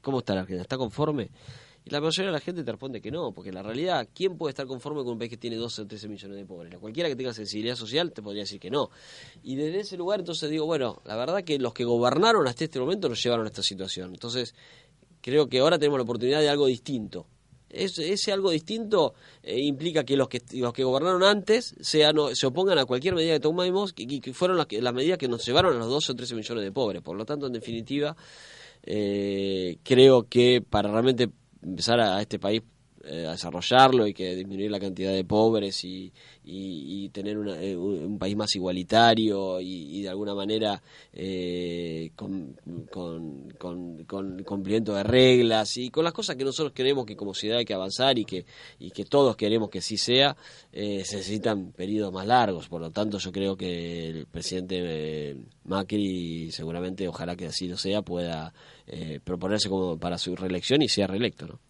¿Cómo 0.00 0.18
está 0.18 0.34
la 0.34 0.40
Argentina? 0.40 0.62
¿Está 0.62 0.78
conforme? 0.78 1.30
Y 1.84 1.90
la 1.90 2.00
mayoría 2.00 2.26
de 2.26 2.32
la 2.32 2.40
gente 2.40 2.64
te 2.64 2.72
responde 2.72 3.00
que 3.00 3.12
no, 3.12 3.32
porque 3.32 3.52
la 3.52 3.62
realidad, 3.62 4.08
¿quién 4.12 4.36
puede 4.36 4.50
estar 4.50 4.66
conforme 4.66 5.04
con 5.04 5.12
un 5.12 5.18
país 5.18 5.30
que 5.30 5.36
tiene 5.36 5.54
12 5.54 5.82
o 5.82 5.86
13 5.86 6.08
millones 6.08 6.36
de 6.36 6.44
pobres? 6.44 6.76
Cualquiera 6.80 7.08
que 7.08 7.14
tenga 7.14 7.32
sensibilidad 7.32 7.76
social 7.76 8.12
te 8.12 8.22
podría 8.22 8.42
decir 8.42 8.58
que 8.58 8.70
no. 8.70 8.90
Y 9.44 9.54
desde 9.54 9.80
ese 9.80 9.96
lugar 9.96 10.18
entonces 10.18 10.50
digo, 10.50 10.66
bueno, 10.66 11.00
la 11.04 11.14
verdad 11.14 11.44
que 11.44 11.60
los 11.60 11.72
que 11.72 11.84
gobernaron 11.84 12.48
hasta 12.48 12.64
este 12.64 12.80
momento 12.80 13.08
nos 13.08 13.22
llevaron 13.22 13.46
a 13.46 13.50
esta 13.50 13.62
situación. 13.62 14.10
Entonces, 14.10 14.56
creo 15.20 15.48
que 15.48 15.60
ahora 15.60 15.78
tenemos 15.78 15.98
la 15.98 16.02
oportunidad 16.02 16.40
de 16.40 16.48
algo 16.48 16.66
distinto. 16.66 17.26
Ese 17.68 18.32
algo 18.32 18.50
distinto 18.50 19.14
eh, 19.42 19.60
implica 19.60 20.04
que 20.04 20.16
los 20.16 20.28
que 20.28 20.42
los 20.52 20.72
que 20.72 20.84
gobernaron 20.84 21.22
antes 21.22 21.74
sean, 21.80 22.16
se 22.34 22.46
opongan 22.46 22.78
a 22.78 22.84
cualquier 22.84 23.14
medida 23.14 23.34
que 23.34 23.40
tomemos 23.40 23.92
y 23.96 24.20
que, 24.20 24.32
fueron 24.32 24.56
las, 24.56 24.66
las 24.70 24.94
medidas 24.94 25.18
que 25.18 25.28
nos 25.28 25.44
llevaron 25.44 25.74
a 25.74 25.78
los 25.78 25.88
12 25.88 26.12
o 26.12 26.14
13 26.14 26.34
millones 26.34 26.64
de 26.64 26.72
pobres. 26.72 27.02
Por 27.02 27.16
lo 27.16 27.24
tanto, 27.24 27.46
en 27.46 27.52
definitiva, 27.52 28.16
eh, 28.82 29.78
creo 29.82 30.28
que 30.28 30.62
para 30.62 30.90
realmente 30.90 31.28
empezar 31.62 32.00
a, 32.00 32.20
este 32.20 32.38
país 32.38 32.62
eh, 33.08 33.28
desarrollarlo 33.30 34.06
y 34.08 34.12
que 34.12 34.34
disminuir 34.34 34.68
la 34.68 34.80
cantidad 34.80 35.12
de 35.12 35.24
pobres 35.24 35.84
y, 35.84 36.12
y, 36.44 37.08
tener 37.10 37.36
eh, 37.60 37.76
un, 37.76 38.18
país 38.18 38.36
más 38.36 38.54
igualitario 38.56 39.60
y, 39.60 40.02
de 40.02 40.08
alguna 40.08 40.34
manera 40.34 40.82
eh, 41.12 42.10
con, 42.16 42.56
con, 42.90 44.42
cumplimiento 44.44 44.94
de 44.94 45.04
reglas 45.04 45.76
y 45.76 45.90
con 45.90 46.02
las 46.02 46.12
cosas 46.12 46.34
que 46.34 46.44
nosotros 46.44 46.72
queremos 46.72 47.06
que 47.06 47.14
como 47.14 47.32
sociedad 47.32 47.58
hay 47.58 47.64
que 47.64 47.74
avanzar 47.74 48.18
y 48.18 48.24
que, 48.24 48.44
y 48.80 48.90
que 48.90 49.04
todos 49.04 49.36
queremos 49.36 49.70
que 49.70 49.80
sí 49.80 49.96
sea, 49.96 50.36
se 50.72 50.96
necesitan 50.98 51.72
periodos 51.72 52.12
más 52.12 52.26
largos. 52.26 52.68
Por 52.68 52.80
lo 52.80 52.90
tanto, 52.90 53.18
yo 53.18 53.30
creo 53.30 53.56
que 53.56 54.08
el 54.08 54.26
presidente 54.26 55.36
Macri, 55.64 56.50
seguramente, 56.50 57.06
ojalá 57.06 57.36
que 57.36 57.46
así 57.46 57.68
lo 57.68 57.76
sea, 57.76 58.02
pueda 58.02 58.52
proponerse 59.22 59.68
como 59.68 59.96
para 59.96 60.18
su 60.18 60.34
reelección 60.34 60.82
y 60.82 60.88
sea 60.88 61.06
reelecto. 61.06 61.46
¿no? 61.46 61.65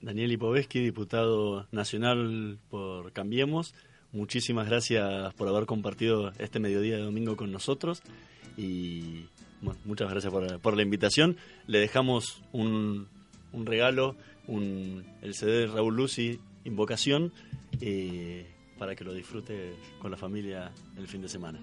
Daniel 0.00 0.32
Ipovesky, 0.32 0.80
diputado 0.80 1.66
nacional 1.72 2.58
por 2.70 3.12
Cambiemos. 3.12 3.74
Muchísimas 4.12 4.68
gracias 4.68 5.34
por 5.34 5.48
haber 5.48 5.66
compartido 5.66 6.32
este 6.38 6.60
mediodía 6.60 6.96
de 6.96 7.02
domingo 7.02 7.36
con 7.36 7.52
nosotros 7.52 8.02
y 8.56 9.26
muchas 9.84 10.10
gracias 10.10 10.32
por, 10.32 10.76
la 10.76 10.82
invitación. 10.82 11.36
Le 11.66 11.78
dejamos 11.78 12.42
un, 12.52 13.08
regalo, 13.52 14.16
un, 14.46 15.04
el 15.22 15.34
CD 15.34 15.66
Raúl 15.66 15.96
Lucy, 15.96 16.40
Invocación, 16.64 17.32
eh, 17.80 18.46
para 18.78 18.94
que 18.94 19.04
lo 19.04 19.14
disfrute 19.14 19.74
con 19.98 20.10
la 20.10 20.16
familia 20.16 20.72
el 20.96 21.08
fin 21.08 21.22
de 21.22 21.28
semana. 21.28 21.60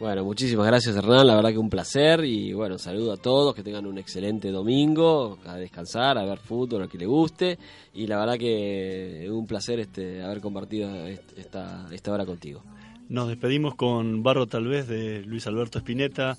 Bueno, 0.00 0.24
muchísimas 0.24 0.66
gracias 0.66 0.96
Hernán, 0.96 1.26
la 1.26 1.36
verdad 1.36 1.50
que 1.50 1.58
un 1.58 1.68
placer. 1.68 2.24
Y 2.24 2.54
bueno, 2.54 2.78
saludo 2.78 3.12
a 3.12 3.18
todos, 3.18 3.54
que 3.54 3.62
tengan 3.62 3.84
un 3.84 3.98
excelente 3.98 4.50
domingo, 4.50 5.38
a 5.44 5.56
descansar, 5.56 6.16
a 6.16 6.24
ver 6.24 6.38
fútbol, 6.38 6.84
a 6.84 6.88
que 6.88 6.96
le 6.96 7.04
guste. 7.04 7.58
Y 7.92 8.06
la 8.06 8.18
verdad 8.18 8.38
que 8.38 9.28
un 9.30 9.46
placer 9.46 9.78
este 9.78 10.22
haber 10.22 10.40
compartido 10.40 11.06
esta, 11.06 11.86
esta 11.92 12.12
hora 12.12 12.24
contigo. 12.24 12.64
Nos 13.10 13.28
despedimos 13.28 13.74
con 13.74 14.22
Barro 14.22 14.46
tal 14.46 14.68
vez 14.68 14.88
de 14.88 15.22
Luis 15.26 15.46
Alberto 15.46 15.76
Espineta 15.76 16.38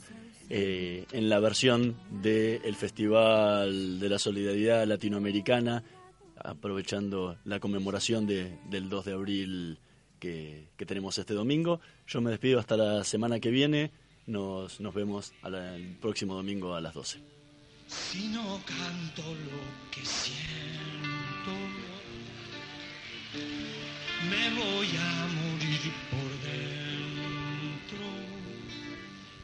eh, 0.50 1.06
en 1.12 1.30
la 1.30 1.40
versión 1.40 1.98
del 2.10 2.76
Festival 2.76 4.00
de 4.00 4.10
la 4.10 4.18
Solidaridad 4.18 4.88
Latinoamericana, 4.88 5.84
aprovechando 6.36 7.38
la 7.46 7.60
conmemoración 7.60 8.26
de, 8.26 8.58
del 8.72 8.90
2 8.90 9.06
de 9.06 9.14
abril 9.14 9.78
que, 10.22 10.86
tenemos 10.86 11.18
este 11.18 11.34
domingo. 11.34 11.82
Yo 12.12 12.20
me 12.20 12.32
despido 12.32 12.60
hasta 12.60 12.76
la 12.76 13.06
semana 13.06 13.40
que 13.40 13.50
viene. 13.50 13.90
Nos, 14.28 14.82
nos 14.82 14.94
vemos 14.94 15.32
el 15.46 15.96
próximo 16.02 16.36
domingo 16.36 16.76
a 16.76 16.82
las 16.82 16.94
12. 16.94 17.20
Si 17.88 18.28
no 18.28 18.60
canto 18.66 19.22
lo 19.22 19.90
que 19.92 20.06
siento, 20.06 21.52
me 24.30 24.50
voy 24.60 24.88
a 24.88 25.28
morir 25.40 25.94
por 26.12 26.32
dentro. 26.52 28.06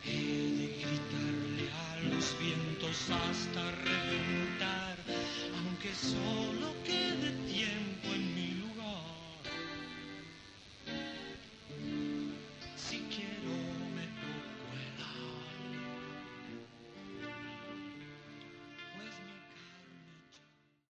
He 0.04 0.20
de 0.60 0.68
gritarle 0.68 1.72
a 1.72 2.02
los 2.14 2.38
vientos 2.38 3.10
hasta 3.10 3.72
reventar, 3.72 4.98
aunque 5.64 5.96
solo 5.96 6.74
quede 6.84 7.32
tiempo 7.48 7.97